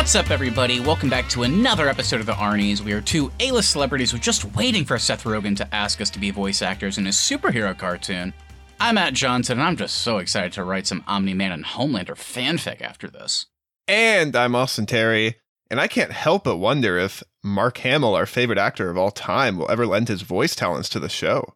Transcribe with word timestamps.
What's 0.00 0.14
up, 0.14 0.30
everybody? 0.30 0.80
Welcome 0.80 1.10
back 1.10 1.28
to 1.28 1.42
another 1.42 1.86
episode 1.86 2.20
of 2.20 2.26
the 2.26 2.32
Arnie's. 2.32 2.82
We 2.82 2.94
are 2.94 3.02
two 3.02 3.30
A-list 3.38 3.68
celebrities 3.68 4.10
who 4.10 4.16
are 4.16 4.20
just 4.20 4.56
waiting 4.56 4.82
for 4.82 4.98
Seth 4.98 5.24
Rogen 5.24 5.54
to 5.58 5.74
ask 5.74 6.00
us 6.00 6.08
to 6.08 6.18
be 6.18 6.30
voice 6.30 6.62
actors 6.62 6.96
in 6.96 7.06
a 7.06 7.10
superhero 7.10 7.76
cartoon. 7.76 8.32
I'm 8.80 8.94
Matt 8.94 9.12
Johnson, 9.12 9.58
and 9.58 9.68
I'm 9.68 9.76
just 9.76 9.96
so 9.96 10.16
excited 10.16 10.54
to 10.54 10.64
write 10.64 10.86
some 10.86 11.04
Omni-Man 11.06 11.52
and 11.52 11.66
Homelander 11.66 12.16
fanfic 12.16 12.80
after 12.80 13.08
this. 13.08 13.44
And 13.86 14.34
I'm 14.34 14.54
Austin 14.54 14.86
Terry, 14.86 15.36
and 15.70 15.78
I 15.78 15.86
can't 15.86 16.12
help 16.12 16.44
but 16.44 16.56
wonder 16.56 16.96
if 16.96 17.22
Mark 17.44 17.76
Hamill, 17.78 18.14
our 18.14 18.24
favorite 18.24 18.58
actor 18.58 18.88
of 18.88 18.96
all 18.96 19.10
time, 19.10 19.58
will 19.58 19.70
ever 19.70 19.86
lend 19.86 20.08
his 20.08 20.22
voice 20.22 20.56
talents 20.56 20.88
to 20.88 20.98
the 20.98 21.10
show. 21.10 21.52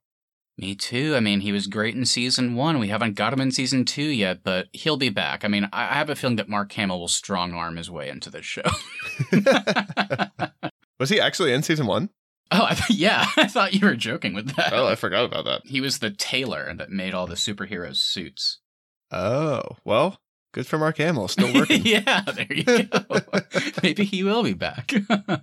Me 0.57 0.75
too. 0.75 1.15
I 1.17 1.21
mean, 1.21 1.41
he 1.41 1.51
was 1.51 1.67
great 1.67 1.97
in 1.97 2.07
season 2.07 2.55
one. 2.55 2.79
We 2.79 2.89
haven't 2.89 3.17
got 3.17 3.33
him 3.33 3.41
in 3.41 3.51
season 3.51 3.85
two 3.85 4.05
yet, 4.05 4.45
but 4.45 4.69
he'll 4.73 4.97
be 4.97 5.09
back. 5.09 5.45
I 5.45 5.49
mean, 5.49 5.69
I 5.73 5.95
have 5.95 6.11
a 6.11 6.15
feeling 6.15 6.37
that 6.37 6.49
Mark 6.49 6.73
Hamill 6.73 7.01
will 7.01 7.09
strong 7.09 7.55
arm 7.55 7.77
his 7.77 7.91
way 7.91 8.09
into 8.09 8.31
this 8.31 8.47
show. 8.47 8.63
was 11.01 11.11
he 11.11 11.21
actually 11.21 11.53
in 11.53 11.65
season 11.65 11.87
one? 11.87 12.11
Oh, 12.53 12.63
I, 12.63 12.81
yeah. 12.89 13.27
I 13.37 13.49
thought 13.49 13.75
you 13.75 13.85
were 13.85 13.97
joking 13.97 14.33
with 14.33 14.55
that. 14.55 14.73
Oh, 14.73 14.87
I 14.87 14.95
forgot 14.95 15.25
about 15.25 15.45
that. 15.47 15.63
He 15.65 15.81
was 15.81 15.99
the 15.99 16.11
tailor 16.11 16.73
that 16.75 16.91
made 16.91 17.15
all 17.15 17.27
the 17.27 17.35
superheroes' 17.35 17.97
suits. 17.97 18.61
Oh, 19.11 19.63
well, 19.85 20.21
Good 20.55 20.69
for 20.69 20.79
Mark 20.79 20.99
Hamill, 20.99 21.27
still 21.27 21.53
working. 21.59 21.83
yeah, 21.85 22.21
there 22.21 22.47
you 22.49 22.63
go. 22.63 22.87
Maybe 23.83 24.05
he 24.05 24.23
will 24.23 24.45
be 24.45 24.53
back. 24.53 24.93
uh, 25.11 25.41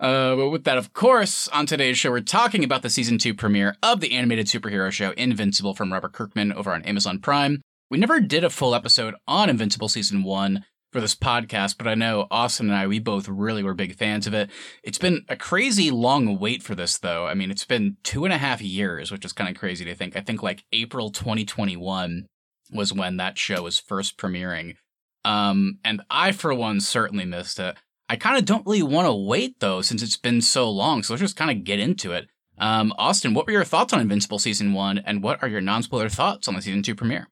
but 0.00 0.50
with 0.50 0.64
that, 0.64 0.76
of 0.76 0.92
course, 0.92 1.46
on 1.50 1.66
today's 1.66 1.96
show, 1.96 2.10
we're 2.10 2.20
talking 2.20 2.64
about 2.64 2.82
the 2.82 2.90
season 2.90 3.16
two 3.16 3.32
premiere 3.32 3.76
of 3.80 4.00
the 4.00 4.10
animated 4.10 4.46
superhero 4.46 4.90
show 4.90 5.12
Invincible 5.12 5.72
from 5.72 5.92
Robert 5.92 6.12
Kirkman 6.12 6.52
over 6.52 6.72
on 6.72 6.82
Amazon 6.82 7.20
Prime. 7.20 7.62
We 7.92 7.98
never 7.98 8.18
did 8.18 8.42
a 8.42 8.50
full 8.50 8.74
episode 8.74 9.14
on 9.28 9.48
Invincible 9.48 9.88
season 9.88 10.24
one 10.24 10.64
for 10.92 11.00
this 11.00 11.14
podcast, 11.14 11.78
but 11.78 11.86
I 11.86 11.94
know 11.94 12.26
Austin 12.32 12.70
and 12.70 12.76
I, 12.76 12.88
we 12.88 12.98
both 12.98 13.28
really 13.28 13.62
were 13.62 13.74
big 13.74 13.94
fans 13.94 14.26
of 14.26 14.34
it. 14.34 14.50
It's 14.82 14.98
been 14.98 15.24
a 15.28 15.36
crazy 15.36 15.92
long 15.92 16.40
wait 16.40 16.64
for 16.64 16.74
this, 16.74 16.98
though. 16.98 17.26
I 17.26 17.34
mean, 17.34 17.52
it's 17.52 17.64
been 17.64 17.98
two 18.02 18.24
and 18.24 18.34
a 18.34 18.38
half 18.38 18.60
years, 18.60 19.12
which 19.12 19.24
is 19.24 19.32
kind 19.32 19.48
of 19.48 19.56
crazy 19.56 19.84
to 19.84 19.94
think. 19.94 20.16
I 20.16 20.22
think 20.22 20.42
like 20.42 20.64
April 20.72 21.10
2021 21.10 22.26
was 22.72 22.92
when 22.92 23.16
that 23.16 23.38
show 23.38 23.62
was 23.62 23.78
first 23.78 24.16
premiering. 24.16 24.76
Um, 25.24 25.78
and 25.84 26.02
I, 26.10 26.32
for 26.32 26.54
one, 26.54 26.80
certainly 26.80 27.24
missed 27.24 27.58
it. 27.58 27.76
I 28.08 28.16
kind 28.16 28.36
of 28.36 28.44
don't 28.44 28.66
really 28.66 28.82
want 28.82 29.06
to 29.06 29.14
wait 29.14 29.60
though, 29.60 29.82
since 29.82 30.02
it's 30.02 30.16
been 30.16 30.40
so 30.40 30.68
long. 30.68 31.02
So 31.02 31.12
let's 31.12 31.20
just 31.20 31.36
kind 31.36 31.50
of 31.50 31.64
get 31.64 31.78
into 31.78 32.12
it. 32.12 32.28
Um, 32.58 32.92
Austin, 32.98 33.34
what 33.34 33.46
were 33.46 33.52
your 33.52 33.64
thoughts 33.64 33.92
on 33.92 34.00
Invincible 34.00 34.38
season 34.38 34.74
one, 34.74 34.98
and 34.98 35.22
what 35.22 35.42
are 35.42 35.48
your 35.48 35.62
non-spoiler 35.62 36.10
thoughts 36.10 36.46
on 36.46 36.54
the 36.54 36.62
season 36.62 36.82
two 36.82 36.94
premiere? 36.94 37.28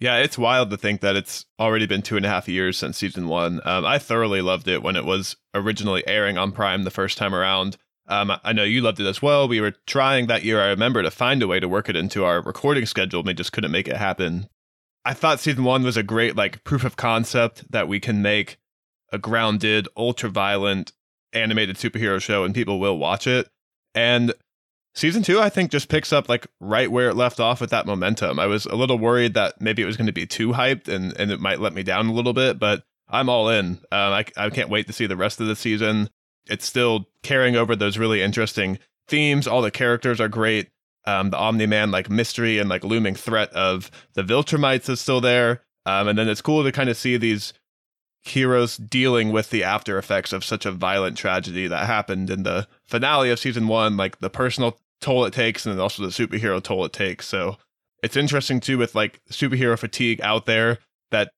Yeah, 0.00 0.18
it's 0.18 0.38
wild 0.38 0.70
to 0.70 0.76
think 0.76 1.00
that 1.00 1.16
it's 1.16 1.46
already 1.58 1.86
been 1.86 2.02
two 2.02 2.16
and 2.16 2.26
a 2.26 2.28
half 2.28 2.48
years 2.48 2.78
since 2.78 2.98
season 2.98 3.28
one. 3.28 3.60
Um, 3.64 3.84
I 3.84 3.98
thoroughly 3.98 4.42
loved 4.42 4.68
it 4.68 4.82
when 4.82 4.94
it 4.94 5.04
was 5.04 5.36
originally 5.54 6.06
airing 6.06 6.38
on 6.38 6.52
Prime 6.52 6.84
the 6.84 6.90
first 6.90 7.18
time 7.18 7.34
around. 7.34 7.78
Um, 8.06 8.32
I 8.44 8.52
know 8.52 8.62
you 8.62 8.80
loved 8.80 9.00
it 9.00 9.06
as 9.06 9.20
well. 9.20 9.48
We 9.48 9.60
were 9.60 9.74
trying 9.86 10.26
that 10.26 10.44
year, 10.44 10.62
I 10.62 10.68
remember, 10.68 11.02
to 11.02 11.10
find 11.10 11.42
a 11.42 11.48
way 11.48 11.60
to 11.60 11.68
work 11.68 11.88
it 11.88 11.96
into 11.96 12.24
our 12.24 12.40
recording 12.40 12.86
schedule, 12.86 13.20
and 13.20 13.26
we 13.26 13.34
just 13.34 13.52
couldn't 13.52 13.72
make 13.72 13.88
it 13.88 13.96
happen. 13.96 14.48
I 15.08 15.14
thought 15.14 15.40
season 15.40 15.64
one 15.64 15.84
was 15.84 15.96
a 15.96 16.02
great 16.02 16.36
like 16.36 16.62
proof 16.64 16.84
of 16.84 16.96
concept 16.96 17.64
that 17.72 17.88
we 17.88 17.98
can 17.98 18.20
make 18.20 18.58
a 19.10 19.16
grounded, 19.16 19.88
ultra 19.96 20.28
violent 20.28 20.92
animated 21.32 21.76
superhero 21.76 22.20
show 22.20 22.44
and 22.44 22.54
people 22.54 22.78
will 22.78 22.98
watch 22.98 23.26
it. 23.26 23.48
And 23.94 24.34
season 24.94 25.22
two, 25.22 25.40
I 25.40 25.48
think, 25.48 25.70
just 25.70 25.88
picks 25.88 26.12
up 26.12 26.28
like 26.28 26.46
right 26.60 26.92
where 26.92 27.08
it 27.08 27.16
left 27.16 27.40
off 27.40 27.58
with 27.58 27.70
that 27.70 27.86
momentum. 27.86 28.38
I 28.38 28.44
was 28.44 28.66
a 28.66 28.74
little 28.74 28.98
worried 28.98 29.32
that 29.32 29.62
maybe 29.62 29.80
it 29.80 29.86
was 29.86 29.96
going 29.96 30.08
to 30.08 30.12
be 30.12 30.26
too 30.26 30.48
hyped 30.50 30.88
and, 30.88 31.18
and 31.18 31.30
it 31.30 31.40
might 31.40 31.58
let 31.58 31.72
me 31.72 31.82
down 31.82 32.08
a 32.08 32.12
little 32.12 32.34
bit, 32.34 32.58
but 32.58 32.84
I'm 33.08 33.30
all 33.30 33.48
in. 33.48 33.78
Um, 33.90 34.12
I, 34.12 34.26
I 34.36 34.50
can't 34.50 34.68
wait 34.68 34.88
to 34.88 34.92
see 34.92 35.06
the 35.06 35.16
rest 35.16 35.40
of 35.40 35.46
the 35.46 35.56
season. 35.56 36.10
It's 36.50 36.66
still 36.66 37.06
carrying 37.22 37.56
over 37.56 37.74
those 37.74 37.96
really 37.96 38.20
interesting 38.20 38.78
themes. 39.06 39.46
All 39.46 39.62
the 39.62 39.70
characters 39.70 40.20
are 40.20 40.28
great 40.28 40.68
um, 41.08 41.30
the 41.30 41.38
Omni 41.38 41.64
Man 41.64 41.90
like 41.90 42.10
mystery 42.10 42.58
and 42.58 42.68
like 42.68 42.84
looming 42.84 43.14
threat 43.14 43.50
of 43.54 43.90
the 44.12 44.22
Viltrumites 44.22 44.90
is 44.90 45.00
still 45.00 45.22
there. 45.22 45.62
Um, 45.86 46.06
and 46.06 46.18
then 46.18 46.28
it's 46.28 46.42
cool 46.42 46.62
to 46.62 46.70
kind 46.70 46.90
of 46.90 46.98
see 46.98 47.16
these 47.16 47.54
heroes 48.20 48.76
dealing 48.76 49.32
with 49.32 49.48
the 49.48 49.64
after 49.64 49.96
effects 49.96 50.34
of 50.34 50.44
such 50.44 50.66
a 50.66 50.72
violent 50.72 51.16
tragedy 51.16 51.66
that 51.66 51.86
happened 51.86 52.28
in 52.28 52.42
the 52.42 52.68
finale 52.84 53.30
of 53.30 53.38
season 53.38 53.68
one, 53.68 53.96
like 53.96 54.18
the 54.18 54.28
personal 54.28 54.78
toll 55.00 55.24
it 55.24 55.32
takes 55.32 55.64
and 55.64 55.80
also 55.80 56.02
the 56.02 56.08
superhero 56.08 56.62
toll 56.62 56.84
it 56.84 56.92
takes. 56.92 57.26
So 57.26 57.56
it's 58.02 58.16
interesting 58.16 58.60
too 58.60 58.76
with 58.76 58.94
like 58.94 59.22
superhero 59.30 59.78
fatigue 59.78 60.20
out 60.20 60.44
there 60.44 60.78
that 61.10 61.30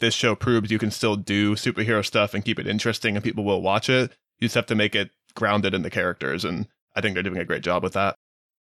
this 0.00 0.14
show 0.14 0.34
proves 0.34 0.72
you 0.72 0.80
can 0.80 0.90
still 0.90 1.14
do 1.14 1.54
superhero 1.54 2.04
stuff 2.04 2.34
and 2.34 2.44
keep 2.44 2.58
it 2.58 2.66
interesting 2.66 3.14
and 3.14 3.22
people 3.22 3.44
will 3.44 3.62
watch 3.62 3.88
it. 3.88 4.10
You 4.40 4.46
just 4.46 4.56
have 4.56 4.66
to 4.66 4.74
make 4.74 4.96
it 4.96 5.10
grounded 5.36 5.74
in 5.74 5.82
the 5.82 5.90
characters. 5.90 6.44
And 6.44 6.66
I 6.96 7.00
think 7.00 7.14
they're 7.14 7.22
doing 7.22 7.38
a 7.38 7.44
great 7.44 7.62
job 7.62 7.84
with 7.84 7.92
that. 7.92 8.16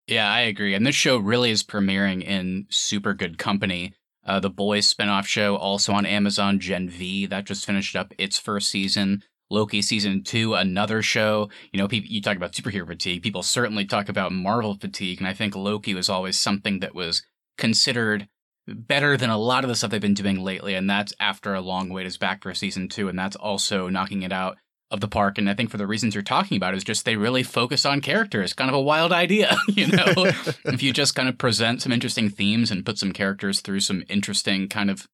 Yeah, 0.09 0.31
I 0.31 0.41
agree. 0.41 0.73
And 0.73 0.87
this 0.87 0.95
show 0.95 1.17
really 1.17 1.51
is 1.51 1.61
premiering 1.61 2.23
in 2.23 2.65
super 2.69 3.13
good 3.13 3.37
company. 3.37 3.93
Uh, 4.25 4.39
the 4.39 4.49
Boys 4.49 4.91
spinoff 4.91 5.25
show, 5.25 5.55
also 5.55 5.93
on 5.93 6.05
Amazon, 6.05 6.59
Gen 6.59 6.89
V, 6.89 7.27
that 7.27 7.45
just 7.45 7.63
finished 7.63 7.95
up 7.95 8.11
its 8.17 8.39
first 8.39 8.69
season. 8.69 9.21
Loki 9.51 9.83
season 9.83 10.23
two, 10.23 10.55
another 10.55 11.03
show. 11.03 11.49
You 11.71 11.79
know, 11.79 11.87
people, 11.87 12.09
you 12.09 12.23
talk 12.23 12.37
about 12.37 12.53
superhero 12.53 12.87
fatigue. 12.87 13.21
People 13.21 13.43
certainly 13.43 13.85
talk 13.85 14.09
about 14.09 14.31
Marvel 14.31 14.75
fatigue, 14.75 15.19
and 15.19 15.27
I 15.27 15.33
think 15.33 15.55
Loki 15.55 15.93
was 15.93 16.09
always 16.09 16.39
something 16.39 16.79
that 16.79 16.95
was 16.95 17.23
considered 17.59 18.27
better 18.67 19.15
than 19.15 19.29
a 19.29 19.37
lot 19.37 19.63
of 19.63 19.67
the 19.67 19.75
stuff 19.75 19.91
they've 19.91 20.01
been 20.01 20.15
doing 20.15 20.39
lately. 20.39 20.73
And 20.73 20.89
that's 20.89 21.13
after 21.19 21.53
a 21.53 21.61
long 21.61 21.89
wait 21.89 22.07
is 22.07 22.17
back 22.17 22.41
for 22.41 22.53
season 22.55 22.89
two, 22.89 23.09
and 23.09 23.17
that's 23.17 23.35
also 23.35 23.89
knocking 23.89 24.23
it 24.23 24.31
out 24.31 24.57
of 24.91 24.99
the 24.99 25.07
park. 25.07 25.37
And 25.37 25.49
I 25.49 25.53
think 25.53 25.69
for 25.69 25.77
the 25.77 25.87
reasons 25.87 26.15
you're 26.15 26.23
talking 26.23 26.57
about 26.57 26.73
is 26.73 26.83
just 26.83 27.05
they 27.05 27.15
really 27.15 27.43
focus 27.43 27.85
on 27.85 28.01
characters. 28.01 28.53
Kind 28.53 28.69
of 28.69 28.75
a 28.75 28.81
wild 28.81 29.11
idea, 29.11 29.55
you 29.67 29.87
know? 29.87 30.13
if 30.65 30.81
you 30.81 30.91
just 30.91 31.15
kind 31.15 31.29
of 31.29 31.37
present 31.37 31.81
some 31.81 31.91
interesting 31.91 32.29
themes 32.29 32.71
and 32.71 32.85
put 32.85 32.97
some 32.97 33.11
characters 33.11 33.61
through 33.61 33.81
some 33.81 34.03
interesting 34.09 34.67
kind 34.67 34.89
of, 34.89 35.07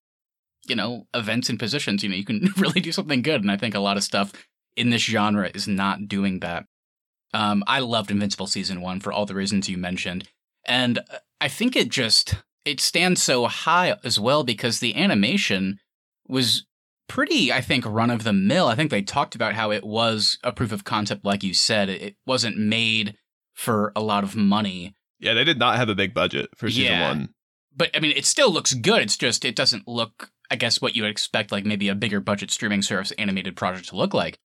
you 0.65 0.75
know, 0.75 1.07
events 1.13 1.49
and 1.49 1.59
positions, 1.59 2.03
you 2.03 2.09
know, 2.09 2.15
you 2.15 2.25
can 2.25 2.49
really 2.57 2.81
do 2.81 2.91
something 2.91 3.21
good. 3.21 3.41
And 3.41 3.51
I 3.51 3.57
think 3.57 3.75
a 3.75 3.79
lot 3.79 3.97
of 3.97 4.03
stuff 4.03 4.31
in 4.75 4.89
this 4.89 5.03
genre 5.03 5.49
is 5.53 5.67
not 5.67 6.07
doing 6.07 6.39
that. 6.39 6.65
Um, 7.33 7.63
I 7.67 7.79
loved 7.79 8.11
Invincible 8.11 8.47
season 8.47 8.81
one 8.81 9.01
for 9.01 9.11
all 9.11 9.25
the 9.25 9.35
reasons 9.35 9.67
you 9.67 9.77
mentioned. 9.77 10.29
And 10.65 10.99
I 11.41 11.49
think 11.49 11.75
it 11.75 11.89
just 11.89 12.35
it 12.63 12.79
stands 12.79 13.21
so 13.21 13.45
high 13.45 13.95
as 14.03 14.19
well 14.19 14.43
because 14.43 14.79
the 14.79 14.95
animation 14.95 15.79
was 16.27 16.65
pretty, 17.07 17.51
I 17.51 17.61
think, 17.61 17.85
run 17.85 18.09
of 18.09 18.23
the 18.23 18.33
mill. 18.33 18.67
I 18.67 18.75
think 18.75 18.91
they 18.91 19.01
talked 19.01 19.35
about 19.35 19.53
how 19.53 19.71
it 19.71 19.83
was 19.83 20.37
a 20.43 20.51
proof 20.51 20.71
of 20.71 20.83
concept, 20.83 21.25
like 21.25 21.43
you 21.43 21.53
said. 21.53 21.89
It 21.89 22.15
wasn't 22.25 22.57
made 22.57 23.15
for 23.53 23.91
a 23.95 24.01
lot 24.01 24.23
of 24.23 24.35
money. 24.35 24.95
Yeah, 25.19 25.33
they 25.33 25.43
did 25.43 25.59
not 25.59 25.77
have 25.77 25.89
a 25.89 25.95
big 25.95 26.13
budget 26.13 26.49
for 26.55 26.69
season 26.69 26.93
yeah. 26.93 27.07
one. 27.07 27.29
But 27.75 27.91
I 27.95 27.99
mean, 27.99 28.11
it 28.15 28.25
still 28.25 28.51
looks 28.51 28.73
good. 28.73 29.01
It's 29.01 29.17
just, 29.17 29.45
it 29.45 29.55
doesn't 29.55 29.87
look, 29.87 30.31
I 30.49 30.55
guess, 30.55 30.81
what 30.81 30.95
you 30.95 31.03
would 31.03 31.11
expect, 31.11 31.51
like 31.51 31.65
maybe 31.65 31.89
a 31.89 31.95
bigger 31.95 32.19
budget 32.19 32.51
streaming 32.51 32.81
service 32.81 33.11
animated 33.17 33.55
project 33.55 33.89
to 33.89 33.95
look 33.95 34.13
like. 34.13 34.37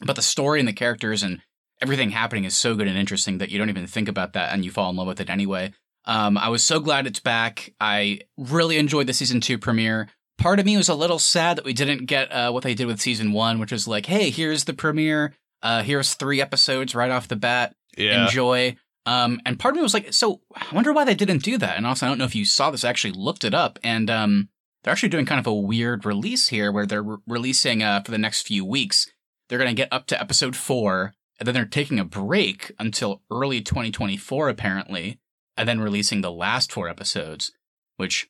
But 0.00 0.16
the 0.16 0.22
story 0.22 0.58
and 0.58 0.68
the 0.68 0.72
characters 0.72 1.22
and 1.22 1.40
everything 1.80 2.10
happening 2.10 2.44
is 2.44 2.54
so 2.54 2.74
good 2.74 2.88
and 2.88 2.98
interesting 2.98 3.38
that 3.38 3.50
you 3.50 3.58
don't 3.58 3.68
even 3.68 3.86
think 3.86 4.08
about 4.08 4.32
that 4.32 4.52
and 4.52 4.64
you 4.64 4.70
fall 4.70 4.90
in 4.90 4.96
love 4.96 5.06
with 5.06 5.20
it 5.20 5.30
anyway. 5.30 5.72
Um, 6.04 6.36
I 6.36 6.48
was 6.48 6.64
so 6.64 6.80
glad 6.80 7.06
it's 7.06 7.20
back. 7.20 7.72
I 7.80 8.20
really 8.36 8.78
enjoyed 8.78 9.06
the 9.06 9.12
season 9.12 9.40
two 9.40 9.58
premiere 9.58 10.08
part 10.42 10.58
of 10.58 10.66
me 10.66 10.76
was 10.76 10.88
a 10.88 10.94
little 10.94 11.20
sad 11.20 11.56
that 11.56 11.64
we 11.64 11.72
didn't 11.72 12.06
get 12.06 12.30
uh, 12.32 12.50
what 12.50 12.64
they 12.64 12.74
did 12.74 12.86
with 12.86 13.00
season 13.00 13.32
one, 13.32 13.60
which 13.60 13.72
was 13.72 13.86
like, 13.86 14.06
hey, 14.06 14.28
here's 14.28 14.64
the 14.64 14.74
premiere. 14.74 15.34
Uh, 15.62 15.82
here's 15.82 16.14
three 16.14 16.40
episodes 16.40 16.94
right 16.94 17.10
off 17.10 17.28
the 17.28 17.36
bat. 17.36 17.74
Yeah. 17.96 18.24
Enjoy. 18.24 18.76
Um, 19.06 19.40
and 19.46 19.58
part 19.58 19.72
of 19.72 19.76
me 19.76 19.82
was 19.82 19.94
like, 19.94 20.12
so 20.12 20.40
I 20.54 20.66
wonder 20.74 20.92
why 20.92 21.04
they 21.04 21.14
didn't 21.14 21.44
do 21.44 21.58
that. 21.58 21.76
And 21.76 21.86
also, 21.86 22.06
I 22.06 22.08
don't 22.08 22.18
know 22.18 22.24
if 22.24 22.34
you 22.34 22.44
saw 22.44 22.70
this. 22.70 22.84
I 22.84 22.90
actually 22.90 23.12
looked 23.12 23.44
it 23.44 23.54
up, 23.54 23.78
and 23.84 24.10
um, 24.10 24.48
they're 24.82 24.92
actually 24.92 25.08
doing 25.08 25.26
kind 25.26 25.38
of 25.38 25.46
a 25.46 25.54
weird 25.54 26.04
release 26.04 26.48
here, 26.48 26.72
where 26.72 26.86
they're 26.86 27.02
re- 27.02 27.18
releasing 27.26 27.82
uh, 27.82 28.00
for 28.00 28.10
the 28.10 28.18
next 28.18 28.46
few 28.46 28.64
weeks. 28.64 29.08
They're 29.48 29.58
going 29.58 29.74
to 29.74 29.80
get 29.80 29.92
up 29.92 30.06
to 30.08 30.20
episode 30.20 30.56
four, 30.56 31.14
and 31.38 31.46
then 31.46 31.54
they're 31.54 31.64
taking 31.64 32.00
a 32.00 32.04
break 32.04 32.72
until 32.78 33.22
early 33.30 33.60
2024, 33.60 34.48
apparently, 34.48 35.18
and 35.56 35.68
then 35.68 35.80
releasing 35.80 36.20
the 36.20 36.32
last 36.32 36.72
four 36.72 36.88
episodes. 36.88 37.52
Which 37.96 38.28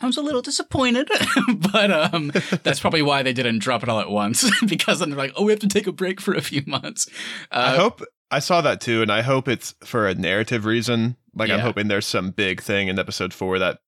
I 0.00 0.06
was 0.06 0.16
a 0.16 0.22
little 0.22 0.42
disappointed, 0.42 1.08
but 1.72 1.90
um, 1.90 2.32
that's 2.62 2.80
probably 2.80 3.02
why 3.02 3.22
they 3.22 3.32
didn't 3.32 3.60
drop 3.60 3.82
it 3.82 3.88
all 3.88 4.00
at 4.00 4.10
once 4.10 4.50
because 4.66 4.98
then 4.98 5.10
they're 5.10 5.18
like, 5.18 5.32
oh, 5.36 5.44
we 5.44 5.52
have 5.52 5.60
to 5.60 5.68
take 5.68 5.86
a 5.86 5.92
break 5.92 6.20
for 6.20 6.34
a 6.34 6.42
few 6.42 6.62
months. 6.66 7.08
Uh, 7.50 7.72
I 7.74 7.76
hope 7.76 8.02
I 8.30 8.40
saw 8.40 8.60
that 8.60 8.80
too, 8.80 9.02
and 9.02 9.12
I 9.12 9.22
hope 9.22 9.46
it's 9.46 9.74
for 9.84 10.08
a 10.08 10.14
narrative 10.14 10.64
reason. 10.64 11.16
Like 11.34 11.48
yeah. 11.48 11.54
I'm 11.54 11.60
hoping 11.60 11.88
there's 11.88 12.06
some 12.06 12.30
big 12.30 12.60
thing 12.60 12.88
in 12.88 12.98
episode 12.98 13.32
four 13.32 13.58
that 13.58 13.78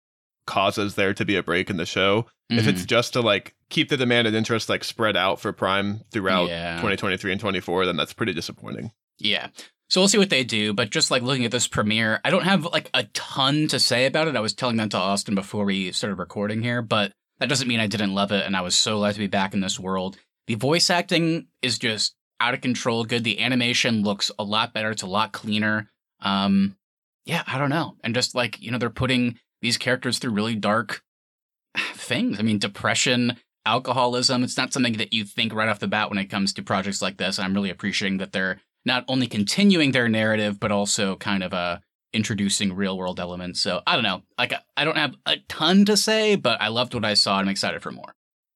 causes 0.47 0.95
there 0.95 1.13
to 1.13 1.25
be 1.25 1.37
a 1.37 1.43
break 1.43 1.71
in 1.71 1.77
the 1.77 1.87
show. 1.87 2.23
Mm-hmm. 2.23 2.59
If 2.59 2.69
it's 2.69 2.81
mm-hmm. 2.81 2.87
just 2.87 3.13
to 3.15 3.21
like 3.21 3.55
keep 3.69 3.89
the 3.89 3.97
demand 3.97 4.29
and 4.29 4.37
interest 4.37 4.69
like 4.69 4.85
spread 4.85 5.17
out 5.17 5.41
for 5.41 5.53
Prime 5.53 6.03
throughout 6.13 6.49
yeah. 6.49 6.77
2023 6.77 7.33
and 7.33 7.41
24, 7.41 7.87
then 7.87 7.97
that's 7.97 8.13
pretty 8.13 8.33
disappointing. 8.33 8.93
Yeah. 9.19 9.49
So 9.89 10.01
we'll 10.01 10.09
see 10.09 10.19
what 10.19 10.31
they 10.31 10.43
do, 10.43 10.73
but 10.73 10.91
just 10.91 11.11
like 11.11 11.23
looking 11.23 11.45
at 11.45 11.53
this 11.53 11.69
premiere, 11.69 12.21
I 12.25 12.31
don't 12.31 12.45
have 12.45 12.65
like 12.65 12.91
a 12.93 13.05
ton 13.15 13.69
to 13.69 13.79
say 13.79 14.07
about 14.07 14.27
it. 14.27 14.37
I 14.37 14.41
was 14.41 14.53
telling 14.53 14.77
that 14.77 14.91
to 14.91 14.99
Austin 14.99 15.35
before 15.35 15.65
we 15.65 15.93
started 15.93 16.17
recording 16.17 16.63
here, 16.63 16.83
but 16.83 17.13
that 17.39 17.49
doesn't 17.49 17.69
mean 17.69 17.81
I 17.81 17.87
didn't 17.87 18.15
love 18.15 18.33
it 18.33 18.45
and 18.45 18.57
I 18.57 18.63
was 18.63 18.75
so 18.75 18.99
glad 18.99 19.13
to 19.13 19.21
be 19.21 19.29
back 19.29 19.55
in 19.55 19.61
this 19.61 19.79
world. 19.79 20.19
the 20.49 20.55
voice 20.55 20.91
acting 20.91 21.49
is 21.63 21.79
just 21.79 22.15
out 22.41 22.55
of 22.55 22.61
control 22.61 23.05
good. 23.05 23.25
The 23.25 23.41
animation 23.41 24.03
looks 24.03 24.31
a 24.39 24.45
lot 24.45 24.73
better. 24.73 24.91
It's 24.91 25.03
a 25.03 25.07
lot 25.07 25.33
cleaner. 25.33 25.91
Um, 26.21 26.77
yeah, 27.25 27.43
I 27.47 27.59
don't 27.59 27.71
know. 27.71 27.97
And 28.05 28.15
just 28.15 28.35
like, 28.35 28.61
you 28.61 28.71
know, 28.71 28.79
they're 28.79 28.91
putting 28.91 29.39
these 29.61 29.79
characters 29.79 30.19
through 30.19 30.33
really 30.33 30.55
dark 30.55 31.03
things. 31.95 32.39
I 32.39 32.43
mean, 32.43 32.59
depression, 32.59 33.37
alcoholism. 33.65 34.45
It's 34.45 34.57
not 34.57 34.73
something 34.73 34.95
that 34.95 35.13
you 35.13 35.25
think 35.25 35.53
right 35.53 35.69
off 35.69 35.81
the 35.81 35.89
bat 35.89 36.09
when 36.09 36.19
it 36.19 36.27
comes 36.27 36.53
to 36.55 36.63
projects 36.63 37.03
like 37.03 37.17
this. 37.17 37.39
And 37.39 37.45
I'm 37.45 37.55
really 37.55 37.71
appreciating 37.71 38.19
that 38.19 38.33
they're 38.33 38.61
not 38.87 39.05
only 39.09 39.27
continuing 39.27 39.91
their 39.91 40.09
narrative, 40.09 40.59
but 40.59 40.73
also 40.73 41.17
kind 41.17 41.43
of 41.43 41.53
uh, 41.53 41.79
introducing 42.13 42.73
real 42.73 42.97
world 42.97 43.21
elements. 43.21 43.61
So 43.61 43.83
I 43.87 43.95
don't 43.95 44.05
know. 44.05 44.23
Like, 44.39 44.55
I 44.77 44.85
don't 44.85 44.97
have 44.97 45.17
a 45.27 45.37
ton 45.49 45.85
to 45.87 45.97
say, 45.97 46.37
but 46.37 46.63
I 46.63 46.69
loved 46.69 46.95
what 46.95 47.05
I 47.05 47.15
saw 47.15 47.39
and 47.39 47.49
I'm 47.49 47.53
excited 47.53 47.83
for 47.83 47.91
more. 47.91 48.15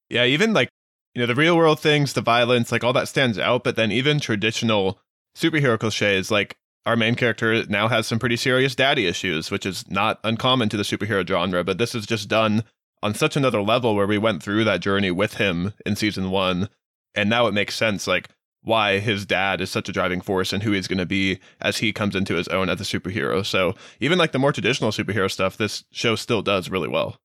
Yeah, 0.09 0.25
even 0.25 0.53
like, 0.53 0.69
you 1.13 1.19
know, 1.19 1.27
the 1.27 1.35
real 1.35 1.57
world 1.57 1.79
things, 1.79 2.13
the 2.13 2.21
violence, 2.21 2.71
like 2.71 2.83
all 2.83 2.93
that 2.93 3.09
stands 3.09 3.37
out. 3.37 3.63
But 3.63 3.75
then 3.75 3.91
even 3.91 4.19
traditional 4.19 4.99
superhero 5.37 5.77
cliches, 5.77 6.31
like 6.31 6.55
our 6.85 6.95
main 6.95 7.15
character 7.15 7.65
now 7.67 7.89
has 7.89 8.07
some 8.07 8.17
pretty 8.17 8.37
serious 8.37 8.73
daddy 8.73 9.05
issues, 9.05 9.51
which 9.51 9.65
is 9.65 9.89
not 9.91 10.19
uncommon 10.23 10.69
to 10.69 10.77
the 10.77 10.83
superhero 10.83 11.27
genre. 11.27 11.63
But 11.63 11.77
this 11.77 11.93
is 11.93 12.05
just 12.05 12.29
done 12.29 12.63
on 13.03 13.13
such 13.13 13.35
another 13.35 13.61
level 13.61 13.95
where 13.95 14.07
we 14.07 14.17
went 14.17 14.41
through 14.41 14.63
that 14.63 14.79
journey 14.79 15.11
with 15.11 15.35
him 15.35 15.73
in 15.85 15.95
season 15.97 16.31
one. 16.31 16.69
And 17.13 17.29
now 17.29 17.47
it 17.47 17.53
makes 17.53 17.75
sense, 17.75 18.07
like, 18.07 18.29
why 18.63 18.99
his 18.99 19.25
dad 19.25 19.61
is 19.61 19.69
such 19.69 19.89
a 19.89 19.91
driving 19.91 20.21
force 20.21 20.53
and 20.53 20.63
who 20.63 20.71
he's 20.71 20.87
going 20.87 20.97
to 20.97 21.05
be 21.05 21.39
as 21.59 21.77
he 21.77 21.91
comes 21.91 22.15
into 22.15 22.35
his 22.35 22.47
own 22.49 22.69
as 22.69 22.79
a 22.79 22.83
superhero. 22.83 23.45
So 23.45 23.75
even 23.99 24.17
like 24.17 24.31
the 24.31 24.39
more 24.39 24.51
traditional 24.51 24.91
superhero 24.91 25.29
stuff, 25.29 25.57
this 25.57 25.83
show 25.91 26.15
still 26.15 26.41
does 26.41 26.69
really 26.69 26.87
well. 26.87 27.17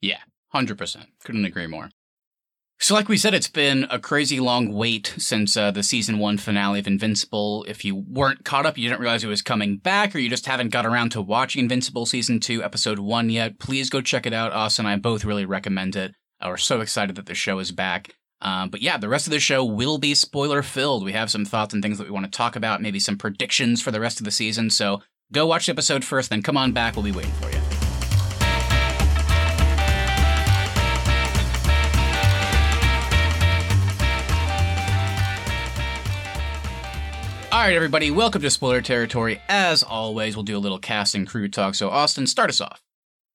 Yeah, 0.00 0.20
100%. 0.54 1.06
Couldn't 1.24 1.44
agree 1.44 1.66
more. 1.66 1.90
So, 2.78 2.94
like 2.94 3.08
we 3.08 3.16
said, 3.16 3.32
it's 3.32 3.48
been 3.48 3.86
a 3.88 3.98
crazy 3.98 4.38
long 4.38 4.70
wait 4.70 5.14
since 5.16 5.56
uh, 5.56 5.70
the 5.70 5.82
season 5.82 6.18
one 6.18 6.36
finale 6.36 6.78
of 6.78 6.86
Invincible. 6.86 7.64
If 7.66 7.86
you 7.86 7.94
weren't 7.94 8.44
caught 8.44 8.66
up, 8.66 8.76
you 8.76 8.88
didn't 8.88 9.00
realize 9.00 9.24
it 9.24 9.28
was 9.28 9.40
coming 9.40 9.78
back, 9.78 10.14
or 10.14 10.18
you 10.18 10.28
just 10.28 10.44
haven't 10.44 10.68
got 10.68 10.84
around 10.84 11.10
to 11.12 11.22
watching 11.22 11.62
Invincible 11.62 12.04
season 12.04 12.38
two, 12.38 12.62
episode 12.62 12.98
one 12.98 13.30
yet, 13.30 13.58
please 13.58 13.88
go 13.88 14.02
check 14.02 14.26
it 14.26 14.34
out. 14.34 14.52
Austin 14.52 14.84
and 14.84 14.92
I 14.92 14.96
both 14.98 15.24
really 15.24 15.46
recommend 15.46 15.96
it. 15.96 16.12
Uh, 16.38 16.48
we're 16.50 16.58
so 16.58 16.82
excited 16.82 17.16
that 17.16 17.24
the 17.24 17.34
show 17.34 17.58
is 17.60 17.72
back. 17.72 18.14
Um, 18.40 18.68
but 18.70 18.82
yeah, 18.82 18.98
the 18.98 19.08
rest 19.08 19.26
of 19.26 19.30
the 19.30 19.40
show 19.40 19.64
will 19.64 19.98
be 19.98 20.14
spoiler 20.14 20.62
filled. 20.62 21.04
We 21.04 21.12
have 21.12 21.30
some 21.30 21.44
thoughts 21.44 21.72
and 21.72 21.82
things 21.82 21.98
that 21.98 22.04
we 22.04 22.12
want 22.12 22.26
to 22.26 22.36
talk 22.36 22.56
about, 22.56 22.82
maybe 22.82 23.00
some 23.00 23.16
predictions 23.16 23.80
for 23.80 23.90
the 23.90 24.00
rest 24.00 24.20
of 24.20 24.24
the 24.24 24.30
season. 24.30 24.70
So 24.70 25.02
go 25.32 25.46
watch 25.46 25.66
the 25.66 25.72
episode 25.72 26.04
first, 26.04 26.30
then 26.30 26.42
come 26.42 26.56
on 26.56 26.72
back. 26.72 26.96
We'll 26.96 27.04
be 27.04 27.12
waiting 27.12 27.32
for 27.32 27.50
you. 27.50 27.60
All 37.52 37.62
right, 37.62 37.74
everybody, 37.74 38.10
welcome 38.10 38.42
to 38.42 38.50
Spoiler 38.50 38.82
Territory. 38.82 39.40
As 39.48 39.82
always, 39.82 40.36
we'll 40.36 40.42
do 40.42 40.58
a 40.58 40.60
little 40.60 40.78
cast 40.78 41.14
and 41.14 41.26
crew 41.26 41.48
talk. 41.48 41.74
So, 41.74 41.88
Austin, 41.88 42.26
start 42.26 42.50
us 42.50 42.60
off. 42.60 42.85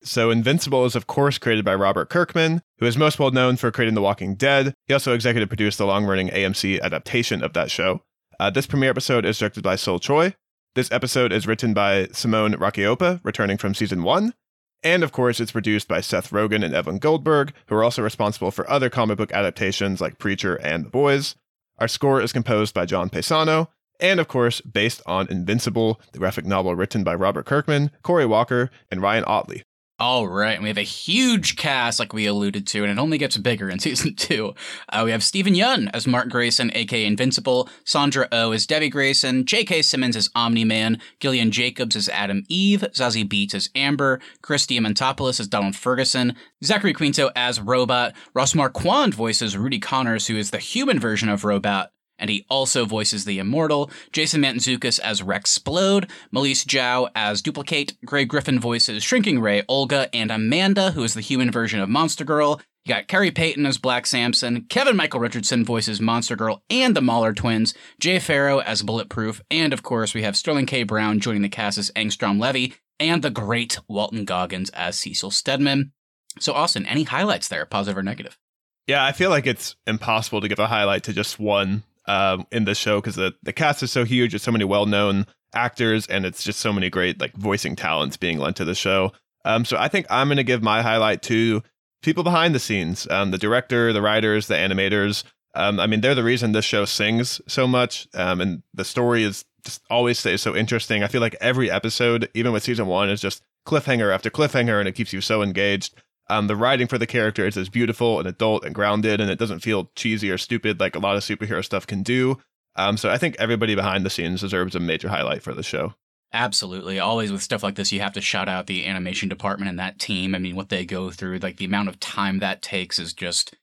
So, 0.04 0.30
Invincible 0.30 0.84
is, 0.84 0.96
of 0.96 1.06
course, 1.06 1.38
created 1.38 1.64
by 1.64 1.76
Robert 1.76 2.10
Kirkman, 2.10 2.60
who 2.78 2.86
is 2.86 2.96
most 2.98 3.20
well 3.20 3.30
known 3.30 3.56
for 3.56 3.70
creating 3.70 3.94
The 3.94 4.02
Walking 4.02 4.34
Dead. 4.34 4.74
He 4.86 4.94
also 4.94 5.14
executive 5.14 5.48
produced 5.48 5.78
the 5.78 5.86
long 5.86 6.06
running 6.06 6.28
AMC 6.28 6.80
adaptation 6.80 7.44
of 7.44 7.52
that 7.52 7.70
show. 7.70 8.02
Uh, 8.40 8.50
this 8.50 8.66
premiere 8.66 8.90
episode 8.90 9.24
is 9.24 9.38
directed 9.38 9.62
by 9.62 9.76
Sol 9.76 10.00
Choi. 10.00 10.34
This 10.74 10.90
episode 10.90 11.32
is 11.32 11.46
written 11.46 11.72
by 11.72 12.08
Simon 12.12 12.54
Racioppa, 12.54 13.20
returning 13.22 13.58
from 13.58 13.74
season 13.74 14.02
one. 14.02 14.34
And 14.82 15.04
of 15.04 15.12
course, 15.12 15.38
it's 15.38 15.52
produced 15.52 15.86
by 15.86 16.00
Seth 16.00 16.30
Rogen 16.30 16.64
and 16.64 16.74
Evan 16.74 16.98
Goldberg, 16.98 17.52
who 17.66 17.76
are 17.76 17.84
also 17.84 18.02
responsible 18.02 18.50
for 18.50 18.68
other 18.68 18.90
comic 18.90 19.18
book 19.18 19.32
adaptations 19.32 20.00
like 20.00 20.18
Preacher 20.18 20.56
and 20.56 20.86
The 20.86 20.90
Boys. 20.90 21.36
Our 21.78 21.86
score 21.86 22.20
is 22.20 22.32
composed 22.32 22.74
by 22.74 22.86
John 22.86 23.08
Paesano, 23.08 23.68
and 24.00 24.18
of 24.18 24.26
course, 24.26 24.60
based 24.62 25.00
on 25.06 25.28
Invincible, 25.30 26.00
the 26.12 26.18
graphic 26.18 26.44
novel 26.44 26.74
written 26.74 27.04
by 27.04 27.14
Robert 27.14 27.46
Kirkman, 27.46 27.92
Cory 28.02 28.26
Walker, 28.26 28.70
and 28.90 29.00
Ryan 29.00 29.24
Ottley. 29.24 29.62
All 30.02 30.26
right, 30.26 30.54
and 30.54 30.64
we 30.64 30.68
have 30.68 30.78
a 30.78 30.82
huge 30.82 31.54
cast, 31.54 32.00
like 32.00 32.12
we 32.12 32.26
alluded 32.26 32.66
to, 32.66 32.82
and 32.82 32.90
it 32.90 33.00
only 33.00 33.18
gets 33.18 33.36
bigger 33.36 33.70
in 33.70 33.78
season 33.78 34.16
two. 34.16 34.52
Uh, 34.88 35.02
we 35.04 35.12
have 35.12 35.22
Steven 35.22 35.54
Yeun 35.54 35.88
as 35.94 36.08
Mark 36.08 36.28
Grayson, 36.28 36.72
aka 36.74 37.06
Invincible, 37.06 37.68
Sandra 37.84 38.26
O 38.32 38.48
oh 38.48 38.50
as 38.50 38.66
Debbie 38.66 38.88
Grayson, 38.88 39.46
J.K. 39.46 39.82
Simmons 39.82 40.16
as 40.16 40.28
Omni 40.34 40.64
Man, 40.64 41.00
Gillian 41.20 41.52
Jacobs 41.52 41.94
as 41.94 42.08
Atom 42.08 42.42
Eve, 42.48 42.80
Zazie 42.92 43.24
Beetz 43.24 43.54
as 43.54 43.70
Amber, 43.76 44.18
Chris 44.42 44.66
Diamantopoulos 44.66 45.38
as 45.38 45.46
Donald 45.46 45.76
Ferguson, 45.76 46.34
Zachary 46.64 46.94
Quinto 46.94 47.30
as 47.36 47.60
Robot, 47.60 48.12
Ross 48.34 48.56
Marquand 48.56 49.14
voices 49.14 49.56
Rudy 49.56 49.78
Connors, 49.78 50.26
who 50.26 50.36
is 50.36 50.50
the 50.50 50.58
human 50.58 50.98
version 50.98 51.28
of 51.28 51.44
Robot, 51.44 51.92
and 52.22 52.30
he 52.30 52.46
also 52.48 52.86
voices 52.86 53.24
the 53.24 53.40
Immortal, 53.40 53.90
Jason 54.12 54.40
Mantzoukas 54.40 55.00
as 55.00 55.22
Rex 55.22 55.58
Splode, 55.58 56.08
Malese 56.30 56.64
Jow 56.64 57.08
as 57.14 57.42
Dupli-Kate, 57.42 57.98
Grey 58.06 58.24
Griffin 58.24 58.60
voices 58.60 59.02
Shrinking 59.02 59.40
Ray, 59.40 59.64
Olga, 59.68 60.08
and 60.14 60.30
Amanda, 60.30 60.92
who 60.92 61.02
is 61.02 61.14
the 61.14 61.20
human 61.20 61.50
version 61.50 61.80
of 61.80 61.88
Monster 61.88 62.24
Girl. 62.24 62.60
You 62.84 62.94
got 62.94 63.08
Khary 63.08 63.32
Payton 63.32 63.66
as 63.66 63.76
Black 63.76 64.06
Samson, 64.06 64.66
Kevin 64.68 64.96
Michael 64.96 65.20
Richardson 65.20 65.64
voices 65.64 66.00
Monster 66.00 66.36
Girl 66.36 66.62
and 66.70 66.96
the 66.96 67.02
Mauler 67.02 67.32
twins, 67.32 67.74
Jay 68.00 68.18
Pharoah 68.18 68.64
as 68.64 68.82
Bulletproof, 68.82 69.40
and 69.50 69.72
of 69.72 69.82
course 69.82 70.14
we 70.14 70.22
have 70.22 70.36
Sterling 70.36 70.66
K. 70.66 70.84
Brown 70.84 71.20
joining 71.20 71.42
the 71.42 71.48
cast 71.48 71.76
as 71.76 71.90
Angstrom 71.96 72.40
Levy, 72.40 72.74
and 73.00 73.22
the 73.22 73.30
great 73.30 73.80
Walton 73.88 74.24
Goggins 74.24 74.70
as 74.70 74.96
Cecil 74.98 75.32
Stedman. 75.32 75.92
So, 76.38 76.52
Austin, 76.52 76.86
any 76.86 77.02
highlights 77.02 77.48
there, 77.48 77.66
positive 77.66 77.98
or 77.98 78.02
negative? 78.02 78.38
Yeah, 78.86 79.04
I 79.04 79.12
feel 79.12 79.30
like 79.30 79.46
it's 79.46 79.76
impossible 79.86 80.40
to 80.40 80.48
give 80.48 80.58
a 80.58 80.66
highlight 80.66 81.04
to 81.04 81.12
just 81.12 81.38
one 81.38 81.82
um, 82.06 82.46
in 82.50 82.64
the 82.64 82.74
show 82.74 83.00
because 83.00 83.16
the, 83.16 83.34
the 83.42 83.52
cast 83.52 83.82
is 83.82 83.92
so 83.92 84.04
huge. 84.04 84.32
There's 84.32 84.42
so 84.42 84.52
many 84.52 84.64
well 84.64 84.86
known 84.86 85.26
actors, 85.54 86.06
and 86.06 86.24
it's 86.24 86.42
just 86.42 86.60
so 86.60 86.72
many 86.72 86.90
great 86.90 87.20
like 87.20 87.34
voicing 87.34 87.76
talents 87.76 88.16
being 88.16 88.38
lent 88.38 88.56
to 88.56 88.64
the 88.64 88.74
show. 88.74 89.12
Um, 89.44 89.64
so 89.64 89.76
I 89.76 89.88
think 89.88 90.06
I'm 90.10 90.28
going 90.28 90.36
to 90.36 90.44
give 90.44 90.62
my 90.62 90.82
highlight 90.82 91.22
to 91.22 91.62
people 92.02 92.24
behind 92.24 92.54
the 92.54 92.60
scenes, 92.60 93.08
um, 93.10 93.30
the 93.30 93.38
director, 93.38 93.92
the 93.92 94.02
writers, 94.02 94.46
the 94.46 94.54
animators. 94.54 95.24
Um, 95.54 95.78
I 95.78 95.86
mean, 95.86 96.00
they're 96.00 96.14
the 96.14 96.24
reason 96.24 96.52
this 96.52 96.64
show 96.64 96.84
sings 96.84 97.40
so 97.46 97.66
much, 97.66 98.08
um, 98.14 98.40
and 98.40 98.62
the 98.72 98.84
story 98.84 99.22
is 99.22 99.44
just 99.64 99.82
always 99.90 100.18
stays 100.18 100.42
so 100.42 100.56
interesting. 100.56 101.02
I 101.02 101.08
feel 101.08 101.20
like 101.20 101.36
every 101.40 101.70
episode, 101.70 102.28
even 102.34 102.52
with 102.52 102.62
season 102.62 102.86
one, 102.86 103.10
is 103.10 103.20
just 103.20 103.42
cliffhanger 103.66 104.12
after 104.12 104.30
cliffhanger, 104.30 104.78
and 104.78 104.88
it 104.88 104.94
keeps 104.94 105.12
you 105.12 105.20
so 105.20 105.42
engaged. 105.42 105.94
Um, 106.28 106.46
the 106.46 106.56
writing 106.56 106.86
for 106.86 106.98
the 106.98 107.06
character 107.06 107.46
is 107.46 107.56
as 107.56 107.68
beautiful 107.68 108.18
and 108.18 108.28
adult 108.28 108.64
and 108.64 108.74
grounded, 108.74 109.20
and 109.20 109.30
it 109.30 109.38
doesn't 109.38 109.60
feel 109.60 109.90
cheesy 109.96 110.30
or 110.30 110.38
stupid 110.38 110.80
like 110.80 110.96
a 110.96 111.00
lot 111.00 111.16
of 111.16 111.22
superhero 111.22 111.64
stuff 111.64 111.86
can 111.86 112.02
do. 112.02 112.38
Um, 112.76 112.96
so 112.96 113.10
I 113.10 113.18
think 113.18 113.36
everybody 113.38 113.74
behind 113.74 114.06
the 114.06 114.10
scenes 114.10 114.40
deserves 114.40 114.74
a 114.74 114.80
major 114.80 115.08
highlight 115.08 115.42
for 115.42 115.52
the 115.52 115.62
show. 115.62 115.94
Absolutely. 116.32 116.98
Always 116.98 117.30
with 117.30 117.42
stuff 117.42 117.62
like 117.62 117.74
this, 117.74 117.92
you 117.92 118.00
have 118.00 118.14
to 118.14 118.22
shout 118.22 118.48
out 118.48 118.66
the 118.66 118.86
animation 118.86 119.28
department 119.28 119.68
and 119.68 119.78
that 119.78 119.98
team. 119.98 120.34
I 120.34 120.38
mean, 120.38 120.56
what 120.56 120.70
they 120.70 120.86
go 120.86 121.10
through, 121.10 121.38
like 121.38 121.58
the 121.58 121.66
amount 121.66 121.90
of 121.90 122.00
time 122.00 122.38
that 122.38 122.62
takes 122.62 122.98
is 122.98 123.12
just, 123.12 123.54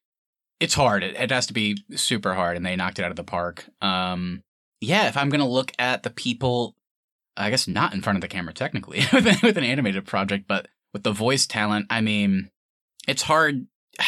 it's 0.60 0.76
hard. 0.76 1.04
It, 1.04 1.16
it 1.16 1.32
has 1.32 1.48
to 1.48 1.54
be 1.54 1.84
super 1.96 2.36
hard, 2.36 2.58
and 2.58 2.66
they 2.66 2.76
knocked 2.76 3.00
it 3.00 3.06
out 3.06 3.12
of 3.12 3.18
the 3.18 3.24
park. 3.24 3.66
Um, 3.82 4.44
yeah, 4.82 5.08
if 5.08 5.18
I'm 5.18 5.30
going 5.30 5.42
to 5.42 5.48
look 5.48 5.72
at 5.80 6.04
the 6.04 6.12
people, 6.12 6.76
I 7.36 7.50
guess 7.50 7.68
not 7.68 7.94
in 7.94 8.02
front 8.02 8.18
of 8.18 8.22
the 8.22 8.28
camera 8.28 8.54
technically 8.54 9.00
with 9.14 9.58
an 9.58 9.64
animated 9.64 10.06
project, 10.06 10.46
but 10.48 10.68
with 10.94 11.04
the 11.04 11.12
voice 11.12 11.48
talent, 11.48 11.88
I 11.90 12.02
mean, 12.02 12.50
it's 13.08 13.24
hard. 13.24 13.68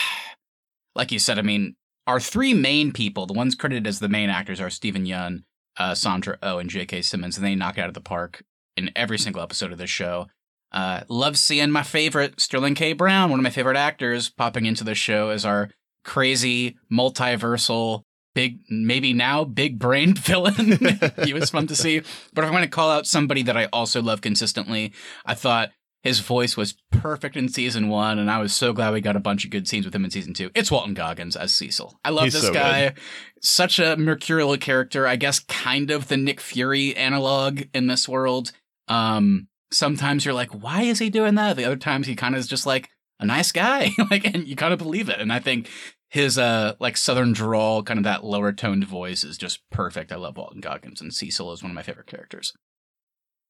Like 0.94 1.14
you 1.14 1.20
said, 1.20 1.40
I 1.40 1.42
mean, 1.42 1.78
our 2.06 2.20
three 2.20 2.54
main 2.54 2.92
people, 2.92 3.26
the 3.26 3.32
ones 3.32 3.56
credited 3.56 3.88
as 3.88 4.00
the 4.00 4.10
main 4.10 4.30
actors, 4.30 4.60
are 4.60 4.70
Steven 4.70 5.06
Yeun, 5.06 5.44
uh, 5.78 5.96
Sandra 5.96 6.38
O, 6.44 6.56
oh, 6.56 6.58
and 6.58 6.70
J.K. 6.70 7.02
Simmons, 7.04 7.38
and 7.38 7.46
they 7.46 7.56
knock 7.56 7.78
it 7.78 7.82
out 7.82 7.88
of 7.88 7.94
the 7.94 8.02
park 8.02 8.44
in 8.76 8.92
every 8.94 9.18
single 9.18 9.42
episode 9.42 9.72
of 9.72 9.78
this 9.78 9.90
show. 9.90 10.28
Uh, 10.72 11.02
love 11.08 11.38
seeing 11.38 11.72
my 11.72 11.84
favorite 11.84 12.42
Sterling 12.42 12.76
K. 12.76 12.92
Brown, 12.92 13.30
one 13.30 13.40
of 13.40 13.44
my 13.44 13.50
favorite 13.50 13.78
actors, 13.78 14.30
popping 14.30 14.66
into 14.66 14.84
the 14.84 14.94
show 14.94 15.30
as 15.30 15.46
our 15.46 15.70
crazy 16.04 16.78
multiversal 16.92 18.04
big 18.34 18.60
maybe 18.70 19.14
now 19.14 19.44
big 19.44 19.78
brain 19.78 20.14
villain 20.16 20.78
he 21.24 21.34
was 21.34 21.50
fun 21.50 21.68
to 21.68 21.76
see 21.76 22.00
but 22.34 22.44
if 22.44 22.48
i'm 22.48 22.52
going 22.52 22.64
to 22.64 22.70
call 22.70 22.90
out 22.90 23.06
somebody 23.06 23.44
that 23.44 23.58
i 23.58 23.66
also 23.74 24.02
love 24.02 24.22
consistently 24.22 24.94
i 25.26 25.34
thought 25.34 25.70
his 26.02 26.20
voice 26.20 26.58
was 26.58 26.76
perfect 26.92 27.38
in 27.38 27.48
season 27.48 27.88
one, 27.88 28.18
and 28.18 28.30
I 28.30 28.40
was 28.40 28.54
so 28.54 28.74
glad 28.74 28.94
we 28.94 29.02
got 29.02 29.16
a 29.16 29.20
bunch 29.20 29.46
of 29.46 29.52
good 29.52 29.68
scenes 29.68 29.86
with 29.86 29.94
him 29.94 30.04
in 30.04 30.12
season 30.12 30.34
two. 30.34 30.50
It's 30.56 30.72
Walton 30.72 30.96
Goggins 30.96 31.36
as 31.36 31.54
Cecil. 31.54 32.00
I 32.04 32.10
love 32.10 32.26
He's 32.26 32.34
this 32.34 32.44
so 32.44 32.54
guy. 32.54 32.90
Good. 32.90 33.00
Such 33.42 33.78
a 33.80 33.96
mercurial 33.98 34.58
character. 34.58 35.06
I 35.08 35.16
guess 35.16 35.40
kind 35.40 35.92
of 35.92 36.08
the 36.08 36.18
Nick 36.18 36.42
Fury 36.42 36.96
analog 36.96 37.64
in 37.74 37.88
this 37.88 38.10
world. 38.10 38.52
Um, 38.88 39.48
sometimes 39.72 40.26
you're 40.26 40.34
like, 40.34 40.50
why 40.52 40.84
is 40.84 41.00
he 41.00 41.10
doing 41.10 41.36
that? 41.36 41.56
The 41.56 41.66
other 41.66 41.76
times 41.76 42.08
he 42.08 42.16
kind 42.16 42.36
of 42.36 42.40
is 42.40 42.48
just 42.48 42.66
like 42.66 42.90
a 43.20 43.26
nice 43.26 43.52
guy, 43.52 43.92
like, 44.12 44.26
and 44.26 44.48
you 44.48 44.56
kind 44.56 44.74
of 44.74 44.80
believe 44.80 45.08
it. 45.08 45.20
And 45.20 45.32
I 45.32 45.40
think 45.40 45.70
his 46.10 46.38
uh 46.38 46.74
like 46.80 46.98
southern 46.98 47.32
drawl, 47.32 47.84
kind 47.84 48.00
of 48.00 48.04
that 48.04 48.24
lower 48.24 48.52
toned 48.52 48.86
voice 48.86 49.24
is 49.24 49.38
just 49.38 49.62
perfect. 49.70 50.12
I 50.12 50.16
love 50.16 50.36
Walton 50.36 50.62
Goggins, 50.62 51.00
and 51.00 51.14
Cecil 51.14 51.54
is 51.54 51.62
one 51.62 51.72
of 51.72 51.76
my 51.76 51.84
favorite 51.84 52.08
characters. 52.08 52.54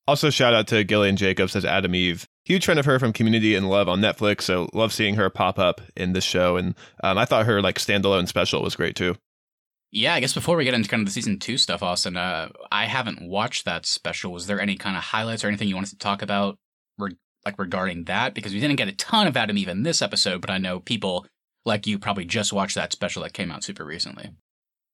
Also, 0.08 0.30
shout 0.30 0.54
out 0.54 0.68
to 0.68 0.84
Gillian 0.84 1.16
Jacobs 1.16 1.56
as 1.56 1.64
Atom 1.64 1.96
Eve. 1.96 2.28
Huge 2.44 2.66
fan 2.66 2.78
of 2.78 2.86
her 2.86 2.98
from 3.00 3.14
Community 3.14 3.56
and 3.56 3.70
Love 3.70 3.88
on 3.88 4.02
Netflix. 4.02 4.42
So 4.42 4.68
love 4.74 4.92
seeing 4.92 5.16
her 5.16 5.30
pop 5.30 5.60
up 5.60 5.82
in 5.96 6.14
this 6.14 6.24
show. 6.24 6.58
And 6.58 6.76
um, 7.04 7.18
I 7.18 7.26
thought 7.26 7.46
her 7.46 7.62
like 7.62 7.78
standalone 7.78 8.28
special 8.28 8.64
was 8.64 8.76
great 8.76 8.96
too. 8.96 9.16
Yeah, 9.92 10.14
I 10.14 10.22
guess 10.22 10.34
before 10.34 10.56
we 10.56 10.64
get 10.64 10.74
into 10.74 10.90
kind 10.90 11.02
of 11.02 11.06
the 11.06 11.12
season 11.12 11.38
two 11.38 11.58
stuff, 11.58 11.84
Austin, 11.84 12.16
uh, 12.16 12.50
I 12.72 12.86
haven't 12.86 13.22
watched 13.22 13.66
that 13.66 13.86
special. 13.86 14.32
Was 14.32 14.48
there 14.48 14.62
any 14.62 14.78
kind 14.78 14.96
of 14.96 15.04
highlights 15.04 15.44
or 15.44 15.50
anything 15.50 15.68
you 15.68 15.76
wanted 15.76 15.90
to 15.90 15.98
talk 15.98 16.22
about, 16.22 16.58
re- 16.98 17.18
like 17.46 17.60
regarding 17.60 18.06
that? 18.06 18.34
Because 18.34 18.54
we 18.54 18.62
didn't 18.62 18.78
get 18.78 18.88
a 18.88 18.94
ton 18.94 19.28
of 19.28 19.36
Atom 19.36 19.58
Eve 19.58 19.68
in 19.68 19.84
this 19.84 20.02
episode, 20.02 20.40
but 20.40 20.50
I 20.50 20.60
know 20.60 20.80
people 20.80 21.28
like 21.66 21.86
you 21.86 22.00
probably 22.00 22.24
just 22.24 22.54
watched 22.54 22.76
that 22.76 22.94
special 22.94 23.22
that 23.24 23.34
came 23.34 23.52
out 23.52 23.66
super 23.66 23.84
recently. 23.84 24.32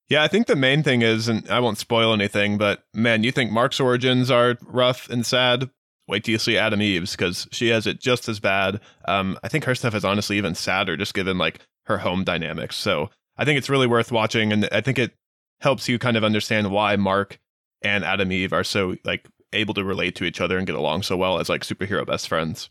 Yeah, 0.10 0.24
I 0.24 0.28
think 0.28 0.48
the 0.48 0.56
main 0.56 0.84
thing 0.84 1.02
is, 1.02 1.28
and 1.28 1.48
I 1.50 1.60
won't 1.60 1.78
spoil 1.78 2.14
anything, 2.14 2.58
but 2.58 2.84
man, 2.94 3.24
you 3.24 3.32
think 3.32 3.52
Mark's 3.52 3.80
origins 3.80 4.32
are 4.32 4.58
rough 4.66 5.10
and 5.10 5.26
sad? 5.26 5.70
Wait 6.08 6.24
till 6.24 6.32
you 6.32 6.40
see 6.40 6.58
Atom 6.58 6.82
Eve's 6.82 7.12
because 7.12 7.48
she 7.52 7.70
has 7.70 7.86
it 7.86 8.00
just 8.00 8.30
as 8.30 8.40
bad. 8.40 8.80
Um, 9.06 9.38
I 9.44 9.50
think 9.50 9.66
her 9.66 9.76
stuff 9.76 9.94
is 9.94 10.06
honestly 10.06 10.38
even 10.38 10.56
sadder, 10.56 10.96
just 10.96 11.14
given 11.14 11.38
like 11.38 11.60
her 11.86 11.98
home 11.98 12.24
dynamics. 12.24 12.78
So 12.78 13.10
I 13.38 13.46
think 13.46 13.58
it's 13.58 13.70
really 13.70 13.88
worth 13.88 14.12
watching, 14.12 14.54
and 14.54 14.68
I 14.72 14.82
think 14.82 14.98
it 14.98 15.14
helps 15.60 15.90
you 15.90 16.00
kind 16.00 16.18
of 16.18 16.24
understand 16.24 16.72
why 16.72 16.96
Mark 16.96 17.40
and 17.82 18.04
Atom 18.04 18.32
Eve 18.32 18.54
are 18.54 18.64
so 18.64 18.96
like 19.04 19.28
able 19.54 19.74
to 19.74 19.84
relate 19.84 20.16
to 20.16 20.24
each 20.26 20.42
other 20.42 20.58
and 20.58 20.68
get 20.68 20.76
along 20.76 21.04
so 21.04 21.18
well 21.18 21.40
as 21.40 21.50
like 21.50 21.62
superhero 21.62 22.06
best 22.06 22.28
friends. 22.28 22.70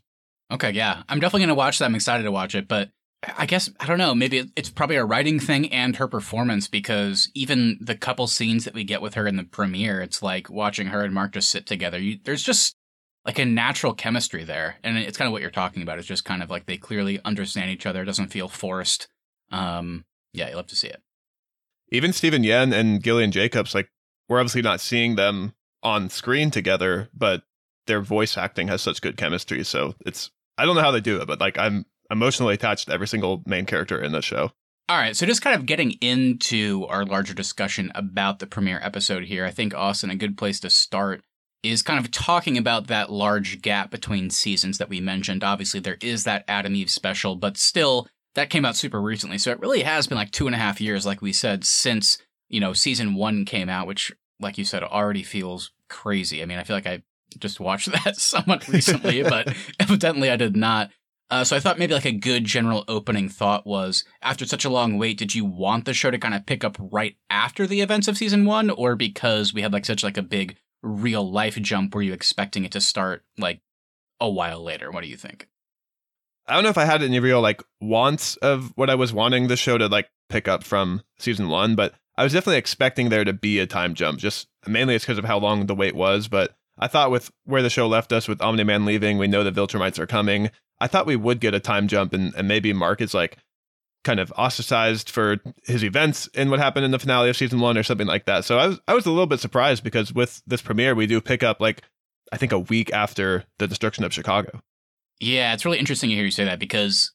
Okay, 0.51 0.71
yeah, 0.71 1.03
I'm 1.09 1.19
definitely 1.19 1.41
gonna 1.41 1.55
watch 1.55 1.79
that. 1.79 1.85
I'm 1.85 1.95
excited 1.95 2.23
to 2.23 2.31
watch 2.31 2.55
it, 2.55 2.67
but 2.67 2.89
I 3.37 3.45
guess 3.45 3.69
I 3.79 3.85
don't 3.85 3.97
know. 3.97 4.13
Maybe 4.13 4.51
it's 4.55 4.69
probably 4.69 4.95
a 4.95 5.05
writing 5.05 5.39
thing 5.39 5.71
and 5.71 5.95
her 5.97 6.07
performance 6.07 6.67
because 6.67 7.29
even 7.33 7.77
the 7.81 7.95
couple 7.95 8.27
scenes 8.27 8.65
that 8.65 8.73
we 8.73 8.83
get 8.83 9.01
with 9.01 9.15
her 9.15 9.27
in 9.27 9.35
the 9.35 9.43
premiere, 9.43 10.01
it's 10.01 10.21
like 10.21 10.49
watching 10.49 10.87
her 10.87 11.03
and 11.03 11.13
Mark 11.13 11.33
just 11.33 11.49
sit 11.49 11.65
together. 11.65 11.99
You, 11.99 12.19
there's 12.23 12.43
just 12.43 12.75
like 13.27 13.39
a 13.39 13.45
natural 13.45 13.93
chemistry 13.93 14.45
there, 14.45 14.77
and 14.83 14.97
it's 14.97 15.17
kind 15.17 15.27
of 15.27 15.33
what 15.33 15.41
you're 15.41 15.51
talking 15.51 15.83
about. 15.83 15.99
It's 15.99 16.07
just 16.07 16.23
kind 16.23 16.41
of 16.41 16.49
like 16.49 16.65
they 16.65 16.77
clearly 16.77 17.19
understand 17.25 17.69
each 17.69 17.85
other. 17.85 18.01
It 18.01 18.05
doesn't 18.05 18.29
feel 18.29 18.47
forced. 18.47 19.09
Um, 19.51 20.05
yeah, 20.31 20.49
you 20.49 20.55
love 20.55 20.67
to 20.67 20.77
see 20.77 20.87
it. 20.87 21.03
Even 21.91 22.13
Steven 22.13 22.43
Yeun 22.43 22.73
and 22.73 23.03
Gillian 23.03 23.31
Jacobs, 23.31 23.75
like 23.75 23.89
we're 24.29 24.39
obviously 24.39 24.61
not 24.61 24.79
seeing 24.79 25.15
them 25.15 25.53
on 25.83 26.09
screen 26.09 26.51
together, 26.51 27.09
but 27.13 27.43
their 27.85 28.01
voice 28.01 28.37
acting 28.37 28.69
has 28.69 28.81
such 28.81 29.01
good 29.01 29.17
chemistry. 29.17 29.63
So 29.65 29.95
it's 30.05 30.31
I 30.57 30.65
don't 30.65 30.75
know 30.75 30.81
how 30.81 30.91
they 30.91 31.01
do 31.01 31.21
it, 31.21 31.27
but 31.27 31.41
like 31.41 31.57
I'm 31.57 31.85
emotionally 32.09 32.53
attached 32.53 32.87
to 32.87 32.93
every 32.93 33.07
single 33.09 33.43
main 33.45 33.65
character 33.65 34.01
in 34.01 34.13
the 34.13 34.21
show. 34.21 34.51
All 34.89 34.97
right, 34.97 35.17
so 35.17 35.25
just 35.25 35.41
kind 35.41 35.53
of 35.53 35.65
getting 35.65 35.91
into 35.99 36.85
our 36.87 37.05
larger 37.05 37.33
discussion 37.33 37.91
about 37.93 38.39
the 38.39 38.47
premiere 38.47 38.79
episode 38.81 39.25
here, 39.25 39.45
I 39.45 39.51
think 39.51 39.73
Austin 39.73 40.09
a 40.09 40.15
good 40.15 40.37
place 40.37 40.61
to 40.61 40.69
start 40.69 41.23
is 41.63 41.81
kind 41.81 41.99
of 41.99 42.11
talking 42.11 42.57
about 42.57 42.87
that 42.87 43.11
large 43.11 43.61
gap 43.61 43.91
between 43.91 44.29
seasons 44.29 44.77
that 44.77 44.89
we 44.89 45.01
mentioned. 45.01 45.43
Obviously, 45.43 45.79
there 45.79 45.97
is 46.01 46.23
that 46.23 46.45
Atom 46.47 46.75
Eve 46.75 46.89
special, 46.89 47.35
but 47.35 47.57
still, 47.57 48.07
that 48.35 48.49
came 48.49 48.65
out 48.65 48.75
super 48.75 49.01
recently. 49.01 49.37
So 49.37 49.51
it 49.51 49.59
really 49.59 49.81
has 49.81 50.07
been 50.07 50.17
like 50.17 50.31
two 50.31 50.45
and 50.45 50.55
a 50.55 50.59
half 50.59 50.79
years, 50.79 51.05
like 51.05 51.21
we 51.21 51.33
said, 51.33 51.63
since, 51.65 52.19
you 52.47 52.59
know, 52.59 52.73
season 52.73 53.15
one 53.15 53.45
came 53.45 53.69
out, 53.69 53.87
which, 53.87 54.11
like 54.39 54.57
you 54.57 54.65
said, 54.65 54.83
already 54.83 55.23
feels 55.23 55.71
crazy. 55.89 56.41
I 56.41 56.45
mean, 56.45 56.59
I 56.59 56.63
feel 56.63 56.75
like 56.75 56.87
I 56.87 57.01
just 57.39 57.59
watched 57.59 57.91
that 58.03 58.17
somewhat 58.17 58.67
recently, 58.67 59.23
but 59.29 59.53
evidently 59.79 60.29
I 60.29 60.35
did 60.35 60.55
not. 60.55 60.91
Uh, 61.29 61.43
so 61.43 61.57
I 61.57 61.59
thought 61.59 61.77
maybe 61.77 61.93
like 61.93 62.05
a 62.05 62.11
good 62.13 62.45
general 62.45 62.85
opening 62.87 63.27
thought 63.27 63.67
was 63.67 64.05
after 64.21 64.45
such 64.45 64.63
a 64.63 64.69
long 64.69 64.97
wait, 64.97 65.17
did 65.17 65.35
you 65.35 65.43
want 65.43 65.83
the 65.83 65.93
show 65.93 66.09
to 66.09 66.17
kind 66.17 66.33
of 66.33 66.45
pick 66.45 66.63
up 66.63 66.77
right 66.79 67.17
after 67.29 67.67
the 67.67 67.81
events 67.81 68.07
of 68.07 68.17
season 68.17 68.45
one, 68.45 68.69
or 68.69 68.95
because 68.95 69.53
we 69.53 69.61
had 69.61 69.73
like 69.73 69.83
such 69.83 70.03
like 70.03 70.15
a 70.15 70.21
big 70.21 70.55
real 70.81 71.29
life 71.29 71.55
jump, 71.61 71.93
were 71.93 72.01
you 72.01 72.13
expecting 72.13 72.65
it 72.65 72.71
to 72.71 72.81
start 72.81 73.23
like 73.37 73.61
a 74.19 74.29
while 74.29 74.63
later? 74.63 74.91
What 74.91 75.03
do 75.03 75.09
you 75.09 75.17
think? 75.17 75.47
I 76.47 76.53
don't 76.53 76.63
know 76.63 76.69
if 76.69 76.77
I 76.77 76.85
had 76.85 77.03
any 77.03 77.19
real 77.19 77.41
like 77.41 77.61
wants 77.81 78.37
of 78.37 78.71
what 78.75 78.89
I 78.89 78.95
was 78.95 79.11
wanting 79.11 79.47
the 79.47 79.57
show 79.57 79.77
to 79.77 79.87
like 79.87 80.09
pick 80.29 80.47
up 80.47 80.63
from 80.63 81.03
season 81.19 81.49
one, 81.49 81.75
but 81.75 81.93
I 82.15 82.23
was 82.23 82.33
definitely 82.33 82.57
expecting 82.57 83.09
there 83.09 83.25
to 83.25 83.33
be 83.33 83.59
a 83.59 83.67
time 83.67 83.93
jump. 83.93 84.19
Just 84.19 84.47
mainly 84.65 84.95
it's 84.95 85.03
because 85.03 85.17
of 85.17 85.25
how 85.25 85.39
long 85.39 85.65
the 85.65 85.75
wait 85.75 85.95
was, 85.95 86.27
but 86.27 86.55
I 86.79 86.87
thought 86.87 87.11
with 87.11 87.31
where 87.43 87.61
the 87.61 87.69
show 87.69 87.87
left 87.87 88.13
us 88.13 88.27
with 88.27 88.41
Omni 88.41 88.63
Man 88.63 88.85
leaving, 88.85 89.17
we 89.17 89.27
know 89.27 89.43
the 89.43 89.51
Viltrumites 89.51 89.99
are 89.99 90.07
coming. 90.07 90.49
I 90.79 90.87
thought 90.87 91.05
we 91.05 91.15
would 91.15 91.39
get 91.39 91.53
a 91.53 91.59
time 91.59 91.87
jump 91.87 92.13
and, 92.13 92.33
and 92.35 92.47
maybe 92.47 92.71
Mark 92.71 93.01
is 93.01 93.13
like 93.13 93.37
kind 94.07 94.19
of 94.21 94.31
ostracized 94.37 95.09
for 95.09 95.35
his 95.65 95.83
events 95.83 96.29
and 96.33 96.49
what 96.49 96.59
happened 96.59 96.85
in 96.85 96.91
the 96.91 96.97
finale 96.97 97.29
of 97.29 97.35
season 97.35 97.59
one 97.59 97.77
or 97.77 97.83
something 97.83 98.07
like 98.07 98.25
that. 98.25 98.45
So 98.45 98.57
I 98.57 98.67
was 98.67 98.79
I 98.87 98.93
was 98.93 99.05
a 99.05 99.11
little 99.11 99.27
bit 99.27 99.41
surprised 99.41 99.83
because 99.83 100.13
with 100.13 100.41
this 100.47 100.61
premiere 100.61 100.95
we 100.95 101.07
do 101.07 101.19
pick 101.19 101.43
up 101.43 101.59
like 101.59 101.81
I 102.31 102.37
think 102.37 102.53
a 102.53 102.59
week 102.59 102.91
after 102.93 103.43
the 103.59 103.67
destruction 103.67 104.05
of 104.05 104.13
Chicago. 104.13 104.61
Yeah, 105.19 105.53
it's 105.53 105.65
really 105.65 105.77
interesting 105.77 106.09
to 106.09 106.15
hear 106.15 106.23
you 106.23 106.31
say 106.31 106.45
that 106.45 106.57
because 106.57 107.11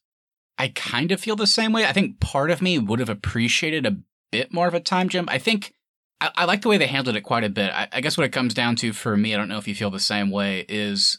I 0.59 0.67
kind 0.67 1.11
of 1.11 1.19
feel 1.19 1.35
the 1.35 1.47
same 1.47 1.73
way. 1.73 1.85
I 1.85 1.93
think 1.93 2.19
part 2.19 2.51
of 2.51 2.61
me 2.61 2.77
would 2.77 2.99
have 2.99 3.09
appreciated 3.09 3.87
a 3.87 3.97
bit 4.31 4.53
more 4.53 4.67
of 4.67 4.75
a 4.75 4.79
time 4.79 5.09
jump. 5.09 5.31
I 5.31 5.39
think 5.39 5.73
I, 6.21 6.29
I 6.35 6.45
like 6.45 6.61
the 6.61 6.69
way 6.69 6.77
they 6.77 6.87
handled 6.87 7.15
it 7.15 7.21
quite 7.21 7.43
a 7.43 7.49
bit. 7.49 7.71
I, 7.71 7.87
I 7.91 8.01
guess 8.01 8.17
what 8.17 8.25
it 8.25 8.31
comes 8.31 8.53
down 8.53 8.75
to 8.77 8.93
for 8.93 9.17
me, 9.17 9.33
I 9.33 9.37
don't 9.37 9.49
know 9.49 9.57
if 9.57 9.67
you 9.67 9.73
feel 9.73 9.89
the 9.89 9.99
same 9.99 10.29
way, 10.29 10.63
is 10.69 11.17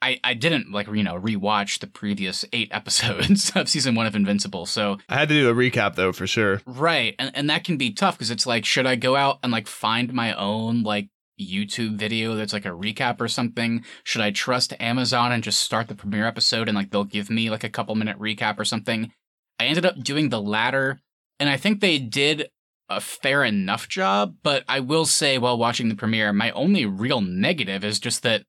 I, 0.00 0.20
I 0.22 0.34
didn't 0.34 0.70
like 0.70 0.86
you 0.88 1.02
know 1.02 1.18
rewatch 1.18 1.80
the 1.80 1.86
previous 1.86 2.44
eight 2.52 2.68
episodes 2.72 3.52
of 3.54 3.68
season 3.68 3.94
one 3.94 4.06
of 4.06 4.14
Invincible, 4.14 4.66
so 4.66 4.98
I 5.08 5.16
had 5.16 5.28
to 5.28 5.34
do 5.34 5.50
a 5.50 5.54
recap 5.54 5.94
though 5.94 6.12
for 6.12 6.26
sure. 6.26 6.62
Right, 6.66 7.14
and 7.18 7.30
and 7.34 7.50
that 7.50 7.64
can 7.64 7.76
be 7.76 7.92
tough 7.92 8.16
because 8.16 8.30
it's 8.30 8.46
like, 8.46 8.64
should 8.64 8.86
I 8.86 8.96
go 8.96 9.16
out 9.16 9.38
and 9.42 9.52
like 9.52 9.66
find 9.66 10.12
my 10.12 10.34
own 10.34 10.82
like 10.82 11.08
YouTube 11.40 11.96
video 11.96 12.34
that's 12.34 12.52
like 12.52 12.66
a 12.66 12.70
recap 12.70 13.20
or 13.20 13.28
something? 13.28 13.84
Should 14.04 14.22
I 14.22 14.30
trust 14.30 14.74
Amazon 14.80 15.32
and 15.32 15.42
just 15.42 15.60
start 15.60 15.88
the 15.88 15.94
premiere 15.94 16.26
episode 16.26 16.68
and 16.68 16.76
like 16.76 16.90
they'll 16.90 17.04
give 17.04 17.30
me 17.30 17.50
like 17.50 17.64
a 17.64 17.70
couple 17.70 17.94
minute 17.94 18.18
recap 18.18 18.58
or 18.58 18.64
something? 18.64 19.12
I 19.60 19.64
ended 19.64 19.86
up 19.86 20.02
doing 20.02 20.28
the 20.28 20.40
latter, 20.40 21.00
and 21.40 21.48
I 21.48 21.56
think 21.56 21.80
they 21.80 21.98
did 21.98 22.48
a 22.88 23.00
fair 23.00 23.44
enough 23.44 23.88
job. 23.88 24.36
But 24.42 24.64
I 24.68 24.80
will 24.80 25.04
say, 25.04 25.38
while 25.38 25.58
watching 25.58 25.88
the 25.88 25.96
premiere, 25.96 26.32
my 26.32 26.50
only 26.52 26.86
real 26.86 27.20
negative 27.20 27.84
is 27.84 27.98
just 27.98 28.22
that 28.22 28.44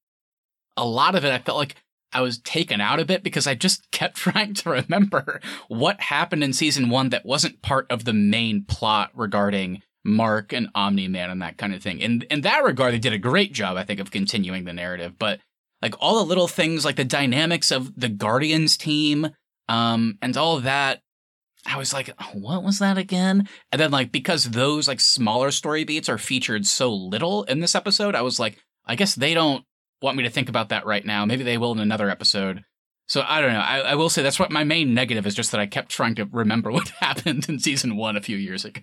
a 0.79 0.85
lot 0.85 1.15
of 1.15 1.25
it, 1.25 1.31
I 1.31 1.39
felt 1.39 1.57
like 1.57 1.75
I 2.11 2.21
was 2.21 2.39
taken 2.39 2.81
out 2.81 2.99
a 2.99 3.05
bit 3.05 3.23
because 3.23 3.47
I 3.47 3.55
just 3.55 3.89
kept 3.91 4.17
trying 4.17 4.53
to 4.55 4.69
remember 4.69 5.41
what 5.67 6.01
happened 6.01 6.43
in 6.43 6.53
season 6.53 6.89
one 6.89 7.09
that 7.09 7.25
wasn't 7.25 7.61
part 7.61 7.85
of 7.89 8.05
the 8.05 8.13
main 8.13 8.63
plot 8.63 9.11
regarding 9.13 9.81
Mark 10.03 10.53
and 10.53 10.69
Omni 10.73 11.07
Man 11.07 11.29
and 11.29 11.41
that 11.41 11.57
kind 11.57 11.73
of 11.73 11.83
thing. 11.83 11.99
In 11.99 12.23
in 12.29 12.41
that 12.41 12.63
regard, 12.63 12.93
they 12.93 12.99
did 12.99 13.13
a 13.13 13.19
great 13.19 13.53
job, 13.53 13.77
I 13.77 13.83
think, 13.83 13.99
of 13.99 14.11
continuing 14.11 14.63
the 14.63 14.73
narrative. 14.73 15.19
But 15.19 15.39
like 15.81 15.95
all 15.99 16.17
the 16.17 16.25
little 16.25 16.47
things, 16.47 16.85
like 16.85 16.95
the 16.95 17.03
dynamics 17.03 17.71
of 17.71 17.93
the 17.99 18.09
Guardians 18.09 18.77
team, 18.77 19.29
um, 19.67 20.17
and 20.21 20.35
all 20.35 20.57
of 20.57 20.63
that, 20.63 21.01
I 21.65 21.77
was 21.77 21.93
like, 21.93 22.09
what 22.33 22.63
was 22.63 22.79
that 22.79 22.97
again? 22.97 23.47
And 23.71 23.79
then 23.79 23.91
like 23.91 24.11
because 24.11 24.45
those 24.45 24.87
like 24.87 24.99
smaller 24.99 25.51
story 25.51 25.83
beats 25.83 26.09
are 26.09 26.17
featured 26.17 26.65
so 26.65 26.93
little 26.93 27.43
in 27.43 27.59
this 27.59 27.75
episode, 27.75 28.15
I 28.15 28.21
was 28.21 28.39
like, 28.39 28.57
I 28.85 28.95
guess 28.95 29.15
they 29.15 29.33
don't 29.33 29.63
want 30.01 30.17
me 30.17 30.23
to 30.23 30.29
think 30.29 30.49
about 30.49 30.69
that 30.69 30.85
right 30.85 31.05
now. 31.05 31.25
Maybe 31.25 31.43
they 31.43 31.57
will 31.57 31.71
in 31.71 31.79
another 31.79 32.09
episode. 32.09 32.63
So 33.07 33.23
I 33.27 33.41
don't 33.41 33.53
know. 33.53 33.59
I, 33.59 33.79
I, 33.79 33.95
will 33.95 34.09
say 34.09 34.21
that's 34.21 34.39
what 34.39 34.51
my 34.51 34.63
main 34.63 34.93
negative 34.93 35.25
is 35.25 35.33
just 35.33 35.51
that 35.51 35.59
I 35.59 35.65
kept 35.65 35.89
trying 35.89 36.15
to 36.15 36.25
remember 36.25 36.71
what 36.71 36.89
happened 36.89 37.49
in 37.49 37.59
season 37.59 37.95
one 37.95 38.15
a 38.15 38.21
few 38.21 38.37
years 38.37 38.65
ago. 38.65 38.81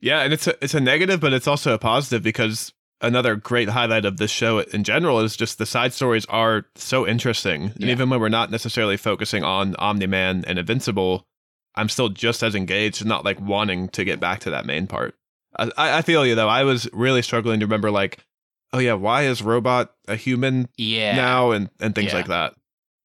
Yeah, 0.00 0.20
and 0.20 0.32
it's 0.32 0.46
a 0.46 0.62
it's 0.62 0.74
a 0.74 0.80
negative, 0.80 1.20
but 1.20 1.32
it's 1.32 1.48
also 1.48 1.74
a 1.74 1.78
positive 1.78 2.22
because 2.22 2.72
another 3.00 3.36
great 3.36 3.70
highlight 3.70 4.04
of 4.04 4.16
this 4.16 4.30
show 4.30 4.60
in 4.60 4.84
general 4.84 5.20
is 5.20 5.36
just 5.36 5.58
the 5.58 5.66
side 5.66 5.92
stories 5.92 6.24
are 6.26 6.66
so 6.74 7.06
interesting. 7.06 7.62
Yeah. 7.62 7.72
And 7.80 7.90
even 7.90 8.10
when 8.10 8.20
we're 8.20 8.28
not 8.28 8.50
necessarily 8.50 8.96
focusing 8.96 9.42
on 9.44 9.74
Omni 9.76 10.06
Man 10.06 10.44
and 10.46 10.58
Invincible, 10.58 11.26
I'm 11.74 11.88
still 11.88 12.08
just 12.08 12.42
as 12.42 12.54
engaged 12.54 13.00
and 13.00 13.08
not 13.08 13.24
like 13.24 13.40
wanting 13.40 13.88
to 13.90 14.04
get 14.04 14.20
back 14.20 14.40
to 14.40 14.50
that 14.50 14.66
main 14.66 14.86
part. 14.86 15.14
I, 15.56 15.70
I 15.76 16.02
feel 16.02 16.26
you 16.26 16.34
though. 16.34 16.48
I 16.48 16.64
was 16.64 16.88
really 16.92 17.22
struggling 17.22 17.60
to 17.60 17.66
remember 17.66 17.90
like 17.90 18.24
oh 18.72 18.78
yeah, 18.78 18.94
why 18.94 19.22
is 19.22 19.42
Robot 19.42 19.94
a 20.06 20.16
human 20.16 20.68
yeah. 20.76 21.16
now 21.16 21.50
and, 21.52 21.70
and 21.80 21.94
things 21.94 22.12
yeah. 22.12 22.16
like 22.16 22.26
that. 22.28 22.54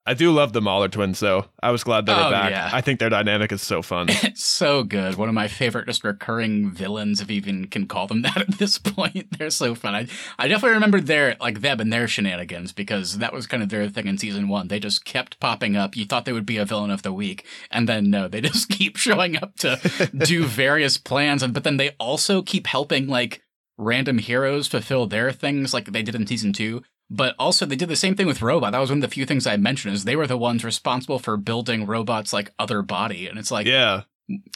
I 0.05 0.15
do 0.15 0.34
love 0.34 0.51
the 0.51 0.62
Mauler 0.62 0.89
twins 0.89 1.22
though. 1.22 1.46
I 1.62 1.72
was 1.72 1.86
glad 1.86 2.05
they 2.05 2.13
were 2.13 2.20
oh, 2.20 2.32
back. 2.32 2.51
Yeah. 2.51 2.70
I 2.74 2.82
think 2.82 3.00
their 3.00 3.10
dynamic 3.10 3.53
is 3.53 3.62
so 3.62 3.82
fun. 3.82 4.08
It's 4.10 4.43
so 4.43 4.84
good. 4.84 5.15
One 5.15 5.29
of 5.29 5.36
my 5.36 5.48
favorite 5.48 5.86
just 5.86 6.03
recurring 6.03 6.72
villains, 6.72 7.22
if 7.22 7.32
you 7.32 7.38
even 7.38 7.67
can 7.67 7.88
call 7.88 8.08
them 8.08 8.22
that 8.24 8.38
at 8.38 8.58
this 8.58 8.77
point. 8.77 9.38
They're 9.38 9.50
so 9.50 9.75
fun. 9.75 9.96
I, 9.96 10.08
I 10.38 10.50
definitely 10.50 10.74
remember 10.74 11.00
their 11.00 11.38
like 11.39 11.62
them 11.62 11.79
and 11.79 11.93
their 11.93 12.10
shenanigans 12.10 12.74
because 12.74 13.20
that 13.20 13.32
was 13.32 13.48
kind 13.48 13.63
of 13.63 13.70
their 13.70 13.88
thing 13.88 14.08
in 14.08 14.17
season 14.17 14.50
one. 14.50 14.67
They 14.67 14.79
just 14.79 15.05
kept 15.05 15.39
popping 15.39 15.77
up. 15.77 15.96
You 15.96 16.03
thought 16.03 16.25
they 16.25 16.34
would 16.34 16.46
be 16.46 16.58
a 16.58 16.65
villain 16.65 16.91
of 16.91 17.03
the 17.03 17.13
week, 17.13 17.46
and 17.72 17.88
then 17.88 18.10
no, 18.10 18.27
they 18.27 18.41
just 18.41 18.67
keep 18.67 18.98
showing 18.98 19.41
up 19.41 19.55
to 19.60 20.10
do 20.17 20.43
various 20.43 20.98
plans, 20.98 21.41
and 21.41 21.53
but 21.53 21.63
then 21.63 21.77
they 21.77 21.91
also 21.91 22.41
keep 22.41 22.67
helping 22.67 23.08
like 23.08 23.41
random 23.77 24.18
heroes 24.20 24.68
fulfill 24.68 25.08
their 25.08 25.32
things 25.32 25.74
like 25.74 25.86
they 25.86 26.03
did 26.03 26.15
in 26.15 26.27
season 26.27 26.53
two. 26.53 26.84
But 27.10 27.36
also 27.38 27.65
they 27.65 27.75
did 27.75 27.89
the 27.89 27.96
same 27.96 28.15
thing 28.15 28.27
with 28.27 28.42
Robot. 28.42 28.72
That 28.72 28.80
was 28.80 28.89
one 28.89 29.00
of 29.00 29.01
the 29.03 29.13
few 29.13 29.25
things 29.25 29.46
I 29.46 29.58
mentioned 29.58 29.94
is 29.94 30.03
they 30.03 30.15
were 30.15 30.25
the 30.27 30.38
ones 30.38 30.63
responsible 30.63 31.20
for 31.20 31.38
building 31.38 31.86
Robot's 31.86 32.34
like 32.34 32.53
other 32.58 32.82
body. 32.82 33.27
And 33.27 33.38
it's 33.38 33.51
like 33.51 33.68
Yeah. 33.68 34.03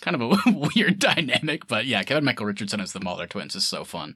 Kind 0.01 0.15
of 0.15 0.21
a 0.21 0.69
weird 0.75 0.97
dynamic, 0.97 1.67
but 1.67 1.85
yeah, 1.85 2.01
Kevin 2.03 2.23
Michael 2.23 2.45
Richardson 2.45 2.79
as 2.79 2.93
the 2.93 3.01
Mauler 3.01 3.27
twins 3.27 3.53
is 3.53 3.67
so 3.67 3.83
fun. 3.83 4.15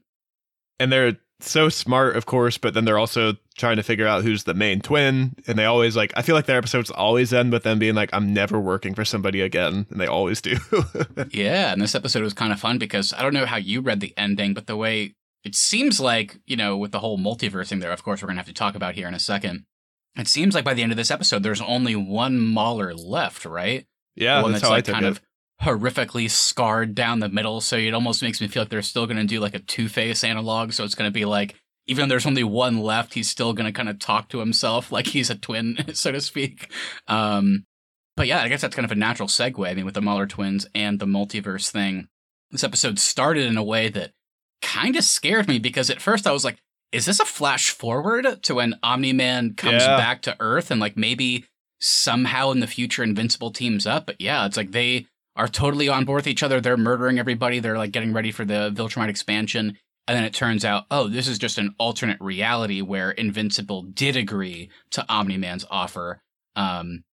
And 0.80 0.90
they're 0.90 1.18
so 1.40 1.68
smart, 1.68 2.16
of 2.16 2.24
course, 2.26 2.56
but 2.56 2.72
then 2.74 2.84
they're 2.84 2.98
also 2.98 3.34
trying 3.56 3.76
to 3.76 3.82
figure 3.82 4.06
out 4.06 4.22
who's 4.22 4.44
the 4.44 4.54
main 4.54 4.80
twin. 4.80 5.34
And 5.46 5.58
they 5.58 5.64
always 5.64 5.96
like, 5.96 6.12
I 6.16 6.22
feel 6.22 6.34
like 6.34 6.46
their 6.46 6.58
episodes 6.58 6.90
always 6.90 7.32
end 7.32 7.52
with 7.52 7.62
them 7.62 7.78
being 7.78 7.94
like, 7.94 8.10
I'm 8.12 8.32
never 8.32 8.58
working 8.58 8.94
for 8.94 9.04
somebody 9.04 9.40
again. 9.40 9.86
And 9.90 10.00
they 10.00 10.06
always 10.06 10.40
do. 10.40 10.56
yeah. 11.30 11.72
And 11.72 11.80
this 11.80 11.94
episode 11.94 12.22
was 12.22 12.34
kind 12.34 12.52
of 12.52 12.60
fun 12.60 12.78
because 12.78 13.12
I 13.12 13.22
don't 13.22 13.34
know 13.34 13.46
how 13.46 13.56
you 13.56 13.80
read 13.80 14.00
the 14.00 14.14
ending, 14.16 14.54
but 14.54 14.66
the 14.66 14.76
way 14.76 15.14
it 15.44 15.54
seems 15.54 16.00
like, 16.00 16.38
you 16.46 16.56
know, 16.56 16.76
with 16.76 16.92
the 16.92 17.00
whole 17.00 17.18
multiverse 17.18 17.68
thing 17.68 17.80
there, 17.80 17.92
of 17.92 18.02
course, 18.02 18.22
we're 18.22 18.28
going 18.28 18.36
to 18.36 18.40
have 18.40 18.46
to 18.46 18.54
talk 18.54 18.74
about 18.74 18.94
here 18.94 19.08
in 19.08 19.14
a 19.14 19.18
second. 19.18 19.64
It 20.16 20.28
seems 20.28 20.54
like 20.54 20.64
by 20.64 20.74
the 20.74 20.82
end 20.82 20.92
of 20.92 20.98
this 20.98 21.10
episode, 21.10 21.42
there's 21.42 21.62
only 21.62 21.96
one 21.96 22.38
Mauler 22.38 22.94
left, 22.94 23.44
right? 23.44 23.86
Yeah, 24.14 24.38
the 24.38 24.42
one 24.42 24.52
that's, 24.52 24.62
that's, 24.62 24.68
how 24.68 24.76
like 24.76 24.84
kind 24.86 25.06
it. 25.06 25.08
of 25.08 25.20
horrifically 25.62 26.28
scarred 26.28 26.94
down 26.94 27.20
the 27.20 27.28
middle. 27.28 27.60
So 27.60 27.76
it 27.76 27.94
almost 27.94 28.22
makes 28.22 28.40
me 28.40 28.48
feel 28.48 28.62
like 28.62 28.68
they're 28.68 28.82
still 28.82 29.06
going 29.06 29.16
to 29.16 29.24
do 29.24 29.40
like 29.40 29.54
a 29.54 29.58
Two 29.58 29.88
Face 29.88 30.22
analog. 30.22 30.72
So 30.72 30.84
it's 30.84 30.94
going 30.94 31.08
to 31.08 31.14
be 31.14 31.24
like, 31.24 31.54
even 31.86 32.02
though 32.08 32.12
there's 32.12 32.26
only 32.26 32.44
one 32.44 32.78
left, 32.78 33.14
he's 33.14 33.28
still 33.28 33.52
going 33.52 33.66
to 33.66 33.72
kind 33.76 33.88
of 33.88 33.98
talk 33.98 34.28
to 34.28 34.38
himself 34.38 34.92
like 34.92 35.08
he's 35.08 35.30
a 35.30 35.34
twin, 35.34 35.76
so 35.94 36.12
to 36.12 36.20
speak. 36.20 36.70
Um, 37.08 37.64
but 38.16 38.26
yeah, 38.26 38.42
I 38.42 38.48
guess 38.48 38.60
that's 38.60 38.76
kind 38.76 38.84
of 38.84 38.92
a 38.92 38.96
natural 38.96 39.28
segue. 39.28 39.68
I 39.68 39.74
mean, 39.74 39.84
with 39.84 39.94
the 39.94 40.02
Mauler 40.02 40.26
twins 40.26 40.66
and 40.74 40.98
the 40.98 41.06
multiverse 41.06 41.70
thing, 41.70 42.08
this 42.50 42.62
episode 42.64 42.98
started 42.98 43.46
in 43.46 43.56
a 43.56 43.64
way 43.64 43.88
that 43.88 44.12
kind 44.60 44.96
of 44.96 45.02
scared 45.04 45.48
me 45.48 45.58
because 45.58 45.90
at 45.90 46.00
first 46.00 46.26
I 46.26 46.32
was 46.32 46.44
like, 46.44 46.58
is 46.92 47.06
this 47.06 47.20
a 47.20 47.24
flash 47.24 47.70
forward 47.70 48.42
to 48.42 48.54
when 48.56 48.74
Omni 48.82 49.14
Man 49.14 49.54
comes 49.54 49.82
Yeah. 49.82 49.96
back 49.96 50.20
to 50.22 50.36
Earth 50.40 50.70
and 50.70 50.78
like 50.80 50.96
maybe 50.96 51.46
somehow 51.80 52.50
in 52.50 52.60
the 52.60 52.66
future 52.66 53.02
Invincible 53.02 53.50
teams 53.50 53.86
up? 53.86 54.06
But 54.06 54.20
yeah, 54.20 54.44
it's 54.46 54.56
like 54.58 54.72
they 54.72 55.06
are 55.34 55.48
totally 55.48 55.88
on 55.88 56.04
board 56.04 56.18
with 56.18 56.26
each 56.26 56.42
other. 56.42 56.60
They're 56.60 56.76
murdering 56.76 57.18
everybody. 57.18 57.58
They're 57.60 57.78
like 57.78 57.92
getting 57.92 58.12
ready 58.12 58.30
for 58.30 58.44
the 58.44 58.70
Viltrumite 58.74 59.08
expansion. 59.08 59.78
And 60.08 60.16
then 60.16 60.24
it 60.24 60.34
turns 60.34 60.64
out, 60.64 60.84
oh, 60.90 61.08
this 61.08 61.28
is 61.28 61.38
just 61.38 61.58
an 61.58 61.74
alternate 61.78 62.20
reality 62.20 62.80
where 62.80 63.12
Invincible 63.12 63.82
did 63.82 64.16
agree 64.16 64.68
to 64.90 65.04
Omni 65.08 65.36
Man's 65.36 65.64
offer. 65.70 66.22
Um, 66.56 67.04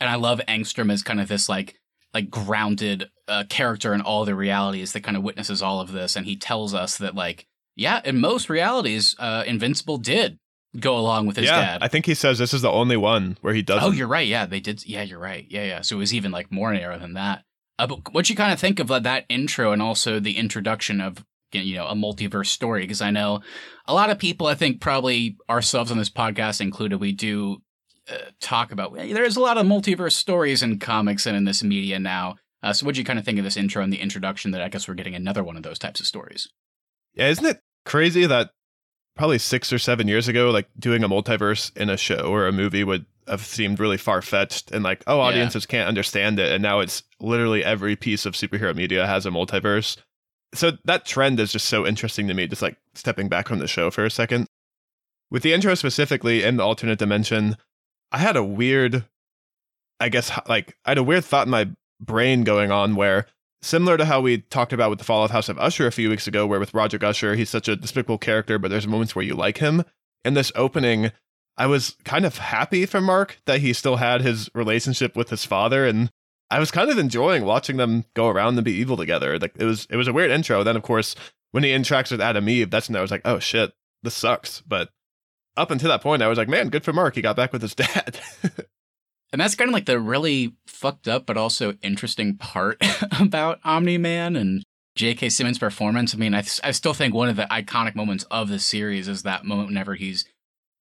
and 0.00 0.10
I 0.10 0.16
love 0.16 0.40
Angstrom 0.48 0.92
as 0.92 1.02
kind 1.02 1.20
of 1.20 1.28
this 1.28 1.48
like 1.48 1.76
like 2.12 2.28
grounded 2.28 3.08
uh, 3.28 3.44
character 3.48 3.94
in 3.94 4.00
all 4.00 4.24
the 4.24 4.34
realities 4.34 4.92
that 4.92 5.02
kind 5.02 5.16
of 5.16 5.22
witnesses 5.22 5.62
all 5.62 5.80
of 5.80 5.92
this, 5.92 6.16
and 6.16 6.26
he 6.26 6.36
tells 6.36 6.74
us 6.74 6.98
that 6.98 7.14
like 7.14 7.46
yeah, 7.76 8.00
in 8.04 8.20
most 8.20 8.50
realities, 8.50 9.16
uh, 9.18 9.44
Invincible 9.46 9.98
did 9.98 10.38
go 10.78 10.98
along 10.98 11.26
with 11.26 11.36
his 11.36 11.46
yeah, 11.46 11.60
dad. 11.60 11.82
I 11.82 11.88
think 11.88 12.06
he 12.06 12.14
says 12.14 12.38
this 12.38 12.52
is 12.52 12.62
the 12.62 12.70
only 12.70 12.96
one 12.96 13.38
where 13.40 13.54
he 13.54 13.62
doesn't. 13.62 13.88
Oh, 13.88 13.92
you're 13.92 14.08
right. 14.08 14.26
Yeah, 14.26 14.46
they 14.46 14.60
did. 14.60 14.84
Yeah, 14.86 15.02
you're 15.02 15.18
right. 15.18 15.46
Yeah, 15.48 15.64
yeah. 15.64 15.80
So 15.82 15.96
it 15.96 15.98
was 16.00 16.12
even 16.12 16.32
like 16.32 16.50
more 16.50 16.72
narrow 16.72 16.98
than 16.98 17.14
that. 17.14 17.44
Uh, 17.78 17.86
but 17.86 18.12
what 18.12 18.28
you 18.28 18.36
kind 18.36 18.52
of 18.52 18.60
think 18.60 18.78
of 18.78 18.90
like, 18.90 19.04
that 19.04 19.24
intro 19.28 19.72
and 19.72 19.80
also 19.80 20.20
the 20.20 20.36
introduction 20.36 21.00
of 21.00 21.24
you 21.54 21.76
know 21.76 21.86
a 21.86 21.94
multiverse 21.94 22.46
story? 22.46 22.82
Because 22.82 23.00
I 23.02 23.10
know 23.10 23.40
a 23.86 23.94
lot 23.94 24.10
of 24.10 24.18
people, 24.18 24.46
I 24.46 24.54
think 24.54 24.80
probably 24.80 25.36
ourselves 25.48 25.90
on 25.90 25.98
this 25.98 26.10
podcast 26.10 26.60
included, 26.60 26.98
we 27.00 27.12
do 27.12 27.58
uh, 28.10 28.16
talk 28.40 28.72
about. 28.72 28.94
There's 28.94 29.36
a 29.36 29.40
lot 29.40 29.58
of 29.58 29.66
multiverse 29.66 30.12
stories 30.12 30.62
in 30.62 30.78
comics 30.78 31.26
and 31.26 31.36
in 31.36 31.44
this 31.44 31.62
media 31.62 31.98
now. 31.98 32.36
Uh, 32.62 32.72
so 32.72 32.86
what 32.86 32.94
do 32.94 33.00
you 33.00 33.04
kind 33.04 33.18
of 33.18 33.24
think 33.24 33.38
of 33.38 33.44
this 33.44 33.56
intro 33.56 33.82
and 33.82 33.92
the 33.92 34.00
introduction? 34.00 34.52
That 34.52 34.62
I 34.62 34.68
guess 34.68 34.86
we're 34.86 34.94
getting 34.94 35.14
another 35.14 35.42
one 35.42 35.56
of 35.56 35.62
those 35.62 35.78
types 35.78 36.00
of 36.00 36.06
stories. 36.06 36.48
Yeah, 37.14 37.28
isn't 37.28 37.44
it 37.44 37.60
crazy 37.84 38.24
that 38.26 38.50
probably 39.16 39.38
six 39.38 39.72
or 39.72 39.78
seven 39.78 40.08
years 40.08 40.28
ago, 40.28 40.50
like 40.50 40.68
doing 40.78 41.04
a 41.04 41.08
multiverse 41.08 41.76
in 41.76 41.90
a 41.90 41.96
show 41.96 42.30
or 42.32 42.46
a 42.46 42.52
movie 42.52 42.84
would 42.84 43.04
have 43.28 43.44
seemed 43.44 43.78
really 43.78 43.98
far 43.98 44.22
fetched 44.22 44.70
and 44.70 44.82
like, 44.82 45.02
oh, 45.06 45.18
Yeah. 45.18 45.24
audiences 45.24 45.66
can't 45.66 45.88
understand 45.88 46.38
it. 46.38 46.50
And 46.50 46.62
now 46.62 46.80
it's 46.80 47.02
literally 47.20 47.62
every 47.64 47.94
piece 47.94 48.24
of 48.26 48.34
superhero 48.34 48.74
media 48.74 49.06
has 49.06 49.26
a 49.26 49.30
multiverse. 49.30 49.96
So 50.54 50.72
that 50.84 51.06
trend 51.06 51.40
is 51.40 51.52
just 51.52 51.66
so 51.66 51.86
interesting 51.86 52.28
to 52.28 52.34
me, 52.34 52.46
just 52.46 52.62
like 52.62 52.76
stepping 52.94 53.28
back 53.28 53.48
from 53.48 53.58
the 53.58 53.66
show 53.66 53.90
for 53.90 54.04
a 54.04 54.10
second. 54.10 54.46
With 55.30 55.42
the 55.42 55.54
intro 55.54 55.74
specifically 55.74 56.42
in 56.42 56.56
the 56.56 56.62
alternate 56.62 56.98
dimension, 56.98 57.56
I 58.10 58.18
had 58.18 58.36
a 58.36 58.44
weird, 58.44 59.06
I 59.98 60.10
guess, 60.10 60.30
like, 60.46 60.76
I 60.84 60.90
had 60.90 60.98
a 60.98 61.02
weird 61.02 61.24
thought 61.24 61.46
in 61.46 61.50
my 61.50 61.70
brain 62.00 62.44
going 62.44 62.70
on 62.70 62.96
where 62.96 63.26
similar 63.62 63.96
to 63.96 64.04
how 64.04 64.20
we 64.20 64.38
talked 64.38 64.72
about 64.72 64.90
with 64.90 64.98
the 64.98 65.04
fall 65.04 65.24
of 65.24 65.30
House 65.30 65.48
of 65.48 65.58
Usher 65.58 65.86
a 65.86 65.92
few 65.92 66.10
weeks 66.10 66.26
ago, 66.26 66.46
where 66.46 66.60
with 66.60 66.74
Roger 66.74 67.02
Usher, 67.02 67.34
he's 67.34 67.48
such 67.48 67.68
a 67.68 67.76
despicable 67.76 68.18
character, 68.18 68.58
but 68.58 68.70
there's 68.70 68.86
moments 68.86 69.16
where 69.16 69.24
you 69.24 69.34
like 69.34 69.58
him. 69.58 69.84
In 70.24 70.34
this 70.34 70.52
opening, 70.54 71.12
I 71.56 71.66
was 71.66 71.96
kind 72.04 72.26
of 72.26 72.38
happy 72.38 72.86
for 72.86 73.00
Mark 73.00 73.40
that 73.46 73.60
he 73.60 73.72
still 73.72 73.96
had 73.96 74.20
his 74.20 74.50
relationship 74.54 75.16
with 75.16 75.30
his 75.30 75.44
father, 75.44 75.86
and 75.86 76.10
I 76.52 76.58
was 76.58 76.70
kind 76.70 76.90
of 76.90 76.98
enjoying 76.98 77.44
watching 77.44 77.78
them 77.78 78.04
go 78.12 78.28
around 78.28 78.56
and 78.58 78.64
be 78.64 78.72
evil 78.72 78.98
together. 78.98 79.38
Like 79.38 79.54
it 79.58 79.64
was, 79.64 79.86
it 79.88 79.96
was 79.96 80.06
a 80.06 80.12
weird 80.12 80.30
intro. 80.30 80.62
Then, 80.62 80.76
of 80.76 80.82
course, 80.82 81.16
when 81.50 81.64
he 81.64 81.70
interacts 81.70 82.10
with 82.10 82.20
Atom 82.20 82.46
Eve, 82.46 82.70
that's 82.70 82.88
when 82.90 82.96
I 82.96 83.00
was 83.00 83.10
like, 83.10 83.22
oh 83.24 83.38
shit, 83.38 83.72
this 84.02 84.14
sucks. 84.14 84.60
But 84.60 84.90
up 85.56 85.70
until 85.70 85.88
that 85.88 86.02
point, 86.02 86.22
I 86.22 86.28
was 86.28 86.36
like, 86.36 86.48
man, 86.48 86.68
good 86.68 86.84
for 86.84 86.92
Mark. 86.92 87.14
He 87.14 87.22
got 87.22 87.36
back 87.36 87.54
with 87.54 87.62
his 87.62 87.74
dad. 87.76 88.20
And 89.32 89.40
that's 89.40 89.54
kind 89.54 89.68
of 89.68 89.72
like 89.72 89.86
the 89.86 89.98
really 89.98 90.54
fucked 90.66 91.08
up 91.08 91.24
but 91.24 91.38
also 91.38 91.72
interesting 91.82 92.36
part 92.36 92.82
about 93.18 93.60
Omni 93.64 93.96
Man 93.96 94.36
and 94.36 94.62
J.K. 94.94 95.30
Simmons' 95.30 95.58
performance. 95.58 96.14
I 96.14 96.18
mean, 96.18 96.34
I, 96.34 96.44
I 96.62 96.70
still 96.72 96.92
think 96.92 97.14
one 97.14 97.30
of 97.30 97.36
the 97.36 97.46
iconic 97.50 97.94
moments 97.94 98.24
of 98.30 98.50
the 98.50 98.58
series 98.58 99.08
is 99.08 99.22
that 99.22 99.46
moment 99.46 99.68
whenever 99.68 99.94
he's 99.94 100.26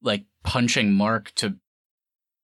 like 0.01 0.25
punching 0.43 0.91
Mark 0.91 1.31
to 1.35 1.55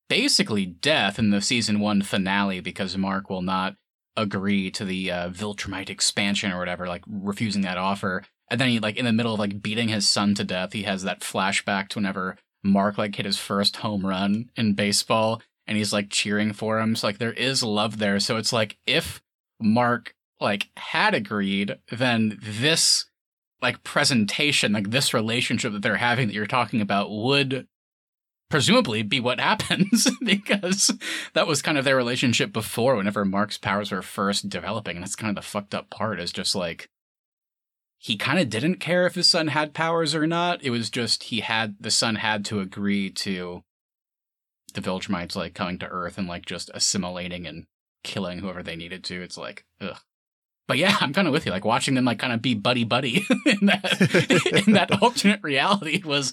basically 0.08 0.66
death 0.66 1.18
in 1.18 1.30
the 1.30 1.40
season 1.40 1.80
one 1.80 2.02
finale 2.02 2.60
because 2.60 2.96
Mark 2.96 3.30
will 3.30 3.42
not 3.42 3.76
agree 4.16 4.70
to 4.72 4.84
the 4.84 5.10
uh, 5.10 5.30
Viltrumite 5.30 5.90
expansion 5.90 6.50
or 6.50 6.58
whatever, 6.58 6.86
like 6.86 7.04
refusing 7.06 7.62
that 7.62 7.78
offer. 7.78 8.24
And 8.50 8.60
then 8.60 8.68
he 8.68 8.80
like 8.80 8.96
in 8.96 9.04
the 9.04 9.12
middle 9.12 9.34
of 9.34 9.38
like 9.38 9.62
beating 9.62 9.88
his 9.88 10.08
son 10.08 10.34
to 10.34 10.44
death, 10.44 10.72
he 10.72 10.82
has 10.84 11.02
that 11.02 11.20
flashback 11.20 11.88
to 11.88 11.98
whenever 11.98 12.36
Mark 12.64 12.98
like 12.98 13.14
hit 13.14 13.26
his 13.26 13.38
first 13.38 13.76
home 13.76 14.04
run 14.04 14.50
in 14.56 14.74
baseball 14.74 15.42
and 15.66 15.76
he's 15.76 15.92
like 15.92 16.10
cheering 16.10 16.52
for 16.52 16.80
him. 16.80 16.96
So 16.96 17.06
like 17.06 17.18
there 17.18 17.32
is 17.32 17.62
love 17.62 17.98
there. 17.98 18.18
So 18.18 18.36
it's 18.36 18.52
like 18.52 18.78
if 18.86 19.22
Mark 19.60 20.14
like 20.40 20.68
had 20.76 21.14
agreed, 21.14 21.76
then 21.90 22.38
this 22.40 23.06
like 23.60 23.82
presentation, 23.84 24.72
like 24.72 24.90
this 24.90 25.12
relationship 25.12 25.72
that 25.72 25.82
they're 25.82 25.96
having 25.96 26.28
that 26.28 26.34
you're 26.34 26.46
talking 26.46 26.80
about 26.80 27.10
would 27.10 27.66
presumably 28.48 29.02
be 29.02 29.20
what 29.20 29.40
happens 29.48 30.08
because 30.22 30.92
that 31.34 31.46
was 31.46 31.62
kind 31.62 31.78
of 31.78 31.84
their 31.84 31.96
relationship 31.96 32.52
before 32.52 32.96
whenever 32.96 33.24
Mark's 33.24 33.58
powers 33.58 33.90
were 33.90 34.02
first 34.02 34.48
developing. 34.48 34.96
And 34.96 35.04
that's 35.04 35.16
kind 35.16 35.30
of 35.30 35.42
the 35.42 35.48
fucked 35.48 35.74
up 35.74 35.90
part 35.90 36.20
is 36.20 36.32
just 36.32 36.54
like 36.54 36.88
he 37.98 38.16
kind 38.16 38.38
of 38.38 38.48
didn't 38.48 38.76
care 38.76 39.06
if 39.06 39.16
his 39.16 39.28
son 39.28 39.48
had 39.48 39.74
powers 39.74 40.14
or 40.14 40.26
not. 40.26 40.62
It 40.62 40.70
was 40.70 40.88
just 40.88 41.24
he 41.24 41.40
had 41.40 41.76
the 41.80 41.90
son 41.90 42.16
had 42.16 42.44
to 42.46 42.60
agree 42.60 43.10
to 43.10 43.64
the 44.74 44.80
Viltrumites 44.80 45.34
like 45.34 45.54
coming 45.54 45.78
to 45.78 45.88
Earth 45.88 46.18
and 46.18 46.28
like 46.28 46.46
just 46.46 46.70
assimilating 46.74 47.46
and 47.46 47.66
killing 48.04 48.38
whoever 48.38 48.62
they 48.62 48.76
needed 48.76 49.02
to. 49.04 49.20
It's 49.20 49.36
like, 49.36 49.64
ugh. 49.80 49.98
But 50.68 50.76
yeah, 50.76 50.96
I'm 51.00 51.14
kind 51.14 51.26
of 51.26 51.32
with 51.32 51.46
you. 51.46 51.50
Like 51.50 51.64
watching 51.64 51.94
them 51.94 52.04
like 52.04 52.18
kind 52.18 52.32
of 52.32 52.42
be 52.42 52.54
buddy 52.54 52.84
buddy 52.84 53.24
in 53.46 53.66
that 53.66 54.64
in 54.66 54.74
that 54.74 54.90
alternate 55.02 55.42
reality 55.42 56.02
was 56.04 56.32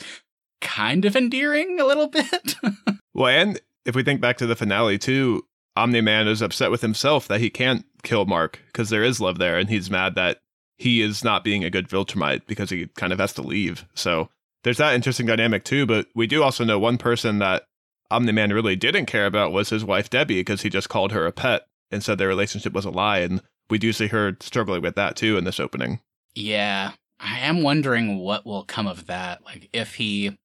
kind 0.61 1.05
of 1.05 1.15
endearing 1.15 1.79
a 1.79 1.85
little 1.85 2.07
bit. 2.07 2.55
Well, 3.13 3.27
and 3.27 3.61
if 3.85 3.95
we 3.95 4.03
think 4.03 4.19
back 4.19 4.35
to 4.39 4.45
the 4.45 4.57
finale 4.57 4.97
too, 4.97 5.45
Omni 5.77 6.01
Man 6.01 6.27
is 6.27 6.41
upset 6.41 6.69
with 6.69 6.81
himself 6.81 7.29
that 7.29 7.39
he 7.39 7.49
can't 7.49 7.85
kill 8.03 8.25
Mark 8.25 8.59
because 8.67 8.89
there 8.89 9.05
is 9.05 9.21
love 9.21 9.37
there, 9.37 9.57
and 9.57 9.69
he's 9.69 9.89
mad 9.89 10.15
that 10.15 10.39
he 10.77 11.01
is 11.01 11.23
not 11.23 11.41
being 11.45 11.63
a 11.63 11.69
good 11.69 11.87
Viltrumite 11.87 12.45
because 12.45 12.69
he 12.69 12.87
kind 12.97 13.13
of 13.13 13.19
has 13.19 13.31
to 13.35 13.41
leave. 13.41 13.85
So 13.93 14.27
there's 14.65 14.79
that 14.79 14.95
interesting 14.95 15.25
dynamic 15.25 15.63
too. 15.63 15.85
But 15.85 16.07
we 16.13 16.27
do 16.27 16.43
also 16.43 16.65
know 16.65 16.77
one 16.77 16.97
person 16.97 17.39
that 17.39 17.63
Omni 18.11 18.33
Man 18.33 18.51
really 18.51 18.75
didn't 18.75 19.05
care 19.05 19.27
about 19.27 19.53
was 19.53 19.69
his 19.69 19.85
wife 19.85 20.09
Debbie 20.09 20.41
because 20.41 20.63
he 20.63 20.69
just 20.69 20.89
called 20.89 21.13
her 21.13 21.25
a 21.25 21.31
pet 21.31 21.67
and 21.91 22.03
said 22.03 22.17
their 22.17 22.27
relationship 22.27 22.73
was 22.73 22.83
a 22.83 22.89
lie, 22.91 23.19
and 23.19 23.41
we 23.69 23.77
do 23.77 23.93
see 23.93 24.07
her 24.07 24.35
struggling 24.41 24.81
with 24.81 24.95
that 24.95 25.15
too 25.15 25.37
in 25.37 25.45
this 25.45 25.61
opening. 25.61 26.01
yeah, 26.35 26.91
I 27.17 27.39
am 27.39 27.63
wondering 27.63 28.17
what 28.19 28.45
will 28.45 28.65
come 28.65 28.87
of 28.87 29.05
that. 29.07 29.45
Like 29.45 29.69
if 29.71 29.95
he 29.95 30.37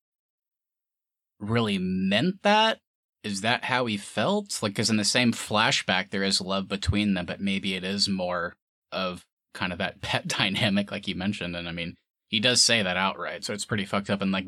really 1.41 1.79
meant 1.79 2.43
that. 2.43 2.79
Is 3.23 3.43
that 3.43 3.65
how 3.65 3.87
he 3.87 3.97
felt? 3.97 4.63
Like, 4.63 4.73
because 4.73 4.91
in 4.91 4.97
the 4.97 5.05
same 5.05 5.33
flashback, 5.33 6.11
there 6.11 6.23
is 6.23 6.41
love 6.41 6.69
between 6.69 7.15
them, 7.15 7.27
but 7.27 7.41
maybe 7.41 7.75
it 7.75 7.85
is 7.85 8.09
more 8.09 8.55
of 8.93 9.27
kind 9.53 9.73
of 9.73 9.79
that 9.79 10.01
pet 10.03 10.29
dynamic, 10.29 10.91
like 10.91 11.09
you 11.09 11.15
mentioned. 11.15 11.57
And 11.57 11.69
I 11.69 11.73
mean, 11.73 11.97
he 12.29 12.41
does 12.41 12.63
say 12.63 12.83
that 12.83 12.97
outright, 12.97 13.45
so 13.45 13.53
it's 13.53 13.65
pretty 13.65 13.85
fucked 13.85 14.11
up. 14.11 14.23
And 14.23 14.33
like, 14.33 14.47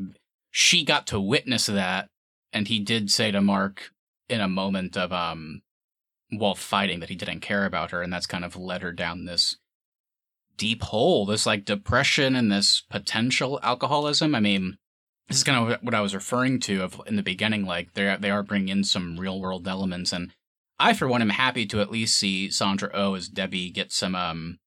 she 0.51 0.85
got 0.85 1.07
to 1.09 1.21
witness 1.21 1.67
that, 1.67 2.09
and 2.53 2.69
he 2.69 2.79
did 2.79 3.11
say 3.11 3.31
to 3.31 3.41
Mark 3.41 3.91
in 4.29 4.41
a 4.41 4.49
moment 4.49 4.97
of 4.97 5.13
um, 5.13 5.63
while 6.31 6.55
fighting 6.55 7.01
that 7.01 7.09
he 7.09 7.15
didn't 7.15 7.41
care 7.41 7.65
about 7.65 7.91
her, 7.91 8.03
and 8.03 8.13
that's 8.13 8.27
kind 8.27 8.45
of 8.45 8.57
led 8.57 8.83
her 8.83 8.93
down 8.93 9.25
this 9.25 9.57
deep 10.57 10.83
hole, 10.83 11.27
this 11.27 11.47
like 11.47 11.65
depression 11.65 12.37
and 12.37 12.53
this 12.53 12.83
potential 12.89 13.59
alcoholism. 13.63 14.35
I 14.35 14.41
mean, 14.41 14.77
this 15.33 15.39
is 15.39 15.45
kind 15.45 15.73
of 15.73 15.83
what 15.83 15.95
I 15.95 16.03
was 16.03 16.15
referring 16.15 16.61
to 16.61 16.83
of 16.83 17.01
in 17.07 17.17
the 17.17 17.23
beginning. 17.23 17.65
Like 17.65 17.95
they 17.95 18.15
they 18.21 18.31
are 18.31 18.43
bringing 18.43 18.69
in 18.69 18.85
some 18.85 19.19
real 19.19 19.41
world 19.41 19.67
elements, 19.67 20.13
and 20.13 20.31
I 20.79 20.93
for 20.93 21.09
one 21.09 21.23
am 21.23 21.31
happy 21.31 21.65
to 21.67 21.81
at 21.81 21.91
least 21.91 22.19
see 22.19 22.51
Sandra 22.51 22.91
Oh 22.93 23.15
as 23.15 23.29
Debbie 23.29 23.71
get 23.71 23.93
some 23.93 24.15
um, 24.15 24.59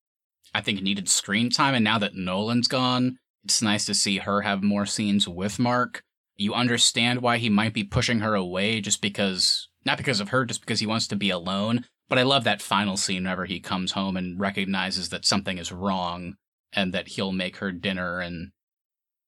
I 0.56 0.62
think 0.62 0.82
needed 0.82 1.08
screen 1.08 1.52
time. 1.52 1.76
And 1.76 1.84
now 1.84 2.00
that 2.00 2.16
Nolan's 2.16 2.68
gone, 2.68 3.18
it's 3.44 3.62
nice 3.62 3.86
to 3.86 3.94
see 3.94 4.18
her 4.18 4.42
have 4.42 4.64
more 4.64 4.88
scenes 4.88 5.28
with 5.28 5.60
Mark. 5.60 6.02
You 6.36 6.54
understand 6.54 7.22
why 7.22 7.38
he 7.38 7.50
might 7.50 7.74
be 7.74 7.84
pushing 7.84 8.20
her 8.20 8.34
away 8.34 8.82
just 8.82 9.02
because, 9.02 9.70
not 9.86 9.98
because 9.98 10.20
of 10.20 10.30
her, 10.30 10.46
just 10.46 10.62
because 10.62 10.80
he 10.80 10.88
wants 10.88 11.08
to 11.08 11.16
be 11.16 11.30
alone. 11.30 11.86
But 12.10 12.18
I 12.18 12.24
love 12.24 12.44
that 12.46 12.62
final 12.62 12.98
scene 12.98 13.24
whenever 13.24 13.46
he 13.46 13.60
comes 13.60 13.92
home 13.92 14.18
and 14.18 14.40
recognizes 14.40 15.10
that 15.10 15.26
something 15.26 15.58
is 15.58 15.72
wrong 15.72 16.36
and 16.74 16.94
that 16.94 17.10
he'll 17.10 17.32
make 17.32 17.58
her 17.58 17.72
dinner 17.72 18.20
and 18.20 18.52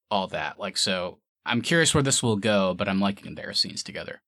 all 0.10 0.28
that. 0.28 0.60
Like, 0.60 0.78
so 0.78 1.20
I'm 1.48 1.62
curious 1.62 1.94
where 1.94 2.04
this 2.04 2.22
will 2.22 2.36
go, 2.36 2.74
but 2.74 2.88
I'm 2.88 3.00
liking 3.00 3.36
their 3.36 3.54
scenes 3.54 3.84
together. 3.84 4.22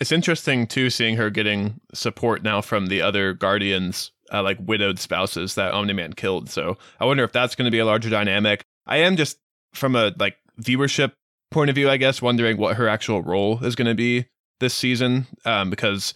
It's 0.00 0.12
interesting 0.12 0.66
too, 0.66 0.90
seeing 0.90 1.16
her 1.16 1.30
getting 1.30 1.80
support 1.94 2.42
now 2.42 2.60
from 2.60 2.86
the 2.86 3.02
other 3.02 3.34
Guardians, 3.34 4.10
uh, 4.32 4.42
like 4.42 4.58
widowed 4.60 4.98
spouses 4.98 5.54
that 5.54 5.72
Omni 5.72 5.92
Man 5.92 6.12
killed. 6.12 6.50
So 6.50 6.76
I 6.98 7.04
wonder 7.04 7.22
if 7.22 7.32
that's 7.32 7.54
going 7.54 7.66
to 7.66 7.70
be 7.70 7.78
a 7.78 7.84
larger 7.84 8.10
dynamic. 8.10 8.64
I 8.86 8.98
am 8.98 9.16
just 9.16 9.38
from 9.74 9.94
a 9.94 10.12
like 10.18 10.36
viewership 10.60 11.12
point 11.52 11.70
of 11.70 11.76
view, 11.76 11.88
I 11.88 11.98
guess, 11.98 12.20
wondering 12.20 12.56
what 12.56 12.76
her 12.76 12.88
actual 12.88 13.22
role 13.22 13.64
is 13.64 13.76
going 13.76 13.86
to 13.86 13.94
be 13.94 14.26
this 14.58 14.74
season, 14.74 15.26
um, 15.44 15.70
because 15.70 16.14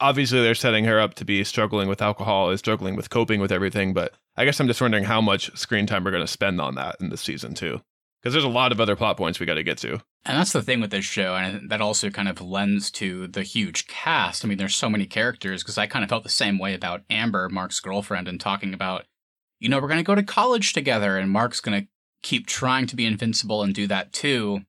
obviously 0.00 0.40
they're 0.40 0.54
setting 0.54 0.84
her 0.84 1.00
up 1.00 1.14
to 1.14 1.24
be 1.24 1.44
struggling 1.44 1.88
with 1.88 2.00
alcohol, 2.00 2.50
is 2.50 2.60
struggling 2.60 2.96
with 2.96 3.10
coping 3.10 3.40
with 3.40 3.52
everything. 3.52 3.92
But 3.92 4.14
I 4.36 4.44
guess 4.44 4.60
I'm 4.60 4.68
just 4.68 4.80
wondering 4.80 5.04
how 5.04 5.20
much 5.20 5.54
screen 5.58 5.86
time 5.86 6.04
we're 6.04 6.12
going 6.12 6.22
to 6.22 6.26
spend 6.26 6.60
on 6.60 6.76
that 6.76 6.96
in 7.00 7.10
this 7.10 7.20
season 7.20 7.54
too, 7.54 7.80
because 8.28 8.42
there's 8.42 8.44
a 8.44 8.54
lot 8.54 8.72
of 8.72 8.80
other 8.80 8.94
plot 8.94 9.16
points 9.16 9.40
we 9.40 9.46
got 9.46 9.54
to 9.54 9.62
get 9.62 9.78
to. 9.78 9.92
And 10.26 10.36
that's 10.36 10.52
the 10.52 10.60
thing 10.60 10.82
with 10.82 10.90
this 10.90 11.06
show, 11.06 11.34
and 11.34 11.70
that 11.70 11.80
also 11.80 12.10
kind 12.10 12.28
of 12.28 12.42
lends 12.42 12.90
to 12.90 13.26
the 13.26 13.42
huge 13.42 13.86
cast. 13.86 14.44
I 14.44 14.48
mean, 14.48 14.58
there's 14.58 14.76
so 14.76 14.90
many 14.90 15.06
characters 15.06 15.62
because 15.62 15.78
I 15.78 15.86
kind 15.86 16.02
of 16.02 16.10
felt 16.10 16.24
the 16.24 16.28
same 16.28 16.58
way 16.58 16.74
about 16.74 17.04
Amber, 17.08 17.48
Mark's 17.48 17.80
girlfriend, 17.80 18.28
and 18.28 18.38
talking 18.38 18.74
about, 18.74 19.06
you 19.60 19.70
know, 19.70 19.80
we're 19.80 19.88
going 19.88 19.96
to 19.96 20.04
go 20.04 20.14
to 20.14 20.22
college 20.22 20.74
together, 20.74 21.16
and 21.16 21.30
Mark's 21.30 21.60
going 21.60 21.80
to 21.80 21.88
keep 22.22 22.46
trying 22.46 22.86
to 22.88 22.96
be 22.96 23.06
invincible 23.06 23.62
and 23.62 23.74
do 23.74 23.86
that 23.86 24.12
too. 24.12 24.60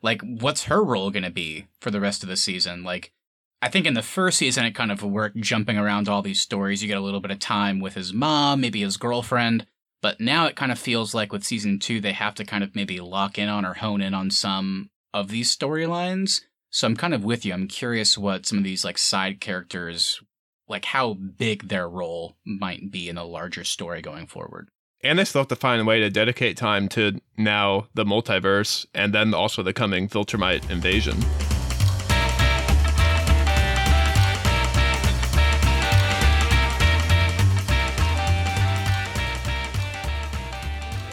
Like, 0.00 0.22
what's 0.22 0.64
her 0.64 0.82
role 0.82 1.10
going 1.10 1.22
to 1.22 1.30
be 1.30 1.66
for 1.78 1.90
the 1.90 2.00
rest 2.00 2.22
of 2.22 2.30
the 2.30 2.36
season? 2.36 2.82
Like, 2.82 3.12
I 3.60 3.68
think 3.68 3.84
in 3.84 3.92
the 3.92 4.00
first 4.00 4.38
season, 4.38 4.64
it 4.64 4.74
kind 4.74 4.90
of 4.90 5.02
worked 5.02 5.36
jumping 5.36 5.76
around 5.76 6.08
all 6.08 6.22
these 6.22 6.40
stories. 6.40 6.80
You 6.80 6.88
get 6.88 6.96
a 6.96 7.02
little 7.02 7.20
bit 7.20 7.30
of 7.30 7.40
time 7.40 7.78
with 7.78 7.92
his 7.92 8.14
mom, 8.14 8.62
maybe 8.62 8.80
his 8.80 8.96
girlfriend. 8.96 9.66
But 10.06 10.20
now 10.20 10.46
it 10.46 10.54
kind 10.54 10.70
of 10.70 10.78
feels 10.78 11.14
like 11.14 11.32
with 11.32 11.42
season 11.42 11.80
two, 11.80 12.00
they 12.00 12.12
have 12.12 12.36
to 12.36 12.44
kind 12.44 12.62
of 12.62 12.76
maybe 12.76 13.00
lock 13.00 13.40
in 13.40 13.48
on 13.48 13.64
or 13.64 13.74
hone 13.74 14.00
in 14.00 14.14
on 14.14 14.30
some 14.30 14.88
of 15.12 15.30
these 15.30 15.50
storylines. 15.50 16.42
So 16.70 16.86
I'm 16.86 16.94
kind 16.94 17.12
of 17.12 17.24
with 17.24 17.44
you. 17.44 17.52
I'm 17.52 17.66
curious 17.66 18.16
what 18.16 18.46
some 18.46 18.58
of 18.58 18.62
these 18.62 18.84
like 18.84 18.98
side 18.98 19.40
characters, 19.40 20.22
like 20.68 20.84
how 20.84 21.14
big 21.14 21.66
their 21.66 21.88
role 21.88 22.36
might 22.46 22.92
be 22.92 23.08
in 23.08 23.18
a 23.18 23.24
larger 23.24 23.64
story 23.64 24.00
going 24.00 24.28
forward. 24.28 24.68
And 25.02 25.18
they 25.18 25.24
still 25.24 25.40
have 25.40 25.48
to 25.48 25.56
find 25.56 25.82
a 25.82 25.84
way 25.84 25.98
to 25.98 26.08
dedicate 26.08 26.56
time 26.56 26.88
to 26.90 27.20
now 27.36 27.88
the 27.94 28.04
multiverse 28.04 28.86
and 28.94 29.12
then 29.12 29.34
also 29.34 29.64
the 29.64 29.72
coming 29.72 30.08
Viltrumite 30.08 30.70
invasion. 30.70 31.16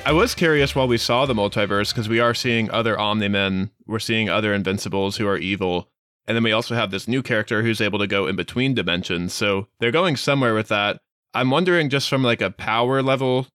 I 0.06 0.12
was 0.12 0.36
curious 0.36 0.76
while 0.76 0.90
we 0.90 0.98
saw 0.98 1.26
the 1.26 1.34
multiverse 1.34 1.94
because 1.94 2.10
we 2.10 2.20
are 2.20 2.34
seeing 2.34 2.70
other 2.72 3.00
Omni 3.00 3.30
Men, 3.30 3.72
we're 3.88 4.00
seeing 4.00 4.28
other 4.28 4.54
Invincibles 4.54 5.16
who 5.16 5.26
are 5.26 5.38
evil, 5.38 5.90
and 6.28 6.36
then 6.36 6.44
we 6.44 6.52
also 6.52 6.76
have 6.76 6.92
this 6.92 7.08
new 7.08 7.24
character 7.24 7.64
who's 7.64 7.80
able 7.80 8.00
to 8.00 8.08
go 8.08 8.28
in 8.28 8.36
between 8.36 8.74
dimensions. 8.74 9.34
So 9.34 9.68
they're 9.80 9.92
going 9.92 10.18
somewhere 10.18 10.54
with 10.54 10.68
that. 10.68 11.00
I'm 11.34 11.50
wondering 11.50 11.90
just 11.90 12.10
from 12.10 12.22
like 12.22 12.42
a 12.42 12.52
power 12.52 13.02
level 13.02 13.48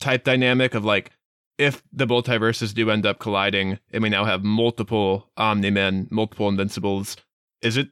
type 0.00 0.24
dynamic 0.24 0.74
of 0.74 0.84
like 0.84 1.12
if 1.56 1.84
the 1.92 2.06
multiverses 2.06 2.74
do 2.74 2.90
end 2.90 3.06
up 3.06 3.20
colliding 3.20 3.78
and 3.92 4.02
we 4.02 4.08
now 4.08 4.24
have 4.24 4.42
multiple 4.42 5.30
Omni 5.36 5.70
Men, 5.70 6.08
multiple 6.10 6.48
Invincibles, 6.48 7.16
is 7.62 7.76
it 7.76 7.90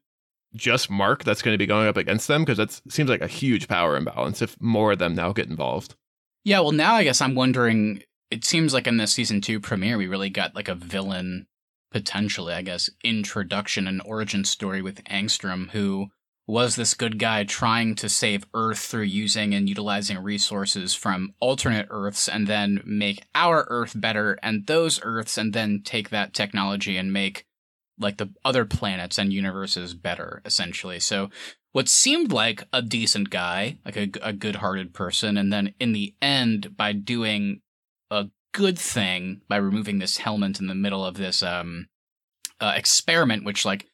just 0.53 0.91
Mark 0.91 1.23
that's 1.23 1.43
going 1.43 1.55
to 1.55 1.59
be 1.59 1.67
going 1.67 1.87
up 1.87 1.97
against 1.97 2.27
them? 2.27 2.43
Because 2.43 2.59
that 2.59 2.93
seems 2.93 3.09
like 3.09 3.21
a 3.21 3.29
huge 3.29 3.69
power 3.69 3.97
imbalance 3.97 4.43
if 4.43 4.61
more 4.61 4.93
of 4.93 4.99
them 4.99 5.15
now 5.15 5.33
get 5.33 5.49
involved. 5.49 5.95
Yeah, 6.49 6.61
well, 6.61 6.73
now 6.73 6.95
I 6.95 7.05
guess 7.05 7.21
I'm 7.21 7.35
wondering. 7.35 8.05
It 8.31 8.43
seems 8.43 8.73
like 8.73 8.87
in 8.87 8.97
the 8.97 9.07
season 9.07 9.43
two 9.43 9.61
premiere, 9.61 9.99
we 9.99 10.07
really 10.07 10.31
got 10.31 10.55
like 10.55 10.69
a 10.69 10.75
villain, 10.75 11.47
potentially, 11.91 12.55
I 12.55 12.63
guess, 12.63 12.89
introduction 13.05 13.87
and 13.87 14.01
origin 14.03 14.47
story 14.47 14.81
with 14.81 15.05
Angstrom, 15.05 15.69
who 15.73 16.07
was 16.47 16.75
this 16.75 16.95
good 16.95 17.19
guy 17.19 17.45
trying 17.45 17.97
to 17.97 18.09
save 18.09 18.47
Earth 18.55 18.79
through 18.79 19.03
using 19.03 19.53
and 19.53 19.69
utilizing 19.69 20.17
resources 20.21 20.95
from 20.95 21.35
alternate 21.39 21.89
Earths 21.91 22.29
and 22.29 22.47
then 22.47 22.81
make 22.83 23.27
our 23.35 23.67
Earth 23.69 23.93
better 23.95 24.39
and 24.43 24.67
those 24.67 24.99
Earths 25.03 25.37
and 25.37 25.53
then 25.53 25.83
take 25.85 26.09
that 26.09 26.33
technology 26.33 26.97
and 26.97 27.13
make 27.13 27.45
like 27.99 28.17
the 28.17 28.33
other 28.43 28.65
planets 28.65 29.19
and 29.19 29.35
universes 29.35 29.93
better, 29.93 30.41
essentially. 30.47 30.99
So 30.99 31.29
what 31.73 31.89
seemed 31.89 32.33
like 32.33 32.65
a 32.73 32.83
decent 32.83 33.31
guy, 33.31 33.79
like 33.85 33.97
a, 33.97 34.09
a 34.23 34.33
good 34.33 34.57
hearted 34.57 34.95
person, 34.95 35.37
and 35.37 35.53
then 35.53 35.75
in 35.79 35.93
the 35.93 36.15
end, 36.21 36.77
by 36.77 36.93
doing 36.93 37.61
a 38.11 38.27
good 38.53 38.79
thing, 38.79 39.43
by 39.49 39.57
removing 39.57 39.99
this 39.99 40.19
helmet 40.19 40.61
in 40.61 40.67
the 40.67 40.75
middle 40.75 41.05
of 41.05 41.17
this 41.17 41.43
um, 41.43 41.87
uh, 42.61 42.73
experiment, 42.77 43.45
which, 43.45 43.65
like, 43.65 43.87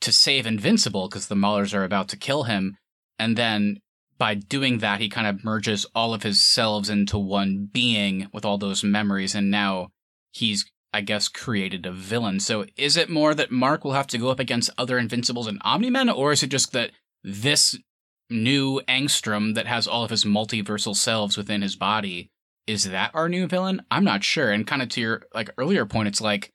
to 0.00 0.12
save 0.12 0.46
Invincible, 0.46 1.08
because 1.08 1.28
the 1.28 1.34
Maulers 1.34 1.74
are 1.74 1.84
about 1.84 2.08
to 2.08 2.16
kill 2.16 2.44
him, 2.44 2.76
and 3.18 3.36
then 3.36 3.78
by 4.18 4.34
doing 4.34 4.78
that, 4.78 5.00
he 5.00 5.08
kind 5.08 5.26
of 5.26 5.44
merges 5.44 5.86
all 5.94 6.14
of 6.14 6.22
his 6.22 6.42
selves 6.42 6.90
into 6.90 7.18
one 7.18 7.68
being 7.72 8.28
with 8.32 8.44
all 8.44 8.58
those 8.58 8.84
memories, 8.84 9.34
and 9.34 9.50
now 9.50 9.88
he's 10.32 10.70
I 10.94 11.00
guess, 11.00 11.28
created 11.28 11.86
a 11.86 11.92
villain. 11.92 12.38
So 12.38 12.66
is 12.76 12.98
it 12.98 13.08
more 13.08 13.34
that 13.34 13.50
Mark 13.50 13.82
will 13.82 13.92
have 13.94 14.08
to 14.08 14.18
go 14.18 14.28
up 14.28 14.38
against 14.38 14.68
other 14.76 14.98
Invincibles 14.98 15.46
and 15.46 15.58
Omni 15.62 15.88
Men, 15.88 16.10
or 16.10 16.32
is 16.32 16.42
it 16.42 16.50
just 16.50 16.72
that 16.72 16.90
this 17.24 17.78
new 18.30 18.80
Angstrom 18.88 19.54
that 19.54 19.66
has 19.66 19.86
all 19.86 20.04
of 20.04 20.10
his 20.10 20.24
multiversal 20.24 20.96
selves 20.96 21.36
within 21.36 21.62
his 21.62 21.76
body 21.76 22.30
is 22.66 22.84
that 22.90 23.10
our 23.14 23.28
new 23.28 23.46
villain? 23.46 23.82
I'm 23.90 24.04
not 24.04 24.22
sure. 24.22 24.50
And 24.50 24.66
kind 24.66 24.82
of 24.82 24.88
to 24.90 25.00
your 25.00 25.22
like 25.34 25.50
earlier 25.58 25.84
point, 25.84 26.08
it's 26.08 26.20
like, 26.20 26.52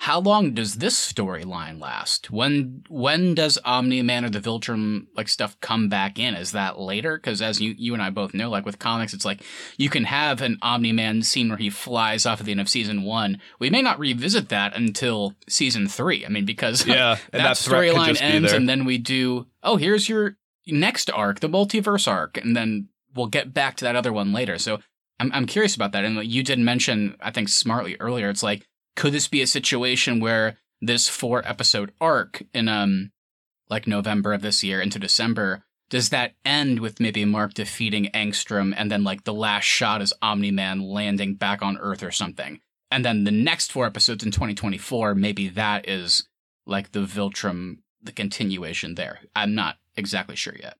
how 0.00 0.20
long 0.20 0.54
does 0.54 0.76
this 0.76 1.12
storyline 1.12 1.80
last? 1.80 2.30
When 2.30 2.84
when 2.88 3.34
does 3.34 3.58
Omni 3.64 4.02
Man 4.02 4.24
or 4.24 4.30
the 4.30 4.38
Viltrum 4.38 5.08
like 5.16 5.28
stuff 5.28 5.58
come 5.60 5.88
back 5.88 6.20
in? 6.20 6.34
Is 6.34 6.52
that 6.52 6.78
later? 6.78 7.16
Because 7.16 7.42
as 7.42 7.60
you 7.60 7.74
you 7.76 7.94
and 7.94 8.02
I 8.02 8.10
both 8.10 8.32
know, 8.32 8.48
like 8.48 8.64
with 8.64 8.78
comics, 8.78 9.12
it's 9.12 9.24
like 9.24 9.42
you 9.76 9.90
can 9.90 10.04
have 10.04 10.40
an 10.40 10.56
Omni 10.62 10.92
Man 10.92 11.22
scene 11.22 11.48
where 11.48 11.58
he 11.58 11.68
flies 11.68 12.26
off 12.26 12.38
at 12.38 12.46
the 12.46 12.52
end 12.52 12.60
of 12.60 12.68
season 12.68 13.02
one. 13.02 13.40
We 13.58 13.70
may 13.70 13.82
not 13.82 13.98
revisit 13.98 14.50
that 14.50 14.76
until 14.76 15.34
season 15.48 15.88
three. 15.88 16.24
I 16.24 16.28
mean, 16.28 16.44
because 16.44 16.86
yeah, 16.86 17.16
that, 17.32 17.38
that 17.42 17.56
storyline 17.56 18.20
ends, 18.22 18.52
and 18.52 18.68
then 18.68 18.84
we 18.84 18.98
do. 18.98 19.48
Oh, 19.64 19.76
here's 19.76 20.08
your 20.08 20.36
next 20.68 21.10
arc, 21.10 21.40
the 21.40 21.48
multiverse 21.48 22.06
arc, 22.06 22.36
and 22.36 22.56
then 22.56 22.88
we'll 23.16 23.26
get 23.26 23.52
back 23.52 23.76
to 23.78 23.84
that 23.84 23.96
other 23.96 24.12
one 24.12 24.32
later. 24.32 24.58
So 24.58 24.78
I'm 25.18 25.32
I'm 25.32 25.46
curious 25.46 25.74
about 25.74 25.90
that. 25.90 26.04
And 26.04 26.24
you 26.24 26.44
did 26.44 26.60
mention, 26.60 27.16
I 27.20 27.32
think 27.32 27.48
smartly 27.48 27.96
earlier, 27.98 28.30
it's 28.30 28.44
like 28.44 28.68
could 28.98 29.12
this 29.12 29.28
be 29.28 29.40
a 29.40 29.46
situation 29.46 30.18
where 30.18 30.56
this 30.80 31.08
four 31.08 31.46
episode 31.46 31.92
arc 32.00 32.42
in 32.52 32.68
um 32.68 33.12
like 33.70 33.86
November 33.86 34.32
of 34.32 34.42
this 34.42 34.64
year 34.64 34.80
into 34.80 34.98
December 34.98 35.64
does 35.88 36.08
that 36.08 36.34
end 36.44 36.80
with 36.80 37.00
maybe 37.00 37.24
Mark 37.24 37.54
defeating 37.54 38.10
Angstrom 38.12 38.74
and 38.76 38.90
then 38.90 39.04
like 39.04 39.24
the 39.24 39.32
last 39.32 39.64
shot 39.64 40.02
is 40.02 40.12
Omni 40.20 40.50
Man 40.50 40.80
landing 40.80 41.34
back 41.34 41.62
on 41.62 41.78
Earth 41.78 42.02
or 42.02 42.10
something? 42.10 42.60
And 42.90 43.04
then 43.04 43.24
the 43.24 43.30
next 43.30 43.72
four 43.72 43.86
episodes 43.86 44.24
in 44.24 44.30
2024, 44.30 45.14
maybe 45.14 45.48
that 45.48 45.88
is 45.88 46.28
like 46.66 46.92
the 46.92 47.00
Viltrum, 47.00 47.78
the 48.02 48.12
continuation 48.12 48.96
there. 48.96 49.20
I'm 49.34 49.54
not 49.54 49.76
exactly 49.96 50.36
sure 50.36 50.56
yet. 50.60 50.76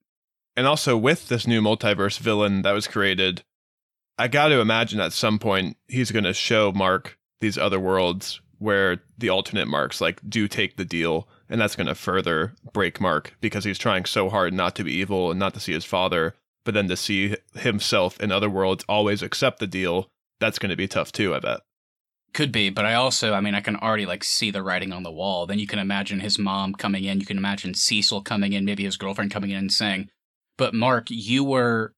And 0.56 0.66
also 0.66 0.96
with 0.96 1.28
this 1.28 1.46
new 1.46 1.62
multiverse 1.62 2.18
villain 2.18 2.62
that 2.62 2.72
was 2.72 2.88
created, 2.88 3.44
I 4.18 4.28
got 4.28 4.48
to 4.48 4.60
imagine 4.60 5.00
at 5.00 5.12
some 5.12 5.38
point 5.38 5.76
he's 5.86 6.10
going 6.10 6.24
to 6.24 6.34
show 6.34 6.72
Mark 6.72 7.17
these 7.40 7.58
other 7.58 7.80
worlds 7.80 8.40
where 8.58 8.98
the 9.16 9.28
alternate 9.28 9.68
marks 9.68 10.00
like 10.00 10.20
do 10.28 10.48
take 10.48 10.76
the 10.76 10.84
deal 10.84 11.28
and 11.48 11.60
that's 11.60 11.76
going 11.76 11.86
to 11.86 11.94
further 11.94 12.54
break 12.72 13.00
mark 13.00 13.36
because 13.40 13.64
he's 13.64 13.78
trying 13.78 14.04
so 14.04 14.28
hard 14.28 14.52
not 14.52 14.74
to 14.74 14.84
be 14.84 14.92
evil 14.92 15.30
and 15.30 15.38
not 15.38 15.54
to 15.54 15.60
see 15.60 15.72
his 15.72 15.84
father 15.84 16.34
but 16.64 16.74
then 16.74 16.88
to 16.88 16.96
see 16.96 17.36
himself 17.54 18.20
in 18.20 18.32
other 18.32 18.50
worlds 18.50 18.84
always 18.88 19.22
accept 19.22 19.58
the 19.58 19.66
deal 19.66 20.08
that's 20.40 20.58
going 20.58 20.70
to 20.70 20.76
be 20.76 20.88
tough 20.88 21.12
too 21.12 21.34
i 21.34 21.38
bet. 21.38 21.60
Could 22.34 22.52
be 22.52 22.68
but 22.68 22.84
i 22.84 22.94
also 22.94 23.32
i 23.32 23.40
mean 23.40 23.54
i 23.54 23.60
can 23.60 23.76
already 23.76 24.06
like 24.06 24.24
see 24.24 24.50
the 24.50 24.62
writing 24.62 24.92
on 24.92 25.02
the 25.02 25.10
wall. 25.10 25.46
Then 25.46 25.58
you 25.58 25.66
can 25.66 25.78
imagine 25.78 26.20
his 26.20 26.38
mom 26.38 26.74
coming 26.74 27.04
in. 27.04 27.20
You 27.20 27.26
can 27.26 27.38
imagine 27.38 27.74
cecil 27.74 28.22
coming 28.22 28.52
in 28.52 28.64
maybe 28.64 28.84
his 28.84 28.96
girlfriend 28.96 29.30
coming 29.30 29.50
in 29.50 29.56
and 29.56 29.72
saying 29.72 30.10
but 30.58 30.74
mark 30.74 31.06
you 31.08 31.42
were 31.42 31.94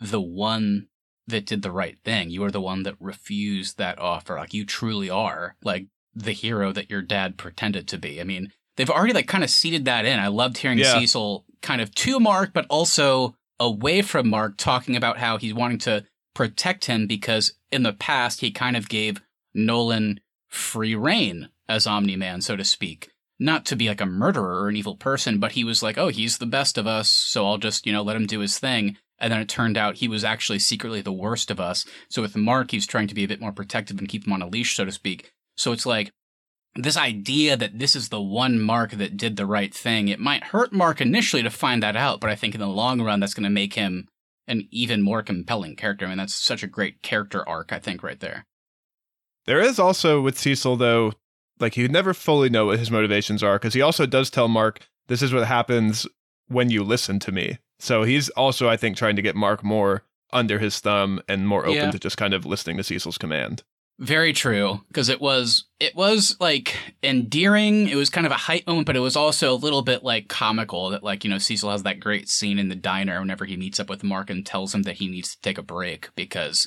the 0.00 0.20
one 0.20 0.88
that 1.30 1.46
did 1.46 1.62
the 1.62 1.72
right 1.72 1.98
thing. 2.04 2.30
You 2.30 2.44
are 2.44 2.50
the 2.50 2.60
one 2.60 2.82
that 2.84 2.96
refused 3.00 3.78
that 3.78 3.98
offer. 3.98 4.36
Like 4.36 4.54
you 4.54 4.64
truly 4.64 5.10
are 5.10 5.56
like 5.62 5.86
the 6.14 6.32
hero 6.32 6.72
that 6.72 6.90
your 6.90 7.02
dad 7.02 7.36
pretended 7.36 7.88
to 7.88 7.98
be. 7.98 8.20
I 8.20 8.24
mean, 8.24 8.52
they've 8.76 8.90
already 8.90 9.12
like 9.12 9.28
kind 9.28 9.44
of 9.44 9.50
seeded 9.50 9.84
that 9.84 10.04
in. 10.04 10.18
I 10.18 10.28
loved 10.28 10.58
hearing 10.58 10.78
yeah. 10.78 10.98
Cecil 10.98 11.44
kind 11.62 11.80
of 11.80 11.94
to 11.96 12.20
Mark, 12.20 12.52
but 12.52 12.66
also 12.68 13.36
away 13.58 14.02
from 14.02 14.28
Mark 14.28 14.56
talking 14.56 14.96
about 14.96 15.18
how 15.18 15.36
he's 15.36 15.54
wanting 15.54 15.78
to 15.78 16.04
protect 16.34 16.86
him 16.86 17.06
because 17.06 17.54
in 17.70 17.82
the 17.82 17.92
past 17.92 18.40
he 18.40 18.50
kind 18.50 18.76
of 18.76 18.88
gave 18.88 19.20
Nolan 19.54 20.20
free 20.48 20.94
reign 20.94 21.48
as 21.68 21.86
Omni 21.86 22.16
Man, 22.16 22.40
so 22.40 22.56
to 22.56 22.64
speak. 22.64 23.10
Not 23.38 23.64
to 23.66 23.76
be 23.76 23.88
like 23.88 24.00
a 24.00 24.06
murderer 24.06 24.62
or 24.62 24.68
an 24.68 24.76
evil 24.76 24.96
person, 24.96 25.38
but 25.38 25.52
he 25.52 25.64
was 25.64 25.82
like, 25.82 25.96
oh, 25.96 26.08
he's 26.08 26.38
the 26.38 26.46
best 26.46 26.76
of 26.76 26.86
us, 26.86 27.08
so 27.08 27.46
I'll 27.46 27.58
just, 27.58 27.86
you 27.86 27.92
know, 27.92 28.02
let 28.02 28.16
him 28.16 28.26
do 28.26 28.40
his 28.40 28.58
thing. 28.58 28.96
And 29.20 29.32
then 29.32 29.40
it 29.40 29.48
turned 29.48 29.76
out 29.76 29.96
he 29.96 30.08
was 30.08 30.24
actually 30.24 30.58
secretly 30.58 31.02
the 31.02 31.12
worst 31.12 31.50
of 31.50 31.60
us. 31.60 31.84
So 32.08 32.22
with 32.22 32.36
Mark, 32.36 32.70
he's 32.70 32.86
trying 32.86 33.08
to 33.08 33.14
be 33.14 33.24
a 33.24 33.28
bit 33.28 33.40
more 33.40 33.52
protective 33.52 33.98
and 33.98 34.08
keep 34.08 34.26
him 34.26 34.32
on 34.32 34.42
a 34.42 34.48
leash, 34.48 34.74
so 34.74 34.84
to 34.84 34.92
speak. 34.92 35.30
So 35.56 35.72
it's 35.72 35.86
like 35.86 36.10
this 36.74 36.96
idea 36.96 37.56
that 37.56 37.78
this 37.78 37.94
is 37.94 38.08
the 38.08 38.20
one 38.20 38.60
Mark 38.60 38.92
that 38.92 39.16
did 39.16 39.36
the 39.36 39.46
right 39.46 39.74
thing. 39.74 40.08
It 40.08 40.20
might 40.20 40.44
hurt 40.44 40.72
Mark 40.72 41.00
initially 41.00 41.42
to 41.42 41.50
find 41.50 41.82
that 41.82 41.96
out, 41.96 42.20
but 42.20 42.30
I 42.30 42.34
think 42.34 42.54
in 42.54 42.60
the 42.60 42.68
long 42.68 43.02
run, 43.02 43.20
that's 43.20 43.34
going 43.34 43.44
to 43.44 43.50
make 43.50 43.74
him 43.74 44.08
an 44.46 44.68
even 44.70 45.02
more 45.02 45.22
compelling 45.22 45.76
character. 45.76 46.06
I 46.06 46.08
mean, 46.08 46.18
that's 46.18 46.34
such 46.34 46.62
a 46.62 46.68
great 46.68 47.02
character 47.02 47.46
arc, 47.48 47.72
I 47.72 47.78
think, 47.78 48.02
right 48.02 48.20
there. 48.20 48.46
There 49.46 49.60
is 49.60 49.78
also 49.78 50.20
with 50.20 50.38
Cecil, 50.38 50.76
though, 50.76 51.12
like 51.58 51.76
you 51.76 51.88
never 51.88 52.14
fully 52.14 52.48
know 52.48 52.66
what 52.66 52.78
his 52.78 52.90
motivations 52.90 53.42
are 53.42 53.58
because 53.58 53.74
he 53.74 53.82
also 53.82 54.06
does 54.06 54.30
tell 54.30 54.48
Mark, 54.48 54.80
this 55.08 55.22
is 55.22 55.32
what 55.32 55.46
happens 55.46 56.06
when 56.48 56.70
you 56.70 56.82
listen 56.82 57.18
to 57.20 57.32
me. 57.32 57.58
So 57.80 58.02
he's 58.02 58.28
also, 58.30 58.68
I 58.68 58.76
think, 58.76 58.96
trying 58.96 59.16
to 59.16 59.22
get 59.22 59.34
Mark 59.34 59.64
more 59.64 60.04
under 60.32 60.58
his 60.58 60.78
thumb 60.78 61.20
and 61.28 61.48
more 61.48 61.64
open 61.64 61.74
yeah. 61.74 61.90
to 61.90 61.98
just 61.98 62.16
kind 62.16 62.34
of 62.34 62.46
listening 62.46 62.76
to 62.76 62.84
Cecil's 62.84 63.18
command. 63.18 63.62
Very 63.98 64.32
true, 64.32 64.80
because 64.88 65.10
it 65.10 65.20
was 65.20 65.64
it 65.78 65.94
was 65.94 66.34
like 66.40 66.74
endearing. 67.02 67.86
It 67.86 67.96
was 67.96 68.08
kind 68.08 68.26
of 68.26 68.32
a 68.32 68.36
hype 68.36 68.66
moment, 68.66 68.86
but 68.86 68.96
it 68.96 69.00
was 69.00 69.14
also 69.14 69.52
a 69.52 69.54
little 69.54 69.82
bit 69.82 70.02
like 70.02 70.26
comical. 70.28 70.88
That 70.88 71.02
like 71.02 71.22
you 71.22 71.28
know 71.28 71.36
Cecil 71.36 71.70
has 71.70 71.82
that 71.82 72.00
great 72.00 72.30
scene 72.30 72.58
in 72.58 72.70
the 72.70 72.74
diner 72.74 73.20
whenever 73.20 73.44
he 73.44 73.58
meets 73.58 73.78
up 73.78 73.90
with 73.90 74.02
Mark 74.02 74.30
and 74.30 74.46
tells 74.46 74.74
him 74.74 74.84
that 74.84 74.96
he 74.96 75.08
needs 75.08 75.34
to 75.34 75.40
take 75.42 75.58
a 75.58 75.62
break 75.62 76.08
because 76.14 76.66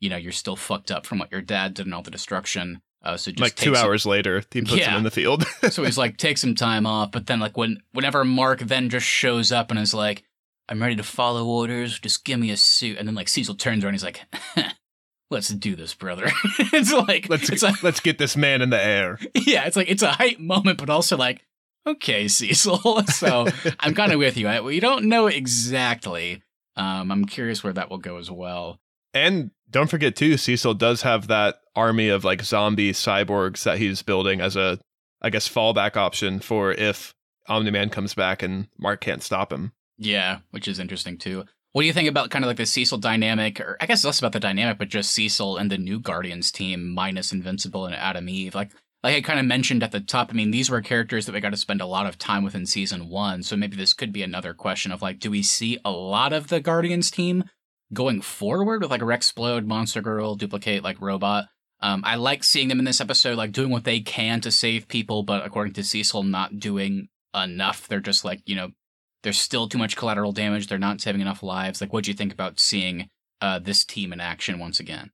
you 0.00 0.10
know 0.10 0.18
you're 0.18 0.32
still 0.32 0.56
fucked 0.56 0.90
up 0.90 1.06
from 1.06 1.18
what 1.18 1.32
your 1.32 1.40
dad 1.40 1.72
did 1.72 1.86
and 1.86 1.94
all 1.94 2.02
the 2.02 2.10
destruction. 2.10 2.82
Uh, 3.02 3.16
so 3.16 3.30
like 3.38 3.54
two 3.54 3.76
hours 3.76 4.04
later, 4.04 4.42
he 4.50 4.60
puts 4.60 4.76
yeah. 4.76 4.90
him 4.90 4.98
in 4.98 5.04
the 5.04 5.10
field. 5.10 5.46
so 5.70 5.84
he's 5.84 5.96
like, 5.96 6.16
take 6.18 6.36
some 6.36 6.54
time 6.54 6.84
off. 6.86 7.10
But 7.10 7.26
then, 7.26 7.40
like 7.40 7.56
when 7.56 7.80
whenever 7.92 8.22
Mark 8.22 8.58
then 8.58 8.90
just 8.90 9.06
shows 9.06 9.50
up 9.50 9.70
and 9.70 9.80
is 9.80 9.94
like, 9.94 10.24
"I'm 10.68 10.80
ready 10.80 10.96
to 10.96 11.02
follow 11.02 11.46
orders. 11.46 11.98
Just 11.98 12.24
give 12.24 12.38
me 12.38 12.50
a 12.50 12.56
suit." 12.56 12.98
And 12.98 13.06
then 13.06 13.14
like 13.14 13.28
Cecil 13.28 13.54
turns 13.54 13.84
around, 13.84 13.94
he's 13.94 14.04
like, 14.04 14.22
"Let's 15.30 15.48
do 15.48 15.76
this, 15.76 15.94
brother." 15.94 16.26
it's 16.58 16.92
like 16.92 17.28
let's 17.28 17.48
it's 17.50 17.62
let's 17.82 18.00
get 18.00 18.18
this 18.18 18.36
man 18.36 18.62
in 18.62 18.70
the 18.70 18.82
air. 18.82 19.18
Yeah, 19.34 19.64
it's 19.64 19.76
like 19.76 19.90
it's 19.90 20.02
a 20.02 20.12
hype 20.12 20.38
moment, 20.38 20.78
but 20.78 20.90
also 20.90 21.16
like, 21.16 21.44
okay, 21.86 22.28
Cecil. 22.28 23.04
so 23.06 23.46
I'm 23.80 23.94
kind 23.94 24.12
of 24.12 24.18
with 24.18 24.36
you. 24.36 24.48
I, 24.48 24.60
we 24.60 24.80
don't 24.80 25.06
know 25.06 25.26
exactly. 25.26 26.42
Um, 26.76 27.10
I'm 27.10 27.24
curious 27.24 27.64
where 27.64 27.72
that 27.72 27.90
will 27.90 27.98
go 27.98 28.18
as 28.18 28.30
well. 28.30 28.78
And 29.14 29.50
don't 29.70 29.88
forget 29.88 30.14
too, 30.14 30.36
Cecil 30.36 30.74
does 30.74 31.02
have 31.02 31.28
that 31.28 31.60
army 31.74 32.08
of 32.08 32.24
like 32.24 32.42
zombie 32.42 32.92
cyborgs 32.92 33.64
that 33.64 33.78
he's 33.78 34.02
building 34.02 34.40
as 34.40 34.56
a, 34.56 34.78
I 35.22 35.30
guess, 35.30 35.48
fallback 35.48 35.96
option 35.96 36.40
for 36.40 36.72
if 36.72 37.14
Omni 37.48 37.70
Man 37.70 37.88
comes 37.88 38.14
back 38.14 38.42
and 38.42 38.68
Mark 38.78 39.00
can't 39.00 39.22
stop 39.22 39.52
him. 39.52 39.72
Yeah, 39.98 40.38
which 40.50 40.68
is 40.68 40.78
interesting 40.78 41.18
too. 41.18 41.44
What 41.72 41.82
do 41.82 41.86
you 41.86 41.92
think 41.92 42.08
about 42.08 42.30
kind 42.30 42.44
of 42.44 42.48
like 42.48 42.56
the 42.56 42.66
Cecil 42.66 42.98
dynamic, 42.98 43.60
or 43.60 43.76
I 43.80 43.86
guess 43.86 44.04
less 44.04 44.18
about 44.18 44.32
the 44.32 44.40
dynamic, 44.40 44.78
but 44.78 44.88
just 44.88 45.12
Cecil 45.12 45.58
and 45.58 45.70
the 45.70 45.78
new 45.78 46.00
Guardians 46.00 46.50
team 46.50 46.94
minus 46.94 47.32
Invincible 47.32 47.84
and 47.84 47.94
Atom 47.94 48.28
Eve? 48.28 48.54
Like, 48.54 48.72
like 49.02 49.14
I 49.14 49.20
kind 49.20 49.38
of 49.38 49.44
mentioned 49.44 49.82
at 49.82 49.92
the 49.92 50.00
top, 50.00 50.30
I 50.30 50.32
mean, 50.32 50.50
these 50.50 50.70
were 50.70 50.80
characters 50.80 51.26
that 51.26 51.34
we 51.34 51.40
got 51.40 51.50
to 51.50 51.56
spend 51.56 51.82
a 51.82 51.86
lot 51.86 52.06
of 52.06 52.18
time 52.18 52.44
with 52.44 52.54
in 52.54 52.64
season 52.64 53.10
one. 53.10 53.42
So 53.42 53.56
maybe 53.56 53.76
this 53.76 53.92
could 53.92 54.12
be 54.12 54.22
another 54.22 54.54
question 54.54 54.90
of 54.90 55.02
like, 55.02 55.18
do 55.18 55.30
we 55.30 55.42
see 55.42 55.78
a 55.84 55.90
lot 55.90 56.32
of 56.32 56.48
the 56.48 56.60
Guardians 56.60 57.10
team 57.10 57.44
going 57.92 58.20
forward 58.20 58.82
with 58.82 58.90
like 58.90 59.02
Rex 59.02 59.30
Splode, 59.30 59.66
Monster 59.66 60.00
Girl, 60.00 60.36
Dupli-Kate, 60.36 60.82
like 60.82 61.00
Robot. 61.00 61.44
Um, 61.80 62.02
I 62.04 62.16
like 62.16 62.42
seeing 62.42 62.68
them 62.68 62.78
in 62.78 62.84
this 62.84 63.00
episode, 63.00 63.36
like 63.36 63.52
doing 63.52 63.70
what 63.70 63.84
they 63.84 64.00
can 64.00 64.40
to 64.40 64.50
save 64.50 64.88
people, 64.88 65.22
but 65.22 65.44
according 65.44 65.74
to 65.74 65.84
Cecil, 65.84 66.22
not 66.22 66.58
doing 66.58 67.08
enough. 67.34 67.86
They're 67.86 68.00
just 68.00 68.24
like, 68.24 68.40
you 68.46 68.56
know, 68.56 68.70
there's 69.22 69.38
still 69.38 69.68
too 69.68 69.78
much 69.78 69.96
collateral 69.96 70.32
damage. 70.32 70.66
They're 70.66 70.78
not 70.78 71.00
saving 71.00 71.20
enough 71.20 71.42
lives. 71.42 71.80
Like, 71.80 71.92
what 71.92 72.04
do 72.04 72.10
you 72.10 72.16
think 72.16 72.32
about 72.32 72.60
seeing 72.60 73.08
uh, 73.40 73.58
this 73.58 73.84
team 73.84 74.12
in 74.12 74.20
action 74.20 74.58
once 74.58 74.80
again? 74.80 75.10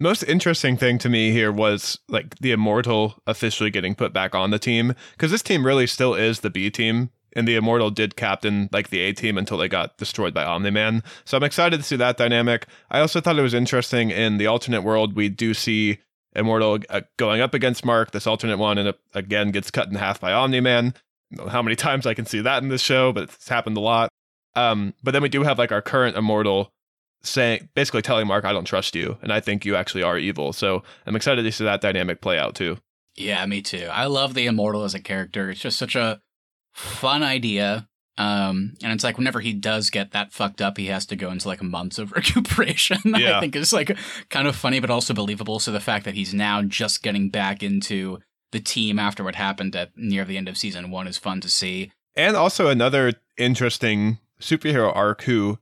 Most 0.00 0.24
interesting 0.24 0.76
thing 0.76 0.98
to 0.98 1.08
me 1.08 1.30
here 1.30 1.52
was 1.52 1.98
like 2.08 2.36
the 2.40 2.50
Immortal 2.50 3.14
officially 3.26 3.70
getting 3.70 3.94
put 3.94 4.12
back 4.12 4.34
on 4.34 4.50
the 4.50 4.58
team 4.58 4.94
because 5.12 5.30
this 5.30 5.42
team 5.42 5.64
really 5.64 5.86
still 5.86 6.14
is 6.14 6.40
the 6.40 6.50
B 6.50 6.68
team 6.68 7.10
and 7.34 7.46
the 7.46 7.56
Immortal 7.56 7.90
did 7.90 8.16
captain 8.16 8.68
like 8.72 8.90
the 8.90 9.00
A 9.00 9.12
team 9.12 9.38
until 9.38 9.56
they 9.56 9.68
got 9.68 9.96
destroyed 9.96 10.34
by 10.34 10.44
Omni 10.44 10.70
Man. 10.70 11.02
So 11.24 11.36
I'm 11.36 11.44
excited 11.44 11.76
to 11.76 11.82
see 11.82 11.96
that 11.96 12.16
dynamic. 12.16 12.66
I 12.90 13.00
also 13.00 13.20
thought 13.20 13.38
it 13.38 13.42
was 13.42 13.54
interesting 13.54 14.10
in 14.10 14.38
the 14.38 14.46
alternate 14.46 14.82
world 14.82 15.14
we 15.14 15.28
do 15.28 15.54
see 15.54 15.98
Immortal 16.34 16.80
uh, 16.90 17.02
going 17.16 17.40
up 17.40 17.54
against 17.54 17.84
Mark, 17.84 18.10
this 18.10 18.26
alternate 18.26 18.58
one, 18.58 18.78
and 18.78 18.88
it, 18.88 18.98
again 19.14 19.52
gets 19.52 19.70
cut 19.70 19.88
in 19.88 19.94
half 19.94 20.20
by 20.20 20.32
Omni 20.32 20.60
Man. 20.60 20.94
How 21.48 21.62
many 21.62 21.76
times 21.76 22.06
I 22.06 22.14
can 22.14 22.26
see 22.26 22.40
that 22.40 22.62
in 22.62 22.68
this 22.68 22.82
show, 22.82 23.12
but 23.12 23.24
it's 23.24 23.48
happened 23.48 23.76
a 23.76 23.80
lot. 23.80 24.08
Um, 24.56 24.94
but 25.02 25.10
then 25.10 25.22
we 25.22 25.28
do 25.28 25.42
have 25.42 25.58
like 25.58 25.72
our 25.72 25.82
current 25.82 26.16
Immortal 26.16 26.72
saying, 27.22 27.68
basically 27.74 28.02
telling 28.02 28.26
Mark, 28.26 28.44
"I 28.44 28.52
don't 28.52 28.64
trust 28.64 28.94
you, 28.94 29.18
and 29.22 29.32
I 29.32 29.40
think 29.40 29.64
you 29.64 29.76
actually 29.76 30.02
are 30.02 30.18
evil." 30.18 30.52
So 30.52 30.82
I'm 31.06 31.16
excited 31.16 31.42
to 31.42 31.52
see 31.52 31.64
that 31.64 31.80
dynamic 31.80 32.20
play 32.20 32.38
out 32.38 32.54
too. 32.54 32.78
Yeah, 33.16 33.44
me 33.46 33.62
too. 33.62 33.88
I 33.90 34.06
love 34.06 34.34
the 34.34 34.46
Immortal 34.46 34.84
as 34.84 34.94
a 34.94 35.00
character. 35.00 35.50
It's 35.50 35.60
just 35.60 35.78
such 35.78 35.96
a 35.96 36.20
fun 36.72 37.22
idea. 37.22 37.88
Um, 38.16 38.74
and 38.82 38.92
it's 38.92 39.02
like 39.02 39.18
whenever 39.18 39.40
he 39.40 39.52
does 39.52 39.90
get 39.90 40.12
that 40.12 40.32
fucked 40.32 40.60
up, 40.60 40.76
he 40.76 40.86
has 40.86 41.04
to 41.06 41.16
go 41.16 41.30
into 41.30 41.48
like 41.48 41.62
months 41.62 41.98
of 41.98 42.12
recuperation. 42.16 42.98
Yeah. 43.04 43.38
I 43.38 43.40
think 43.40 43.56
is 43.56 43.72
like 43.72 43.96
kind 44.30 44.46
of 44.46 44.54
funny, 44.54 44.80
but 44.80 44.90
also 44.90 45.14
believable. 45.14 45.58
So 45.58 45.72
the 45.72 45.80
fact 45.80 46.04
that 46.04 46.14
he's 46.14 46.34
now 46.34 46.62
just 46.62 47.02
getting 47.02 47.28
back 47.30 47.62
into 47.62 48.20
the 48.54 48.60
team 48.60 48.98
after 48.98 49.22
what 49.22 49.34
happened 49.34 49.76
at 49.76 49.90
near 49.96 50.24
the 50.24 50.38
end 50.38 50.48
of 50.48 50.56
season 50.56 50.90
one 50.90 51.06
is 51.06 51.18
fun 51.18 51.42
to 51.42 51.50
see. 51.50 51.92
And 52.16 52.36
also 52.36 52.68
another 52.68 53.12
interesting 53.36 54.18
superhero 54.40 54.94
arc 54.94 55.22
who, 55.24 55.58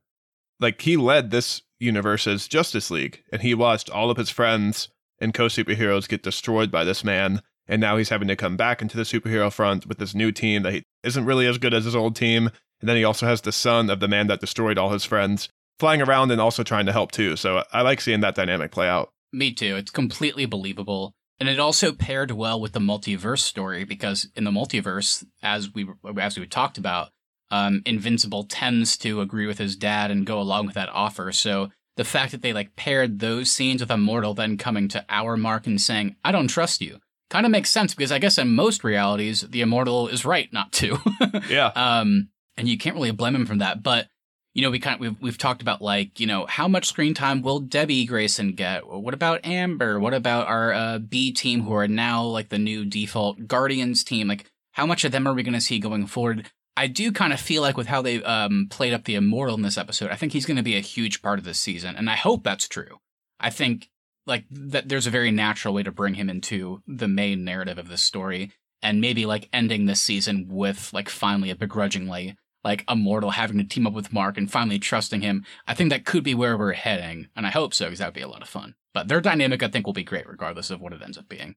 like, 0.60 0.80
he 0.82 0.96
led 0.96 1.30
this 1.30 1.62
universe's 1.80 2.46
Justice 2.46 2.90
League, 2.90 3.24
and 3.32 3.42
he 3.42 3.54
watched 3.54 3.90
all 3.90 4.10
of 4.10 4.16
his 4.16 4.30
friends 4.30 4.88
and 5.18 5.34
co 5.34 5.46
superheroes 5.46 6.08
get 6.08 6.22
destroyed 6.22 6.70
by 6.70 6.84
this 6.84 7.02
man 7.02 7.42
and 7.68 7.80
now 7.80 7.96
he's 7.96 8.08
having 8.08 8.28
to 8.28 8.36
come 8.36 8.56
back 8.56 8.82
into 8.82 8.96
the 8.96 9.02
superhero 9.02 9.52
front 9.52 9.86
with 9.86 9.98
this 9.98 10.14
new 10.14 10.32
team 10.32 10.62
that 10.62 10.72
he 10.72 10.82
isn't 11.04 11.24
really 11.24 11.46
as 11.46 11.58
good 11.58 11.74
as 11.74 11.84
his 11.84 11.96
old 11.96 12.16
team. 12.16 12.50
And 12.80 12.88
then 12.88 12.96
he 12.96 13.04
also 13.04 13.26
has 13.26 13.40
the 13.40 13.52
son 13.52 13.88
of 13.90 14.00
the 14.00 14.08
man 14.08 14.26
that 14.26 14.40
destroyed 14.40 14.78
all 14.78 14.90
his 14.90 15.04
friends 15.04 15.48
flying 15.78 16.02
around 16.02 16.30
and 16.30 16.40
also 16.40 16.62
trying 16.62 16.86
to 16.86 16.92
help 16.92 17.12
too. 17.12 17.36
So 17.36 17.64
I 17.72 17.82
like 17.82 18.00
seeing 18.00 18.20
that 18.20 18.34
dynamic 18.34 18.72
play 18.72 18.88
out. 18.88 19.10
Me 19.32 19.52
too. 19.52 19.76
It's 19.76 19.90
completely 19.90 20.44
believable. 20.44 21.14
And 21.40 21.48
it 21.48 21.58
also 21.58 21.92
paired 21.92 22.30
well 22.30 22.60
with 22.60 22.72
the 22.72 22.80
multiverse 22.80 23.40
story 23.40 23.84
because 23.84 24.28
in 24.36 24.44
the 24.44 24.50
multiverse, 24.50 25.24
as 25.42 25.72
we 25.74 25.88
as 26.18 26.38
we 26.38 26.46
talked 26.46 26.78
about, 26.78 27.10
um, 27.50 27.82
Invincible 27.84 28.44
tends 28.44 28.96
to 28.98 29.20
agree 29.20 29.46
with 29.46 29.58
his 29.58 29.76
dad 29.76 30.10
and 30.10 30.26
go 30.26 30.40
along 30.40 30.66
with 30.66 30.74
that 30.76 30.88
offer. 30.88 31.32
So 31.32 31.70
the 31.96 32.04
fact 32.04 32.32
that 32.32 32.42
they 32.42 32.52
like 32.52 32.76
paired 32.76 33.18
those 33.18 33.50
scenes 33.50 33.80
with 33.80 33.90
Immortal 33.90 34.34
then 34.34 34.56
coming 34.56 34.88
to 34.88 35.04
our 35.08 35.36
mark 35.36 35.66
and 35.66 35.80
saying, 35.80 36.16
"I 36.24 36.32
don't 36.32 36.48
trust 36.48 36.80
you," 36.80 37.00
kind 37.32 37.46
of 37.46 37.50
makes 37.50 37.70
sense 37.70 37.94
because 37.94 38.12
I 38.12 38.18
guess 38.18 38.38
in 38.38 38.54
most 38.54 38.84
realities, 38.84 39.40
the 39.40 39.62
immortal 39.62 40.06
is 40.08 40.24
right 40.24 40.52
not 40.52 40.70
to. 40.72 40.98
yeah. 41.48 41.72
Um, 41.74 42.28
and 42.58 42.68
you 42.68 42.76
can't 42.76 42.94
really 42.94 43.10
blame 43.10 43.34
him 43.34 43.46
for 43.46 43.56
that. 43.56 43.82
But 43.82 44.08
you 44.54 44.62
know, 44.62 44.70
we 44.70 44.78
kind 44.78 44.94
of 44.94 45.00
we've 45.00 45.20
we've 45.20 45.38
talked 45.38 45.62
about 45.62 45.80
like 45.80 46.20
you 46.20 46.26
know 46.26 46.46
how 46.46 46.68
much 46.68 46.88
screen 46.88 47.14
time 47.14 47.42
will 47.42 47.60
Debbie 47.60 48.04
Grayson 48.04 48.52
get? 48.52 48.86
What 48.86 49.14
about 49.14 49.44
Amber? 49.44 49.98
What 49.98 50.14
about 50.14 50.46
our 50.46 50.72
uh, 50.72 50.98
B 50.98 51.32
team 51.32 51.62
who 51.62 51.74
are 51.74 51.88
now 51.88 52.24
like 52.24 52.50
the 52.50 52.58
new 52.58 52.84
default 52.84 53.46
Guardians 53.46 54.04
team? 54.04 54.28
Like 54.28 54.50
how 54.72 54.86
much 54.86 55.04
of 55.04 55.12
them 55.12 55.26
are 55.26 55.34
we 55.34 55.42
going 55.42 55.54
to 55.54 55.60
see 55.60 55.78
going 55.78 56.06
forward? 56.06 56.50
I 56.76 56.86
do 56.86 57.12
kind 57.12 57.32
of 57.32 57.40
feel 57.40 57.60
like 57.60 57.76
with 57.76 57.86
how 57.86 58.00
they 58.00 58.22
um, 58.22 58.66
played 58.70 58.94
up 58.94 59.04
the 59.04 59.14
immortal 59.14 59.54
in 59.54 59.62
this 59.62 59.76
episode, 59.76 60.10
I 60.10 60.16
think 60.16 60.32
he's 60.32 60.46
going 60.46 60.56
to 60.56 60.62
be 60.62 60.76
a 60.76 60.80
huge 60.80 61.20
part 61.20 61.38
of 61.38 61.44
this 61.44 61.58
season, 61.58 61.96
and 61.96 62.08
I 62.08 62.16
hope 62.16 62.42
that's 62.44 62.66
true. 62.66 62.98
I 63.38 63.50
think 63.50 63.90
like 64.26 64.44
that 64.50 64.88
there's 64.88 65.06
a 65.06 65.10
very 65.10 65.30
natural 65.30 65.74
way 65.74 65.82
to 65.82 65.92
bring 65.92 66.14
him 66.14 66.30
into 66.30 66.82
the 66.86 67.08
main 67.08 67.44
narrative 67.44 67.78
of 67.78 67.88
this 67.88 68.02
story 68.02 68.52
and 68.82 69.00
maybe 69.00 69.26
like 69.26 69.48
ending 69.52 69.86
this 69.86 70.00
season 70.00 70.46
with 70.48 70.92
like 70.92 71.08
finally 71.08 71.50
a 71.50 71.56
begrudgingly 71.56 72.36
like 72.64 72.84
immortal 72.88 73.30
having 73.30 73.58
to 73.58 73.64
team 73.64 73.86
up 73.86 73.92
with 73.92 74.12
mark 74.12 74.36
and 74.36 74.50
finally 74.50 74.78
trusting 74.78 75.20
him 75.20 75.44
i 75.66 75.74
think 75.74 75.90
that 75.90 76.04
could 76.04 76.24
be 76.24 76.34
where 76.34 76.56
we're 76.56 76.72
heading 76.72 77.28
and 77.36 77.46
i 77.46 77.50
hope 77.50 77.74
so 77.74 77.86
because 77.86 77.98
that 77.98 78.06
would 78.06 78.14
be 78.14 78.20
a 78.20 78.28
lot 78.28 78.42
of 78.42 78.48
fun 78.48 78.74
but 78.92 79.08
their 79.08 79.20
dynamic 79.20 79.62
i 79.62 79.68
think 79.68 79.86
will 79.86 79.92
be 79.92 80.04
great 80.04 80.28
regardless 80.28 80.70
of 80.70 80.80
what 80.80 80.92
it 80.92 81.02
ends 81.02 81.18
up 81.18 81.28
being 81.28 81.54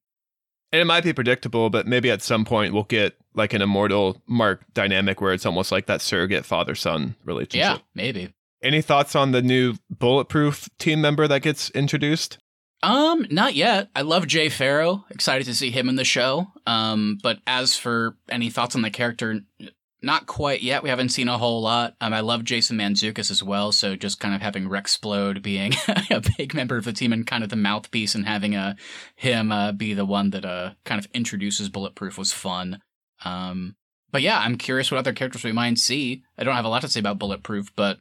and 0.71 0.81
it 0.81 0.85
might 0.85 1.03
be 1.03 1.13
predictable 1.13 1.69
but 1.69 1.87
maybe 1.87 2.09
at 2.09 2.21
some 2.21 2.45
point 2.45 2.73
we'll 2.73 2.83
get 2.83 3.15
like 3.33 3.53
an 3.53 3.61
immortal 3.61 4.21
mark 4.27 4.63
dynamic 4.73 5.21
where 5.21 5.33
it's 5.33 5.45
almost 5.45 5.71
like 5.71 5.85
that 5.85 6.01
surrogate 6.01 6.45
father 6.45 6.75
son 6.75 7.15
relationship 7.23 7.59
yeah 7.59 7.77
maybe 7.93 8.33
any 8.63 8.81
thoughts 8.81 9.15
on 9.15 9.31
the 9.31 9.41
new 9.41 9.75
bulletproof 9.89 10.69
team 10.77 11.01
member 11.01 11.27
that 11.27 11.41
gets 11.41 11.69
introduced 11.71 12.37
um, 12.85 13.25
not 13.31 13.55
yet. 13.55 13.89
I 13.95 14.01
love 14.01 14.27
Jay 14.27 14.47
Pharoah. 14.47 15.05
Excited 15.09 15.45
to 15.45 15.55
see 15.55 15.71
him 15.71 15.89
in 15.89 15.95
the 15.95 16.03
show. 16.03 16.51
Um, 16.67 17.17
but 17.23 17.39
as 17.47 17.75
for 17.75 18.15
any 18.29 18.51
thoughts 18.51 18.75
on 18.75 18.83
the 18.83 18.91
character, 18.91 19.41
not 20.05 20.27
quite 20.27 20.61
yet. 20.61 20.83
We 20.83 20.89
haven't 20.89 21.09
seen 21.09 21.27
a 21.27 21.37
whole 21.37 21.61
lot. 21.61 21.95
Um, 21.99 22.13
I 22.13 22.19
love 22.19 22.43
Jason 22.43 22.77
Mantzoukas 22.77 23.31
as 23.31 23.43
well, 23.43 23.71
so 23.71 23.95
just 23.95 24.19
kind 24.19 24.35
of 24.35 24.41
having 24.41 24.69
Rex 24.69 24.95
Splode 24.95 25.41
being 25.41 25.73
a 26.11 26.21
big 26.37 26.53
member 26.53 26.77
of 26.77 26.85
the 26.85 26.93
team 26.93 27.11
and 27.11 27.25
kind 27.25 27.43
of 27.43 27.49
the 27.49 27.55
mouthpiece 27.55 28.15
and 28.15 28.25
having 28.25 28.55
a 28.55 28.59
uh, 28.59 28.73
him 29.15 29.51
uh, 29.51 29.71
be 29.71 29.93
the 29.93 30.05
one 30.05 30.29
that 30.29 30.45
uh, 30.45 30.71
kind 30.85 30.99
of 30.99 31.07
introduces 31.13 31.69
Bulletproof 31.69 32.17
was 32.17 32.31
fun. 32.31 32.79
Um, 33.25 33.75
but 34.11 34.21
yeah, 34.21 34.39
I'm 34.39 34.57
curious 34.57 34.91
what 34.91 34.99
other 34.99 35.13
characters 35.13 35.43
we 35.43 35.51
might 35.51 35.77
see. 35.77 36.23
I 36.37 36.43
don't 36.43 36.55
have 36.55 36.65
a 36.65 36.69
lot 36.69 36.83
to 36.83 36.87
say 36.87 36.99
about 36.99 37.19
Bulletproof, 37.19 37.75
but 37.75 37.97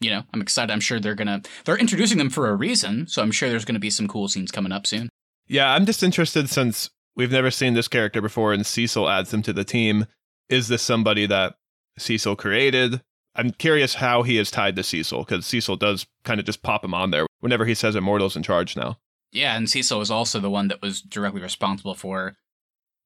you 0.00 0.10
know, 0.10 0.22
I'm 0.32 0.42
excited. 0.42 0.72
I'm 0.72 0.80
sure 0.80 1.00
they're 1.00 1.14
gonna 1.14 1.42
they're 1.64 1.78
introducing 1.78 2.18
them 2.18 2.30
for 2.30 2.48
a 2.48 2.54
reason, 2.54 3.06
so 3.08 3.22
I'm 3.22 3.32
sure 3.32 3.48
there's 3.48 3.64
gonna 3.64 3.78
be 3.78 3.90
some 3.90 4.06
cool 4.06 4.28
scenes 4.28 4.52
coming 4.52 4.70
up 4.70 4.86
soon. 4.86 5.08
Yeah, 5.46 5.72
I'm 5.72 5.86
just 5.86 6.02
interested 6.02 6.50
since 6.50 6.90
we've 7.16 7.32
never 7.32 7.50
seen 7.50 7.72
this 7.72 7.88
character 7.88 8.20
before 8.20 8.52
and 8.52 8.66
Cecil 8.66 9.08
adds 9.08 9.32
him 9.32 9.42
to 9.42 9.52
the 9.52 9.64
team 9.64 10.06
is 10.48 10.68
this 10.68 10.82
somebody 10.82 11.26
that 11.26 11.56
Cecil 11.98 12.36
created? 12.36 13.02
I'm 13.34 13.50
curious 13.52 13.94
how 13.94 14.22
he 14.22 14.38
is 14.38 14.50
tied 14.50 14.76
to 14.76 14.82
Cecil 14.82 15.24
because 15.24 15.46
Cecil 15.46 15.76
does 15.76 16.06
kind 16.24 16.40
of 16.40 16.46
just 16.46 16.62
pop 16.62 16.84
him 16.84 16.94
on 16.94 17.10
there 17.10 17.26
whenever 17.40 17.66
he 17.66 17.74
says 17.74 17.94
Immortal's 17.94 18.36
in 18.36 18.42
charge 18.42 18.76
now. 18.76 18.98
Yeah, 19.30 19.56
and 19.56 19.68
Cecil 19.68 19.98
was 19.98 20.10
also 20.10 20.40
the 20.40 20.50
one 20.50 20.68
that 20.68 20.82
was 20.82 21.00
directly 21.02 21.40
responsible 21.40 21.94
for 21.94 22.36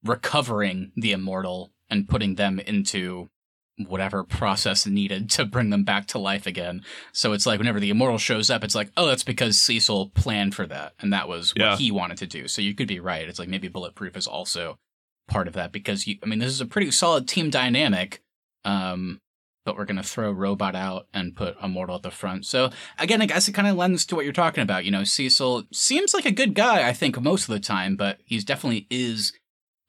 recovering 0.03 0.91
the 0.95 1.11
Immortal 1.11 1.71
and 1.89 2.07
putting 2.07 2.35
them 2.35 2.59
into 2.59 3.29
whatever 3.87 4.23
process 4.23 4.85
needed 4.85 5.29
to 5.31 5.45
bring 5.45 5.69
them 5.69 5.83
back 5.83 6.07
to 6.07 6.19
life 6.19 6.45
again. 6.45 6.83
So 7.11 7.33
it's 7.33 7.45
like 7.45 7.59
whenever 7.59 7.79
the 7.79 7.89
Immortal 7.89 8.19
shows 8.19 8.49
up, 8.49 8.63
it's 8.63 8.75
like, 8.75 8.91
oh, 8.95 9.07
that's 9.07 9.23
because 9.23 9.57
Cecil 9.59 10.09
planned 10.09 10.55
for 10.55 10.65
that. 10.67 10.93
And 10.99 11.11
that 11.11 11.27
was 11.27 11.51
what 11.51 11.59
yeah. 11.59 11.77
he 11.77 11.91
wanted 11.91 12.17
to 12.19 12.27
do. 12.27 12.47
So 12.47 12.61
you 12.61 12.75
could 12.75 12.87
be 12.87 12.99
right. 12.99 13.27
It's 13.27 13.39
like 13.39 13.49
maybe 13.49 13.67
Bulletproof 13.67 14.15
is 14.15 14.27
also 14.27 14.77
part 15.27 15.47
of 15.47 15.53
that 15.53 15.71
because 15.71 16.07
you, 16.07 16.17
I 16.23 16.25
mean, 16.25 16.39
this 16.39 16.51
is 16.51 16.61
a 16.61 16.65
pretty 16.65 16.91
solid 16.91 17.27
team 17.27 17.49
dynamic. 17.49 18.21
Um, 18.65 19.19
but 19.65 19.77
we're 19.77 19.85
gonna 19.85 20.03
throw 20.03 20.31
Robot 20.31 20.75
out 20.75 21.07
and 21.13 21.35
put 21.35 21.55
Immortal 21.61 21.95
at 21.95 22.03
the 22.03 22.11
front. 22.11 22.45
So 22.45 22.69
again, 22.99 23.21
I 23.21 23.25
guess 23.25 23.47
it 23.47 23.53
kind 23.53 23.67
of 23.67 23.77
lends 23.77 24.05
to 24.07 24.15
what 24.15 24.25
you're 24.25 24.33
talking 24.33 24.63
about. 24.63 24.85
You 24.85 24.91
know, 24.91 25.03
Cecil 25.03 25.63
seems 25.71 26.13
like 26.13 26.25
a 26.25 26.31
good 26.31 26.53
guy, 26.53 26.87
I 26.87 26.93
think, 26.93 27.19
most 27.21 27.47
of 27.47 27.53
the 27.53 27.59
time, 27.59 27.95
but 27.95 28.19
he's 28.25 28.43
definitely 28.43 28.87
is 28.89 29.33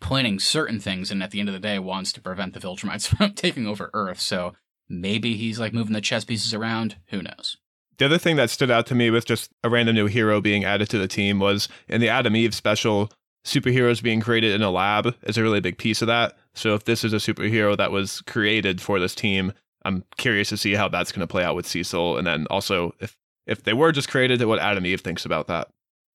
planning 0.01 0.38
certain 0.38 0.79
things, 0.79 1.11
and 1.11 1.23
at 1.23 1.31
the 1.31 1.40
end 1.40 1.49
of 1.49 1.55
the 1.55 1.59
day, 1.61 1.79
wants 1.79 2.12
to 2.12 2.20
prevent 2.20 2.55
the 2.55 2.61
Viltrumites 2.61 3.09
from 3.16 3.33
taking 3.33 3.66
over 3.66 3.90
Earth. 3.94 4.20
So 4.20 4.55
maybe 4.88 5.37
he's 5.37 5.59
like 5.59 5.73
moving 5.73 5.94
the 5.94 6.01
chess 6.01 6.25
pieces 6.25 6.55
around. 6.55 6.97
Who 7.09 7.23
knows? 7.23 7.57
The 7.99 8.07
other 8.07 8.18
thing 8.18 8.37
that 8.37 8.51
stood 8.51 8.70
out 8.70 8.87
to 8.87 8.94
me 8.94 9.11
with 9.11 9.25
just 9.25 9.51
a 9.62 9.70
random 9.70 9.94
new 9.94 10.07
hero 10.07 10.40
being 10.40 10.64
added 10.64 10.90
to 10.90 10.99
the 10.99 11.07
team 11.07 11.38
was 11.38 11.68
in 11.88 12.01
the 12.01 12.09
Atom 12.09 12.35
Eve 12.35 12.55
special, 12.55 13.11
superheroes 13.45 14.03
being 14.03 14.21
created 14.21 14.53
in 14.53 14.63
a 14.63 14.71
lab 14.71 15.15
is 15.25 15.37
a 15.37 15.43
really 15.43 15.61
big 15.61 15.79
piece 15.79 16.03
of 16.03 16.09
that. 16.09 16.37
So 16.55 16.75
if 16.75 16.85
this 16.85 17.05
is 17.05 17.13
a 17.13 17.17
superhero 17.17 17.77
that 17.77 17.91
was 17.91 18.23
created 18.23 18.81
for 18.81 18.99
this 18.99 19.15
team, 19.15 19.53
I'm 19.85 20.05
curious 20.17 20.49
to 20.49 20.57
see 20.57 20.75
how 20.75 20.89
that's 20.89 21.13
going 21.13 21.21
to 21.21 21.31
play 21.31 21.45
out 21.45 21.55
with 21.55 21.67
Cecil, 21.67 22.17
and 22.17 22.27
then 22.27 22.47
also 22.49 22.95
if 23.01 23.17
if 23.47 23.63
they 23.63 23.75
were 23.75 23.93
just 23.93 24.09
created, 24.09 24.43
what 24.45 24.59
Atom 24.59 24.87
Eve 24.87 25.03
thinks 25.03 25.27
about 25.27 25.49
that. 25.49 25.69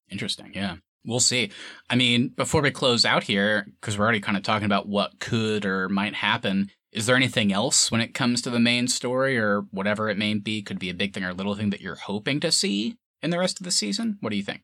Interesting, 0.10 0.52
yeah. 0.56 0.78
We'll 1.06 1.20
see. 1.20 1.52
I 1.89 1.96
mean, 1.96 2.30
before 2.30 2.62
we 2.62 2.72
close 2.72 3.06
out 3.06 3.24
here, 3.24 3.68
because 3.80 3.98
we're 3.98 4.04
already 4.04 4.20
kind 4.20 4.36
of 4.36 4.44
talking 4.44 4.65
about 4.65 4.88
what 4.88 5.20
could 5.20 5.65
or 5.65 5.88
might 5.89 6.15
happen, 6.15 6.72
is 6.92 7.06
there 7.06 7.15
anything 7.15 7.54
else 7.54 7.92
when 7.92 8.02
it 8.02 8.13
comes 8.13 8.42
to 8.42 8.50
the 8.50 8.60
main 8.60 8.88
story 8.88 9.38
or 9.38 9.62
whatever 9.72 10.10
it 10.10 10.18
may 10.18 10.34
be? 10.34 10.62
Could 10.62 10.80
be 10.80 10.89
a 10.89 10.96
big 10.96 11.13
thing 11.13 11.24
or 11.24 11.30
a 11.30 11.34
little 11.34 11.56
thing 11.56 11.70
that 11.70 11.82
you're 11.82 11.96
hoping 11.96 12.39
to 12.42 12.52
see 12.52 12.98
in 13.22 13.30
the 13.30 13.39
rest 13.39 13.60
of 13.60 13.63
the 13.63 13.72
season? 13.72 14.18
What 14.20 14.32
do 14.32 14.38
you 14.38 14.44
think? 14.44 14.63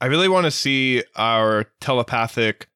I 0.00 0.06
really 0.06 0.28
want 0.28 0.44
to 0.44 0.50
see 0.50 1.02
our 1.16 1.66
telepathic 1.80 2.68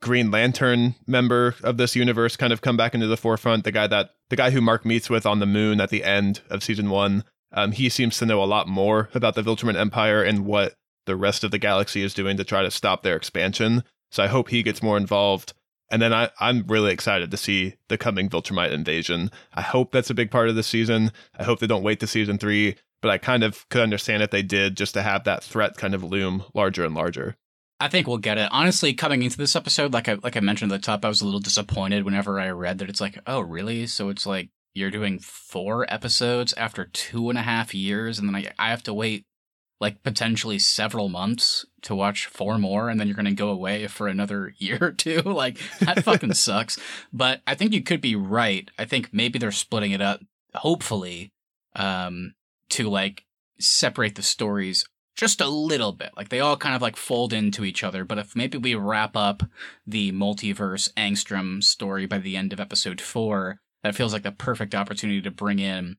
Green 0.00 0.30
Lantern 0.30 0.94
member 1.06 1.54
of 1.62 1.76
this 1.76 1.96
universe 1.96 2.36
kind 2.36 2.52
of 2.52 2.62
come 2.62 2.76
back 2.76 2.94
into 2.94 3.06
the 3.06 3.16
forefront. 3.16 3.64
The 3.64 3.72
guy 3.72 3.86
that 3.86 4.10
the 4.30 4.36
guy 4.36 4.50
who 4.50 4.60
Mark 4.60 4.84
meets 4.84 5.10
with 5.10 5.26
on 5.26 5.40
the 5.40 5.46
moon 5.46 5.80
at 5.80 5.90
the 5.90 6.04
end 6.04 6.40
of 6.50 6.62
season 6.62 6.90
one. 6.90 7.24
Um, 7.52 7.72
he 7.72 7.88
seems 7.88 8.18
to 8.18 8.26
know 8.26 8.42
a 8.42 8.44
lot 8.44 8.68
more 8.68 9.08
about 9.14 9.34
the 9.34 9.42
Viltruman 9.42 9.76
Empire 9.76 10.22
and 10.22 10.44
what 10.44 10.74
the 11.06 11.16
rest 11.16 11.44
of 11.44 11.52
the 11.52 11.58
galaxy 11.58 12.02
is 12.02 12.12
doing 12.12 12.36
to 12.36 12.44
try 12.44 12.62
to 12.62 12.70
stop 12.70 13.02
their 13.02 13.16
expansion. 13.16 13.84
So 14.10 14.22
I 14.22 14.26
hope 14.26 14.48
he 14.48 14.62
gets 14.62 14.82
more 14.82 14.96
involved. 14.96 15.52
And 15.88 16.02
then 16.02 16.12
I, 16.12 16.30
I'm 16.40 16.64
really 16.66 16.92
excited 16.92 17.30
to 17.30 17.36
see 17.36 17.76
the 17.88 17.96
coming 17.96 18.28
Viltrumite 18.28 18.72
invasion. 18.72 19.30
I 19.54 19.62
hope 19.62 19.92
that's 19.92 20.10
a 20.10 20.14
big 20.14 20.30
part 20.30 20.48
of 20.48 20.56
the 20.56 20.64
season. 20.64 21.12
I 21.38 21.44
hope 21.44 21.60
they 21.60 21.68
don't 21.68 21.84
wait 21.84 22.00
to 22.00 22.06
season 22.08 22.38
three 22.38 22.74
but 23.06 23.12
I 23.12 23.18
kind 23.18 23.44
of 23.44 23.68
could 23.68 23.82
understand 23.82 24.24
if 24.24 24.32
they 24.32 24.42
did 24.42 24.76
just 24.76 24.94
to 24.94 25.02
have 25.02 25.22
that 25.24 25.44
threat 25.44 25.76
kind 25.76 25.94
of 25.94 26.02
loom 26.02 26.42
larger 26.54 26.84
and 26.84 26.92
larger. 26.92 27.36
I 27.78 27.86
think 27.86 28.08
we'll 28.08 28.18
get 28.18 28.36
it. 28.36 28.48
Honestly, 28.50 28.94
coming 28.94 29.22
into 29.22 29.36
this 29.36 29.54
episode, 29.54 29.92
like 29.92 30.08
I 30.08 30.14
like 30.24 30.36
I 30.36 30.40
mentioned 30.40 30.72
at 30.72 30.80
the 30.80 30.84
top, 30.84 31.04
I 31.04 31.08
was 31.08 31.20
a 31.20 31.24
little 31.24 31.38
disappointed 31.38 32.04
whenever 32.04 32.40
I 32.40 32.48
read 32.48 32.78
that 32.78 32.88
it's 32.88 33.00
like, 33.00 33.20
oh 33.24 33.38
really? 33.38 33.86
So 33.86 34.08
it's 34.08 34.26
like 34.26 34.48
you're 34.74 34.90
doing 34.90 35.20
four 35.20 35.86
episodes 35.88 36.52
after 36.54 36.86
two 36.86 37.30
and 37.30 37.38
a 37.38 37.42
half 37.42 37.74
years, 37.74 38.18
and 38.18 38.28
then 38.28 38.34
I 38.34 38.50
I 38.58 38.70
have 38.70 38.82
to 38.82 38.94
wait 38.94 39.24
like 39.80 40.02
potentially 40.02 40.58
several 40.58 41.08
months 41.08 41.64
to 41.82 41.94
watch 41.94 42.26
four 42.26 42.58
more 42.58 42.88
and 42.88 42.98
then 42.98 43.06
you're 43.06 43.14
going 43.14 43.26
to 43.26 43.30
go 43.30 43.50
away 43.50 43.86
for 43.86 44.08
another 44.08 44.52
year 44.58 44.78
or 44.80 44.90
two 44.90 45.20
like 45.24 45.60
that 45.78 46.02
fucking 46.02 46.32
sucks 46.34 46.76
but 47.12 47.42
i 47.46 47.54
think 47.54 47.74
you 47.74 47.82
could 47.82 48.00
be 48.00 48.16
right 48.16 48.70
i 48.78 48.86
think 48.86 49.10
maybe 49.12 49.38
they're 49.38 49.52
splitting 49.52 49.92
it 49.92 50.00
up 50.00 50.22
hopefully 50.54 51.30
um 51.74 52.32
to 52.70 52.88
like 52.88 53.24
separate 53.58 54.14
the 54.14 54.22
stories 54.22 54.84
just 55.16 55.40
a 55.40 55.48
little 55.48 55.92
bit. 55.92 56.10
Like 56.16 56.28
they 56.28 56.40
all 56.40 56.56
kind 56.56 56.76
of 56.76 56.82
like 56.82 56.96
fold 56.96 57.32
into 57.32 57.64
each 57.64 57.82
other. 57.82 58.04
But 58.04 58.18
if 58.18 58.36
maybe 58.36 58.58
we 58.58 58.74
wrap 58.74 59.16
up 59.16 59.42
the 59.86 60.12
multiverse 60.12 60.92
Angstrom 60.94 61.64
story 61.64 62.06
by 62.06 62.18
the 62.18 62.36
end 62.36 62.52
of 62.52 62.60
episode 62.60 63.00
four, 63.00 63.60
that 63.82 63.94
feels 63.94 64.12
like 64.12 64.22
the 64.22 64.32
perfect 64.32 64.74
opportunity 64.74 65.22
to 65.22 65.30
bring 65.30 65.58
in 65.58 65.96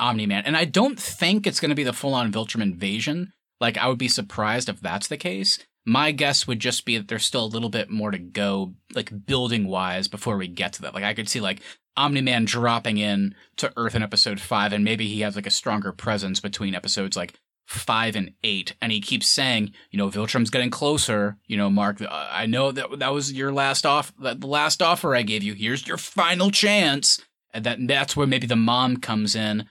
Omni 0.00 0.26
Man. 0.26 0.44
And 0.46 0.56
I 0.56 0.64
don't 0.64 0.98
think 0.98 1.46
it's 1.46 1.60
going 1.60 1.68
to 1.68 1.74
be 1.74 1.84
the 1.84 1.92
full 1.92 2.14
on 2.14 2.32
Viltrum 2.32 2.62
invasion. 2.62 3.32
Like 3.60 3.76
I 3.76 3.88
would 3.88 3.98
be 3.98 4.08
surprised 4.08 4.68
if 4.68 4.80
that's 4.80 5.08
the 5.08 5.16
case. 5.16 5.58
My 5.86 6.10
guess 6.10 6.46
would 6.46 6.58
just 6.58 6.84
be 6.84 6.98
that 6.98 7.08
there's 7.08 7.24
still 7.24 7.44
a 7.44 7.46
little 7.46 7.68
bit 7.68 7.88
more 7.88 8.10
to 8.10 8.18
go, 8.18 8.74
like 8.94 9.26
building 9.26 9.68
wise, 9.68 10.08
before 10.08 10.36
we 10.36 10.48
get 10.48 10.72
to 10.74 10.82
that. 10.82 10.94
Like 10.94 11.04
I 11.04 11.14
could 11.14 11.28
see 11.28 11.40
like 11.40 11.62
Omni 11.96 12.20
Man 12.20 12.44
dropping 12.44 12.98
in 12.98 13.34
to 13.56 13.72
Earth 13.76 13.94
in 13.94 14.02
episode 14.02 14.40
five, 14.40 14.72
and 14.72 14.84
maybe 14.84 15.06
he 15.06 15.20
has 15.20 15.36
like 15.36 15.46
a 15.46 15.50
stronger 15.50 15.92
presence 15.92 16.40
between 16.40 16.74
episodes 16.74 17.16
like 17.16 17.38
five 17.66 18.16
and 18.16 18.32
eight, 18.44 18.74
and 18.80 18.92
he 18.92 19.00
keeps 19.00 19.28
saying, 19.28 19.72
you 19.90 19.98
know, 19.98 20.08
Viltrum's 20.08 20.50
getting 20.50 20.70
closer. 20.70 21.36
You 21.46 21.56
know, 21.56 21.70
Mark, 21.70 21.98
I 22.10 22.46
know 22.46 22.72
that 22.72 22.98
that 22.98 23.12
was 23.12 23.32
your 23.32 23.52
last 23.52 23.86
off, 23.86 24.12
the 24.18 24.34
last 24.46 24.82
offer 24.82 25.14
I 25.14 25.22
gave 25.22 25.42
you. 25.42 25.54
Here's 25.54 25.86
your 25.86 25.98
final 25.98 26.50
chance, 26.50 27.20
and 27.54 27.64
that 27.64 27.78
that's 27.86 28.16
where 28.16 28.26
maybe 28.26 28.46
the 28.46 28.56
mom 28.56 28.98
comes 28.98 29.34
in. 29.34 29.68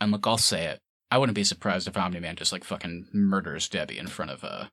And 0.00 0.12
look, 0.12 0.26
I'll 0.26 0.38
say 0.38 0.66
it. 0.66 0.80
I 1.10 1.18
wouldn't 1.18 1.36
be 1.36 1.44
surprised 1.44 1.88
if 1.88 1.96
Omni 1.96 2.20
Man 2.20 2.36
just 2.36 2.52
like 2.52 2.64
fucking 2.64 3.08
murders 3.12 3.68
Debbie 3.68 3.98
in 3.98 4.06
front 4.06 4.30
of 4.30 4.44
uh 4.44 4.66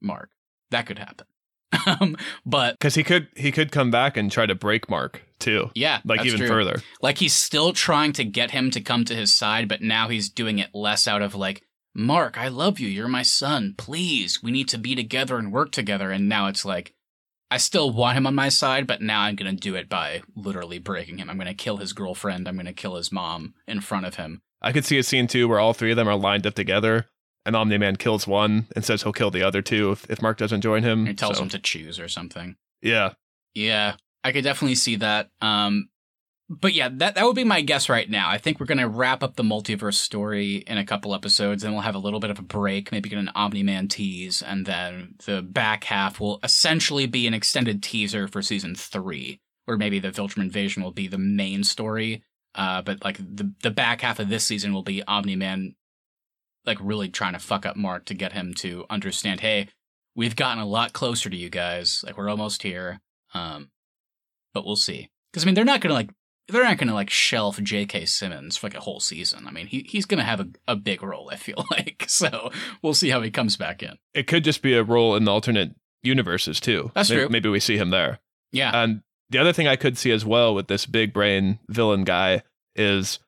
Mark. 0.00 0.30
That 0.70 0.86
could 0.86 0.98
happen. 0.98 1.26
um, 1.86 2.16
but 2.44 2.78
because 2.78 2.94
he 2.94 3.04
could 3.04 3.28
he 3.36 3.52
could 3.52 3.70
come 3.70 3.90
back 3.90 4.16
and 4.16 4.30
try 4.30 4.46
to 4.46 4.54
break 4.54 4.90
Mark 4.90 5.22
too. 5.38 5.70
Yeah, 5.74 6.00
like 6.04 6.24
even 6.24 6.38
true. 6.38 6.48
further. 6.48 6.82
Like 7.00 7.18
he's 7.18 7.32
still 7.32 7.72
trying 7.72 8.12
to 8.14 8.24
get 8.24 8.50
him 8.50 8.70
to 8.72 8.80
come 8.80 9.04
to 9.04 9.14
his 9.14 9.34
side, 9.34 9.68
but 9.68 9.80
now 9.80 10.08
he's 10.08 10.28
doing 10.28 10.58
it 10.58 10.74
less 10.74 11.06
out 11.06 11.22
of 11.22 11.34
like 11.34 11.62
Mark, 11.94 12.38
I 12.38 12.48
love 12.48 12.78
you. 12.78 12.88
You're 12.88 13.08
my 13.08 13.22
son. 13.22 13.74
Please, 13.76 14.42
we 14.42 14.50
need 14.52 14.68
to 14.68 14.78
be 14.78 14.94
together 14.94 15.38
and 15.38 15.52
work 15.52 15.72
together. 15.72 16.10
And 16.10 16.28
now 16.28 16.46
it's 16.46 16.64
like 16.64 16.94
I 17.50 17.56
still 17.56 17.90
want 17.90 18.16
him 18.16 18.26
on 18.26 18.34
my 18.34 18.48
side, 18.48 18.86
but 18.86 19.02
now 19.02 19.22
I'm 19.22 19.34
gonna 19.34 19.52
do 19.52 19.74
it 19.74 19.88
by 19.88 20.22
literally 20.36 20.78
breaking 20.78 21.18
him. 21.18 21.28
I'm 21.28 21.38
gonna 21.38 21.54
kill 21.54 21.78
his 21.78 21.92
girlfriend. 21.92 22.46
I'm 22.46 22.56
gonna 22.56 22.72
kill 22.72 22.96
his 22.96 23.10
mom 23.10 23.54
in 23.66 23.80
front 23.80 24.06
of 24.06 24.16
him. 24.16 24.42
I 24.62 24.72
could 24.72 24.84
see 24.84 24.98
a 24.98 25.02
scene 25.02 25.26
too 25.26 25.48
where 25.48 25.58
all 25.58 25.72
three 25.72 25.90
of 25.90 25.96
them 25.96 26.08
are 26.08 26.16
lined 26.16 26.46
up 26.46 26.54
together 26.54 27.06
and 27.50 27.56
Omni 27.56 27.78
Man 27.78 27.96
kills 27.96 28.28
one 28.28 28.68
and 28.76 28.84
says 28.84 29.02
he'll 29.02 29.12
kill 29.12 29.32
the 29.32 29.42
other 29.42 29.60
two 29.60 29.90
if, 29.90 30.08
if 30.08 30.22
Mark 30.22 30.38
doesn't 30.38 30.60
join 30.60 30.84
him. 30.84 31.06
He 31.06 31.14
tells 31.14 31.38
so. 31.38 31.42
him 31.42 31.48
to 31.48 31.58
choose 31.58 31.98
or 31.98 32.06
something. 32.06 32.54
Yeah. 32.80 33.14
Yeah. 33.54 33.96
I 34.22 34.30
could 34.30 34.44
definitely 34.44 34.76
see 34.76 34.94
that. 34.96 35.30
Um 35.40 35.88
but 36.48 36.74
yeah, 36.74 36.88
that 36.92 37.16
that 37.16 37.24
would 37.24 37.34
be 37.34 37.42
my 37.42 37.60
guess 37.60 37.88
right 37.88 38.08
now. 38.08 38.28
I 38.28 38.38
think 38.38 38.60
we're 38.60 38.66
gonna 38.66 38.88
wrap 38.88 39.24
up 39.24 39.34
the 39.34 39.42
multiverse 39.42 39.94
story 39.94 40.58
in 40.66 40.78
a 40.78 40.84
couple 40.84 41.14
episodes, 41.14 41.62
and 41.62 41.72
we'll 41.72 41.82
have 41.82 41.94
a 41.94 42.00
little 42.00 42.18
bit 42.18 42.30
of 42.30 42.40
a 42.40 42.42
break, 42.42 42.90
maybe 42.90 43.08
get 43.08 43.20
an 43.20 43.30
Omni 43.36 43.62
Man 43.62 43.86
tease, 43.86 44.42
and 44.42 44.66
then 44.66 45.14
the 45.26 45.42
back 45.42 45.84
half 45.84 46.18
will 46.18 46.40
essentially 46.42 47.06
be 47.06 47.28
an 47.28 47.34
extended 47.34 47.84
teaser 47.84 48.26
for 48.26 48.42
season 48.42 48.74
three, 48.74 49.40
where 49.66 49.76
maybe 49.76 50.00
the 50.00 50.10
Viltrum 50.10 50.42
invasion 50.42 50.82
will 50.82 50.90
be 50.90 51.06
the 51.06 51.18
main 51.18 51.62
story. 51.62 52.24
Uh, 52.56 52.82
but 52.82 53.04
like 53.04 53.18
the 53.18 53.52
the 53.62 53.70
back 53.70 54.00
half 54.00 54.18
of 54.18 54.28
this 54.28 54.42
season 54.42 54.74
will 54.74 54.82
be 54.82 55.04
Omni 55.04 55.36
Man 55.36 55.76
like 56.66 56.78
really 56.80 57.08
trying 57.08 57.32
to 57.32 57.38
fuck 57.38 57.66
up 57.66 57.76
Mark 57.76 58.04
to 58.06 58.14
get 58.14 58.32
him 58.32 58.54
to 58.54 58.84
understand, 58.90 59.40
hey, 59.40 59.68
we've 60.14 60.36
gotten 60.36 60.62
a 60.62 60.66
lot 60.66 60.92
closer 60.92 61.30
to 61.30 61.36
you 61.36 61.50
guys. 61.50 62.02
Like 62.04 62.16
we're 62.16 62.28
almost 62.28 62.62
here. 62.62 63.00
Um, 63.34 63.70
but 64.52 64.64
we'll 64.64 64.76
see. 64.76 65.10
Because 65.32 65.44
I 65.44 65.46
mean, 65.46 65.54
they're 65.54 65.64
not 65.64 65.80
gonna 65.80 65.94
like 65.94 66.10
they're 66.48 66.64
not 66.64 66.78
gonna 66.78 66.94
like 66.94 67.10
shelf 67.10 67.60
J.K. 67.62 68.06
Simmons 68.06 68.56
for 68.56 68.66
like 68.66 68.76
a 68.76 68.80
whole 68.80 69.00
season. 69.00 69.46
I 69.46 69.50
mean, 69.50 69.66
he 69.66 69.86
he's 69.88 70.06
gonna 70.06 70.24
have 70.24 70.40
a, 70.40 70.48
a 70.66 70.76
big 70.76 71.02
role. 71.02 71.30
I 71.30 71.36
feel 71.36 71.64
like 71.70 72.04
so 72.08 72.50
we'll 72.82 72.94
see 72.94 73.10
how 73.10 73.20
he 73.22 73.30
comes 73.30 73.56
back 73.56 73.82
in. 73.82 73.96
It 74.14 74.26
could 74.26 74.44
just 74.44 74.62
be 74.62 74.74
a 74.74 74.82
role 74.82 75.16
in 75.16 75.24
the 75.24 75.30
alternate 75.30 75.74
universes 76.02 76.60
too. 76.60 76.90
That's 76.94 77.10
maybe, 77.10 77.20
true. 77.20 77.28
Maybe 77.28 77.48
we 77.48 77.60
see 77.60 77.76
him 77.76 77.90
there. 77.90 78.18
Yeah. 78.52 78.70
And 78.74 79.02
The 79.30 79.38
other 79.38 79.52
thing 79.52 79.68
I 79.68 79.76
could 79.76 79.96
see 79.96 80.10
as 80.10 80.24
well 80.24 80.54
with 80.54 80.66
this 80.66 80.86
big 80.86 81.12
brain 81.12 81.60
villain 81.68 82.04
guy 82.04 82.42
is 82.74 83.20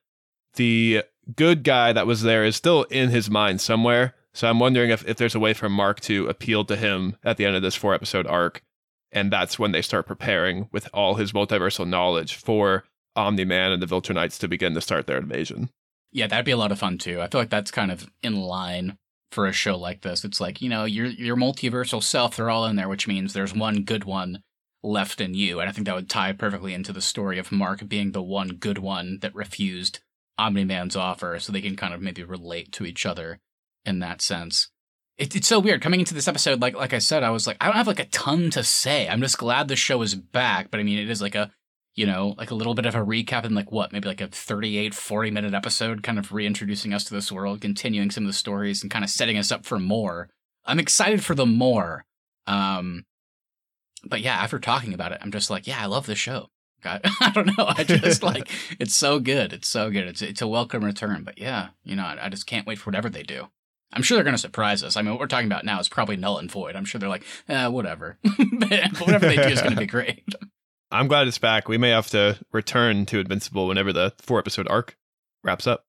the 0.55 1.03
good 1.35 1.63
guy 1.63 1.93
that 1.93 2.07
was 2.07 2.21
there 2.23 2.43
is 2.43 2.55
still 2.55 2.83
in 2.83 3.09
his 3.09 3.29
mind 3.29 3.61
somewhere. 3.61 4.15
So 4.33 4.49
I'm 4.49 4.59
wondering 4.59 4.89
if, 4.89 5.07
if 5.07 5.17
there's 5.17 5.35
a 5.35 5.39
way 5.39 5.53
for 5.53 5.69
Mark 5.69 5.99
to 6.01 6.27
appeal 6.27 6.65
to 6.65 6.75
him 6.75 7.17
at 7.23 7.37
the 7.37 7.45
end 7.45 7.55
of 7.55 7.61
this 7.61 7.75
four 7.75 7.93
episode 7.93 8.27
arc. 8.27 8.63
And 9.11 9.31
that's 9.31 9.59
when 9.59 9.71
they 9.71 9.83
start 9.83 10.07
preparing 10.07 10.69
with 10.71 10.89
all 10.91 11.15
his 11.15 11.33
multiversal 11.33 11.87
knowledge 11.87 12.35
for 12.35 12.83
Omni 13.15 13.45
Man 13.45 13.71
and 13.71 13.81
the 13.81 13.85
Viltrumites 13.85 14.39
to 14.39 14.47
begin 14.47 14.73
to 14.73 14.81
start 14.81 15.05
their 15.05 15.19
invasion. 15.19 15.69
Yeah, 16.11 16.27
that'd 16.27 16.45
be 16.45 16.51
a 16.51 16.57
lot 16.57 16.71
of 16.71 16.79
fun 16.79 16.97
too. 16.97 17.21
I 17.21 17.27
feel 17.27 17.41
like 17.41 17.51
that's 17.51 17.71
kind 17.71 17.91
of 17.91 18.09
in 18.23 18.41
line 18.41 18.97
for 19.31 19.45
a 19.45 19.53
show 19.53 19.77
like 19.77 20.01
this. 20.01 20.23
It's 20.23 20.41
like, 20.41 20.61
you 20.61 20.69
know, 20.69 20.85
your 20.85 21.07
your 21.07 21.35
multiversal 21.35 22.01
self, 22.01 22.35
they're 22.35 22.49
all 22.49 22.65
in 22.65 22.75
there, 22.75 22.89
which 22.89 23.07
means 23.07 23.33
there's 23.33 23.53
one 23.53 23.83
good 23.83 24.03
one 24.03 24.41
left 24.83 25.21
in 25.21 25.33
you. 25.33 25.59
And 25.59 25.69
I 25.69 25.71
think 25.71 25.85
that 25.85 25.95
would 25.95 26.09
tie 26.09 26.33
perfectly 26.33 26.73
into 26.73 26.93
the 26.93 27.01
story 27.01 27.39
of 27.39 27.51
Mark 27.51 27.87
being 27.87 28.11
the 28.11 28.21
one 28.21 28.49
good 28.49 28.77
one 28.77 29.19
that 29.21 29.33
refused 29.33 29.99
Omni 30.37 30.65
Man's 30.65 30.95
offer, 30.95 31.39
so 31.39 31.51
they 31.51 31.61
can 31.61 31.75
kind 31.75 31.93
of 31.93 32.01
maybe 32.01 32.23
relate 32.23 32.71
to 32.73 32.85
each 32.85 33.05
other 33.05 33.39
in 33.85 33.99
that 33.99 34.21
sense. 34.21 34.69
It, 35.17 35.35
it's 35.35 35.47
so 35.47 35.59
weird 35.59 35.81
coming 35.81 35.99
into 35.99 36.13
this 36.13 36.27
episode. 36.27 36.61
Like 36.61 36.75
like 36.75 36.93
I 36.93 36.99
said, 36.99 37.23
I 37.23 37.29
was 37.29 37.45
like, 37.45 37.57
I 37.61 37.65
don't 37.65 37.75
have 37.75 37.87
like 37.87 37.99
a 37.99 38.05
ton 38.05 38.49
to 38.51 38.63
say. 38.63 39.07
I'm 39.07 39.21
just 39.21 39.37
glad 39.37 39.67
the 39.67 39.75
show 39.75 40.01
is 40.01 40.15
back. 40.15 40.71
But 40.71 40.79
I 40.79 40.83
mean, 40.83 40.99
it 40.99 41.09
is 41.09 41.21
like 41.21 41.35
a 41.35 41.51
you 41.95 42.07
know, 42.07 42.33
like 42.37 42.51
a 42.51 42.55
little 42.55 42.73
bit 42.73 42.85
of 42.85 42.95
a 42.95 43.05
recap 43.05 43.45
and 43.45 43.55
like 43.55 43.71
what, 43.71 43.93
maybe 43.93 44.07
like 44.07 44.21
a 44.21 44.27
38, 44.27 44.95
40 44.95 45.31
minute 45.31 45.53
episode, 45.53 46.01
kind 46.01 46.17
of 46.17 46.31
reintroducing 46.31 46.93
us 46.93 47.03
to 47.05 47.13
this 47.13 47.31
world, 47.31 47.61
continuing 47.61 48.09
some 48.09 48.23
of 48.23 48.27
the 48.27 48.33
stories 48.33 48.81
and 48.81 48.91
kind 48.91 49.05
of 49.05 49.11
setting 49.11 49.37
us 49.37 49.51
up 49.51 49.65
for 49.65 49.79
more. 49.79 50.29
I'm 50.65 50.79
excited 50.79 51.23
for 51.23 51.35
the 51.35 51.45
more. 51.45 52.05
Um, 52.47 53.05
but 54.03 54.21
yeah, 54.21 54.35
after 54.35 54.59
talking 54.59 54.93
about 54.93 55.11
it, 55.11 55.19
I'm 55.21 55.31
just 55.31 55.49
like, 55.49 55.67
yeah, 55.67 55.81
I 55.81 55.85
love 55.85 56.07
the 56.07 56.15
show. 56.15 56.47
God, 56.83 57.01
I 57.19 57.31
don't 57.31 57.57
know. 57.57 57.65
I 57.67 57.83
just 57.83 58.23
like 58.23 58.49
it's 58.79 58.95
so 58.95 59.19
good. 59.19 59.53
It's 59.53 59.67
so 59.67 59.89
good. 59.89 60.07
It's 60.07 60.21
it's 60.21 60.41
a 60.41 60.47
welcome 60.47 60.83
return. 60.83 61.23
But 61.23 61.37
yeah, 61.37 61.69
you 61.83 61.95
know, 61.95 62.03
I, 62.03 62.25
I 62.25 62.29
just 62.29 62.45
can't 62.45 62.67
wait 62.67 62.77
for 62.77 62.89
whatever 62.89 63.09
they 63.09 63.23
do. 63.23 63.47
I'm 63.93 64.01
sure 64.01 64.15
they're 64.15 64.23
going 64.23 64.35
to 64.35 64.39
surprise 64.39 64.83
us. 64.83 64.97
I 64.97 65.01
mean, 65.03 65.11
what 65.11 65.19
we're 65.19 65.27
talking 65.27 65.47
about 65.47 65.65
now 65.65 65.79
is 65.79 65.87
probably 65.87 66.17
null 66.17 66.39
and 66.39 66.51
void. 66.51 66.75
I'm 66.75 66.85
sure 66.85 66.97
they're 66.97 67.09
like, 67.09 67.25
eh, 67.47 67.67
whatever. 67.67 68.17
but 68.23 68.99
whatever 68.99 69.27
they 69.27 69.35
do 69.35 69.43
is 69.43 69.61
going 69.61 69.75
to 69.75 69.79
be 69.79 69.85
great. 69.85 70.23
I'm 70.91 71.07
glad 71.07 71.27
it's 71.27 71.37
back. 71.37 71.67
We 71.67 71.77
may 71.77 71.89
have 71.89 72.09
to 72.09 72.39
return 72.51 73.05
to 73.07 73.19
Invincible 73.19 73.67
whenever 73.67 73.93
the 73.93 74.13
four 74.17 74.39
episode 74.39 74.67
arc 74.67 74.97
wraps 75.43 75.67
up. 75.67 75.85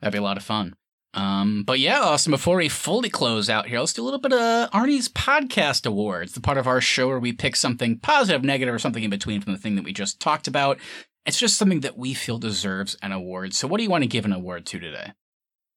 That'd 0.00 0.12
be 0.12 0.18
a 0.18 0.22
lot 0.22 0.36
of 0.36 0.42
fun. 0.42 0.74
Um, 1.14 1.62
but 1.62 1.78
yeah, 1.78 2.00
Austin, 2.00 2.32
before 2.32 2.56
we 2.56 2.68
fully 2.68 3.08
close 3.08 3.48
out 3.48 3.68
here, 3.68 3.78
let's 3.78 3.92
do 3.92 4.02
a 4.02 4.04
little 4.04 4.20
bit 4.20 4.32
of 4.32 4.70
Arnie's 4.72 5.08
Podcast 5.08 5.86
Awards, 5.86 6.32
the 6.32 6.40
part 6.40 6.58
of 6.58 6.66
our 6.66 6.80
show 6.80 7.06
where 7.06 7.20
we 7.20 7.32
pick 7.32 7.54
something 7.54 7.98
positive, 8.00 8.42
negative, 8.42 8.74
or 8.74 8.80
something 8.80 9.04
in 9.04 9.10
between 9.10 9.40
from 9.40 9.52
the 9.52 9.58
thing 9.58 9.76
that 9.76 9.84
we 9.84 9.92
just 9.92 10.18
talked 10.18 10.48
about. 10.48 10.78
It's 11.24 11.38
just 11.38 11.56
something 11.56 11.80
that 11.80 11.96
we 11.96 12.14
feel 12.14 12.38
deserves 12.38 12.96
an 13.00 13.12
award. 13.12 13.54
So, 13.54 13.68
what 13.68 13.78
do 13.78 13.84
you 13.84 13.90
want 13.90 14.02
to 14.02 14.08
give 14.08 14.24
an 14.24 14.32
award 14.32 14.66
to 14.66 14.80
today? 14.80 15.12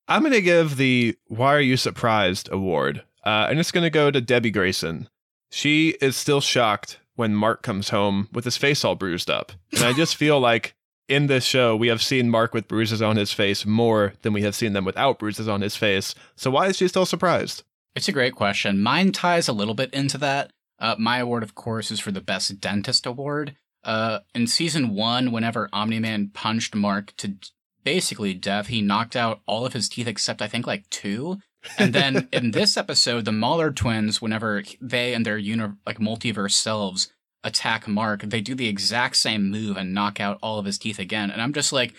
I'm 0.07 0.21
going 0.21 0.33
to 0.33 0.41
give 0.41 0.77
the 0.77 1.17
Why 1.27 1.55
Are 1.55 1.61
You 1.61 1.77
Surprised 1.77 2.49
award. 2.51 3.03
Uh, 3.25 3.47
and 3.49 3.59
it's 3.59 3.71
going 3.71 3.83
to 3.83 3.89
go 3.89 4.09
to 4.09 4.21
Debbie 4.21 4.51
Grayson. 4.51 5.09
She 5.51 5.97
is 6.01 6.15
still 6.15 6.41
shocked 6.41 6.99
when 7.15 7.35
Mark 7.35 7.61
comes 7.61 7.89
home 7.89 8.29
with 8.31 8.45
his 8.45 8.57
face 8.57 8.85
all 8.85 8.95
bruised 8.95 9.29
up. 9.29 9.51
And 9.73 9.83
I 9.83 9.93
just 9.93 10.15
feel 10.17 10.39
like 10.39 10.75
in 11.07 11.27
this 11.27 11.45
show, 11.45 11.75
we 11.75 11.87
have 11.87 12.01
seen 12.01 12.29
Mark 12.29 12.53
with 12.53 12.67
bruises 12.67 13.01
on 13.01 13.15
his 13.15 13.31
face 13.31 13.65
more 13.65 14.13
than 14.21 14.33
we 14.33 14.41
have 14.41 14.55
seen 14.55 14.73
them 14.73 14.85
without 14.85 15.19
bruises 15.19 15.47
on 15.47 15.61
his 15.61 15.75
face. 15.75 16.13
So 16.35 16.51
why 16.51 16.67
is 16.67 16.77
she 16.77 16.87
still 16.87 17.05
surprised? 17.05 17.63
It's 17.95 18.07
a 18.07 18.13
great 18.13 18.35
question. 18.35 18.81
Mine 18.81 19.11
ties 19.11 19.47
a 19.47 19.53
little 19.53 19.73
bit 19.73 19.93
into 19.93 20.17
that. 20.19 20.51
Uh, 20.79 20.95
my 20.99 21.19
award, 21.19 21.43
of 21.43 21.55
course, 21.55 21.91
is 21.91 21.99
for 21.99 22.11
the 22.11 22.21
Best 22.21 22.59
Dentist 22.59 23.05
Award. 23.05 23.55
Uh, 23.83 24.19
in 24.35 24.47
season 24.47 24.93
one, 24.93 25.31
whenever 25.31 25.69
Omni 25.73 25.99
Man 25.99 26.29
punched 26.33 26.75
Mark 26.75 27.13
to 27.17 27.35
basically 27.83 28.33
death, 28.33 28.67
he 28.67 28.81
knocked 28.81 29.15
out 29.15 29.39
all 29.47 29.65
of 29.65 29.73
his 29.73 29.89
teeth 29.89 30.07
except 30.07 30.41
I 30.41 30.47
think 30.47 30.67
like 30.67 30.89
two. 30.89 31.37
And 31.79 31.93
then 31.93 32.27
in 32.33 32.51
this 32.51 32.77
episode, 32.77 33.25
the 33.25 33.31
Mauler 33.31 33.71
twins, 33.71 34.21
whenever 34.21 34.61
they 34.81 35.13
and 35.13 35.25
their 35.25 35.37
uni- 35.37 35.73
like 35.85 35.99
multiverse 35.99 36.51
selves 36.51 37.11
attack 37.47 37.87
Mark, 37.87 38.21
they 38.21 38.41
do 38.41 38.53
the 38.53 38.67
exact 38.67 39.15
same 39.15 39.49
move 39.49 39.77
and 39.77 39.93
knock 39.93 40.19
out 40.19 40.37
all 40.43 40.59
of 40.59 40.65
his 40.65 40.77
teeth 40.77 40.99
again. 40.99 41.31
And 41.31 41.41
I'm 41.41 41.53
just 41.53 41.73
like, 41.73 41.93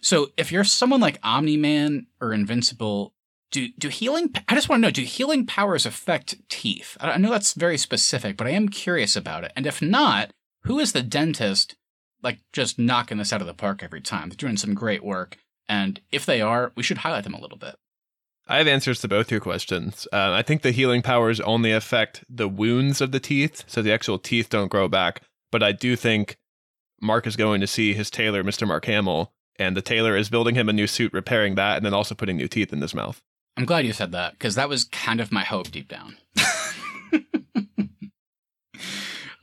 so 0.00 0.32
if 0.36 0.50
you're 0.50 0.64
someone 0.64 1.00
like 1.00 1.20
Omni 1.22 1.56
Man 1.56 2.06
or 2.20 2.32
Invincible, 2.32 3.14
do 3.50 3.68
do 3.78 3.88
healing? 3.88 4.34
I 4.48 4.54
just 4.54 4.68
want 4.68 4.82
to 4.82 4.88
know, 4.88 4.90
do 4.90 5.02
healing 5.02 5.46
powers 5.46 5.86
affect 5.86 6.36
teeth? 6.48 6.96
I 7.00 7.16
know 7.18 7.30
that's 7.30 7.54
very 7.54 7.78
specific, 7.78 8.36
but 8.36 8.46
I 8.46 8.50
am 8.50 8.68
curious 8.68 9.14
about 9.14 9.44
it. 9.44 9.52
And 9.54 9.66
if 9.66 9.80
not, 9.80 10.32
who 10.64 10.80
is 10.80 10.92
the 10.92 11.02
dentist? 11.02 11.76
Like 12.22 12.40
just 12.52 12.78
knocking 12.78 13.18
this 13.18 13.32
out 13.32 13.42
of 13.42 13.46
the 13.46 13.54
park 13.54 13.82
every 13.82 14.00
time. 14.00 14.28
They're 14.28 14.36
doing 14.36 14.56
some 14.56 14.74
great 14.74 15.04
work, 15.04 15.36
and 15.68 16.00
if 16.10 16.24
they 16.26 16.40
are, 16.40 16.72
we 16.74 16.82
should 16.82 16.98
highlight 16.98 17.24
them 17.24 17.34
a 17.34 17.40
little 17.40 17.58
bit. 17.58 17.76
I 18.46 18.58
have 18.58 18.66
answers 18.66 19.00
to 19.00 19.08
both 19.08 19.30
your 19.30 19.40
questions. 19.40 20.06
Uh, 20.12 20.32
I 20.32 20.42
think 20.42 20.62
the 20.62 20.70
healing 20.70 21.00
powers 21.00 21.40
only 21.40 21.72
affect 21.72 22.24
the 22.28 22.48
wounds 22.48 23.00
of 23.00 23.10
the 23.10 23.20
teeth, 23.20 23.64
so 23.66 23.80
the 23.80 23.92
actual 23.92 24.18
teeth 24.18 24.50
don't 24.50 24.68
grow 24.68 24.86
back. 24.86 25.22
But 25.50 25.62
I 25.62 25.72
do 25.72 25.96
think 25.96 26.36
Mark 27.00 27.26
is 27.26 27.36
going 27.36 27.60
to 27.62 27.66
see 27.66 27.94
his 27.94 28.10
tailor, 28.10 28.44
Mr. 28.44 28.66
Mark 28.66 28.84
Hamill, 28.84 29.32
and 29.58 29.74
the 29.76 29.82
tailor 29.82 30.14
is 30.16 30.28
building 30.28 30.56
him 30.56 30.68
a 30.68 30.74
new 30.74 30.86
suit, 30.86 31.12
repairing 31.14 31.54
that, 31.54 31.76
and 31.78 31.86
then 31.86 31.94
also 31.94 32.14
putting 32.14 32.36
new 32.36 32.48
teeth 32.48 32.72
in 32.72 32.82
his 32.82 32.94
mouth. 32.94 33.22
I'm 33.56 33.64
glad 33.64 33.86
you 33.86 33.92
said 33.92 34.12
that 34.12 34.32
because 34.32 34.56
that 34.56 34.68
was 34.68 34.84
kind 34.84 35.20
of 35.20 35.32
my 35.32 35.44
hope 35.44 35.70
deep 35.70 35.88
down. 35.88 36.18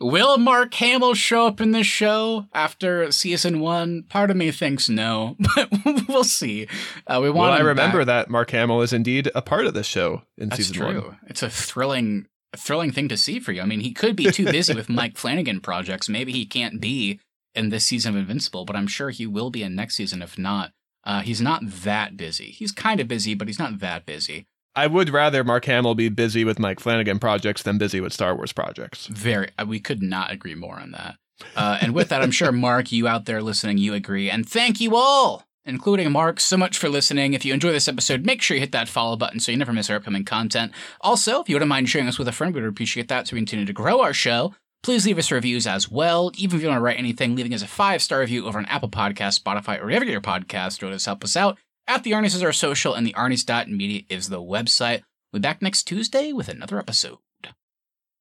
Will 0.01 0.37
Mark 0.39 0.73
Hamill 0.73 1.13
show 1.13 1.45
up 1.45 1.61
in 1.61 1.71
this 1.71 1.85
show 1.85 2.47
after 2.53 3.11
season 3.11 3.59
one? 3.59 4.03
Part 4.09 4.31
of 4.31 4.37
me 4.37 4.51
thinks 4.51 4.89
no, 4.89 5.37
but 5.55 5.69
we'll 6.07 6.23
see. 6.23 6.67
Uh, 7.05 7.19
we 7.21 7.29
want. 7.29 7.51
Well, 7.51 7.59
I 7.59 7.61
remember 7.61 7.99
back. 7.99 8.25
that 8.25 8.29
Mark 8.29 8.49
Hamill 8.49 8.81
is 8.81 8.93
indeed 8.93 9.29
a 9.35 9.43
part 9.43 9.67
of 9.67 9.75
this 9.75 9.85
show 9.85 10.23
in 10.37 10.49
That's 10.49 10.65
season 10.65 10.75
true. 10.75 11.01
one. 11.01 11.19
It's 11.27 11.43
a 11.43 11.49
thrilling, 11.49 12.25
thrilling 12.57 12.91
thing 12.91 13.09
to 13.09 13.17
see 13.17 13.39
for 13.39 13.51
you. 13.51 13.61
I 13.61 13.65
mean, 13.65 13.81
he 13.81 13.93
could 13.93 14.15
be 14.15 14.31
too 14.31 14.45
busy 14.45 14.73
with 14.73 14.89
Mike 14.89 15.17
Flanagan 15.17 15.61
projects. 15.61 16.09
Maybe 16.09 16.31
he 16.31 16.45
can't 16.47 16.81
be 16.81 17.19
in 17.53 17.69
this 17.69 17.85
season 17.85 18.15
of 18.15 18.21
Invincible, 18.21 18.65
but 18.65 18.75
I'm 18.75 18.87
sure 18.87 19.11
he 19.11 19.27
will 19.27 19.51
be 19.51 19.61
in 19.61 19.75
next 19.75 19.95
season. 19.95 20.23
If 20.23 20.35
not, 20.37 20.71
uh, 21.03 21.21
he's 21.21 21.41
not 21.41 21.61
that 21.63 22.17
busy. 22.17 22.45
He's 22.45 22.71
kind 22.71 22.99
of 22.99 23.07
busy, 23.07 23.35
but 23.35 23.47
he's 23.47 23.59
not 23.59 23.79
that 23.79 24.05
busy. 24.05 24.47
I 24.75 24.87
would 24.87 25.09
rather 25.09 25.43
Mark 25.43 25.65
Hamill 25.65 25.95
be 25.95 26.09
busy 26.09 26.45
with 26.45 26.59
Mike 26.59 26.79
Flanagan 26.79 27.19
projects 27.19 27.63
than 27.63 27.77
busy 27.77 27.99
with 27.99 28.13
Star 28.13 28.35
Wars 28.35 28.53
projects. 28.53 29.07
Very, 29.07 29.49
uh, 29.59 29.65
we 29.65 29.79
could 29.79 30.01
not 30.01 30.31
agree 30.31 30.55
more 30.55 30.79
on 30.79 30.91
that. 30.91 31.17
Uh, 31.55 31.79
and 31.81 31.93
with 31.93 32.09
that, 32.09 32.21
I'm 32.21 32.31
sure 32.31 32.51
Mark, 32.53 32.91
you 32.91 33.07
out 33.07 33.25
there 33.25 33.41
listening, 33.41 33.77
you 33.77 33.93
agree. 33.93 34.29
And 34.29 34.47
thank 34.47 34.79
you 34.79 34.95
all, 34.95 35.43
including 35.65 36.09
Mark, 36.11 36.39
so 36.39 36.55
much 36.55 36.77
for 36.77 36.87
listening. 36.87 37.33
If 37.33 37.43
you 37.43 37.53
enjoy 37.53 37.73
this 37.73 37.89
episode, 37.89 38.25
make 38.25 38.41
sure 38.41 38.55
you 38.55 38.61
hit 38.61 38.71
that 38.71 38.87
follow 38.87 39.17
button 39.17 39.41
so 39.41 39.51
you 39.51 39.57
never 39.57 39.73
miss 39.73 39.89
our 39.89 39.97
upcoming 39.97 40.23
content. 40.23 40.71
Also, 41.01 41.41
if 41.41 41.49
you 41.49 41.55
wouldn't 41.55 41.69
mind 41.69 41.89
sharing 41.89 42.07
us 42.07 42.17
with 42.17 42.29
a 42.29 42.33
friend, 42.33 42.55
we'd 42.55 42.63
appreciate 42.63 43.09
that 43.09 43.27
so 43.27 43.33
we 43.35 43.39
continue 43.39 43.65
to 43.65 43.73
grow 43.73 44.01
our 44.01 44.13
show. 44.13 44.53
Please 44.83 45.05
leave 45.05 45.19
us 45.19 45.31
reviews 45.31 45.67
as 45.67 45.91
well. 45.91 46.31
Even 46.37 46.55
if 46.55 46.61
you 46.61 46.67
don't 46.67 46.75
want 46.75 46.79
to 46.79 46.85
write 46.85 46.97
anything, 46.97 47.35
leaving 47.35 47.53
us 47.53 47.61
a 47.61 47.67
five 47.67 48.01
star 48.01 48.21
review 48.21 48.47
over 48.47 48.57
on 48.57 48.65
Apple 48.65 48.89
Podcast, 48.89 49.39
Spotify, 49.39 49.79
or 49.79 49.85
wherever 49.85 50.05
your 50.05 50.21
podcast 50.21 50.81
really 50.81 50.93
does 50.93 51.05
help 51.05 51.23
us 51.23 51.35
out. 51.35 51.57
At 51.87 52.03
the 52.03 52.11
Arnie's 52.11 52.35
is 52.35 52.43
our 52.43 52.53
social, 52.53 52.93
and 52.93 53.05
the 53.05 53.13
Arnie's.media 53.13 54.03
is 54.09 54.29
the 54.29 54.41
website. 54.41 55.01
We'll 55.31 55.39
be 55.39 55.43
back 55.43 55.61
next 55.61 55.83
Tuesday 55.83 56.31
with 56.31 56.47
another 56.47 56.79
episode. 56.79 57.17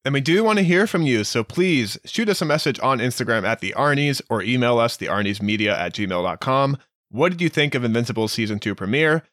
And 0.04 0.14
we 0.14 0.22
do 0.22 0.42
want 0.42 0.58
to 0.58 0.64
hear 0.64 0.86
from 0.86 1.02
you, 1.02 1.24
so 1.24 1.44
please 1.44 1.98
shoot 2.06 2.30
us 2.30 2.40
a 2.40 2.46
message 2.46 2.80
on 2.80 3.00
Instagram 3.00 3.44
at 3.44 3.60
the 3.60 3.74
Arnies 3.76 4.22
or 4.30 4.42
email 4.42 4.78
us, 4.78 4.96
the 4.96 5.08
Media 5.42 5.78
at 5.78 5.92
gmail.com. 5.92 6.78
What 7.10 7.32
did 7.32 7.42
you 7.42 7.50
think 7.50 7.74
of 7.74 7.84
Invincible 7.84 8.28
Season 8.28 8.58
2 8.58 8.74
premiere? 8.74 9.24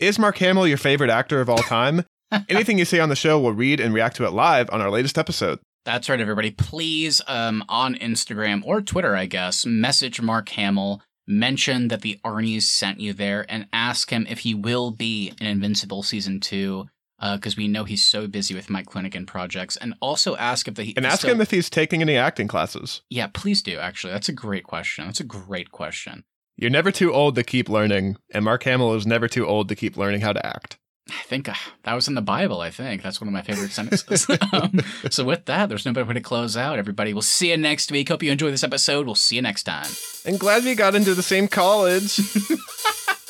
Is 0.00 0.18
Mark 0.18 0.38
Hamill 0.38 0.66
your 0.66 0.78
favorite 0.78 1.10
actor 1.10 1.40
of 1.40 1.48
all 1.48 1.58
time? 1.58 2.04
Anything 2.48 2.78
you 2.78 2.84
say 2.84 2.98
on 2.98 3.08
the 3.08 3.14
show, 3.14 3.38
we'll 3.38 3.52
read 3.52 3.78
and 3.78 3.94
react 3.94 4.16
to 4.16 4.24
it 4.24 4.32
live 4.32 4.68
on 4.72 4.80
our 4.80 4.90
latest 4.90 5.16
episode. 5.16 5.60
That's 5.84 6.08
right, 6.08 6.20
everybody. 6.20 6.50
Please, 6.50 7.20
um, 7.28 7.62
on 7.68 7.94
Instagram 7.94 8.62
or 8.64 8.80
Twitter, 8.80 9.14
I 9.14 9.26
guess, 9.26 9.64
message 9.64 10.20
Mark 10.20 10.48
Hamill, 10.48 11.02
mention 11.26 11.88
that 11.88 12.02
the 12.02 12.20
Arnies 12.24 12.62
sent 12.62 13.00
you 13.00 13.12
there, 13.12 13.46
and 13.48 13.66
ask 13.72 14.10
him 14.10 14.26
if 14.28 14.40
he 14.40 14.54
will 14.54 14.90
be 14.90 15.32
in 15.40 15.46
Invincible 15.46 16.02
Season 16.02 16.40
2 16.40 16.88
because 17.32 17.54
uh, 17.54 17.58
we 17.58 17.68
know 17.68 17.84
he's 17.84 18.04
so 18.04 18.26
busy 18.26 18.54
with 18.54 18.68
Mike 18.68 18.90
Flanagan 18.90 19.24
projects, 19.24 19.76
and 19.76 19.94
also 20.00 20.36
ask 20.36 20.68
if 20.68 20.74
the 20.74 20.94
and 20.96 21.06
ask 21.06 21.20
still, 21.20 21.30
him 21.34 21.40
if 21.40 21.50
he's 21.50 21.70
taking 21.70 22.02
any 22.02 22.16
acting 22.16 22.48
classes. 22.48 23.02
Yeah, 23.08 23.28
please 23.32 23.62
do. 23.62 23.78
Actually, 23.78 24.12
that's 24.12 24.28
a 24.28 24.32
great 24.32 24.64
question. 24.64 25.06
That's 25.06 25.20
a 25.20 25.24
great 25.24 25.70
question. 25.70 26.24
You're 26.56 26.70
never 26.70 26.92
too 26.92 27.12
old 27.12 27.34
to 27.36 27.42
keep 27.42 27.68
learning, 27.68 28.16
and 28.32 28.44
Mark 28.44 28.64
Hamill 28.64 28.94
is 28.94 29.06
never 29.06 29.28
too 29.28 29.46
old 29.46 29.68
to 29.68 29.74
keep 29.74 29.96
learning 29.96 30.20
how 30.20 30.32
to 30.32 30.44
act. 30.44 30.78
I 31.10 31.22
think 31.24 31.48
uh, 31.48 31.54
that 31.82 31.94
was 31.94 32.08
in 32.08 32.14
the 32.14 32.22
Bible. 32.22 32.62
I 32.62 32.70
think 32.70 33.02
that's 33.02 33.20
one 33.20 33.28
of 33.28 33.34
my 33.34 33.42
favorite 33.42 33.72
sentences. 33.72 34.26
um, 34.52 34.80
so 35.10 35.24
with 35.24 35.44
that, 35.44 35.68
there's 35.68 35.84
no 35.84 35.92
better 35.92 36.06
way 36.06 36.14
to 36.14 36.20
close 36.20 36.56
out. 36.56 36.78
Everybody, 36.78 37.12
we'll 37.12 37.20
see 37.22 37.50
you 37.50 37.58
next 37.58 37.92
week. 37.92 38.08
Hope 38.08 38.22
you 38.22 38.32
enjoy 38.32 38.50
this 38.50 38.64
episode. 38.64 39.04
We'll 39.04 39.14
see 39.14 39.36
you 39.36 39.42
next 39.42 39.64
time. 39.64 39.90
And 40.24 40.40
glad 40.40 40.64
we 40.64 40.74
got 40.74 40.94
into 40.94 41.14
the 41.14 41.22
same 41.22 41.46
college. 41.46 42.18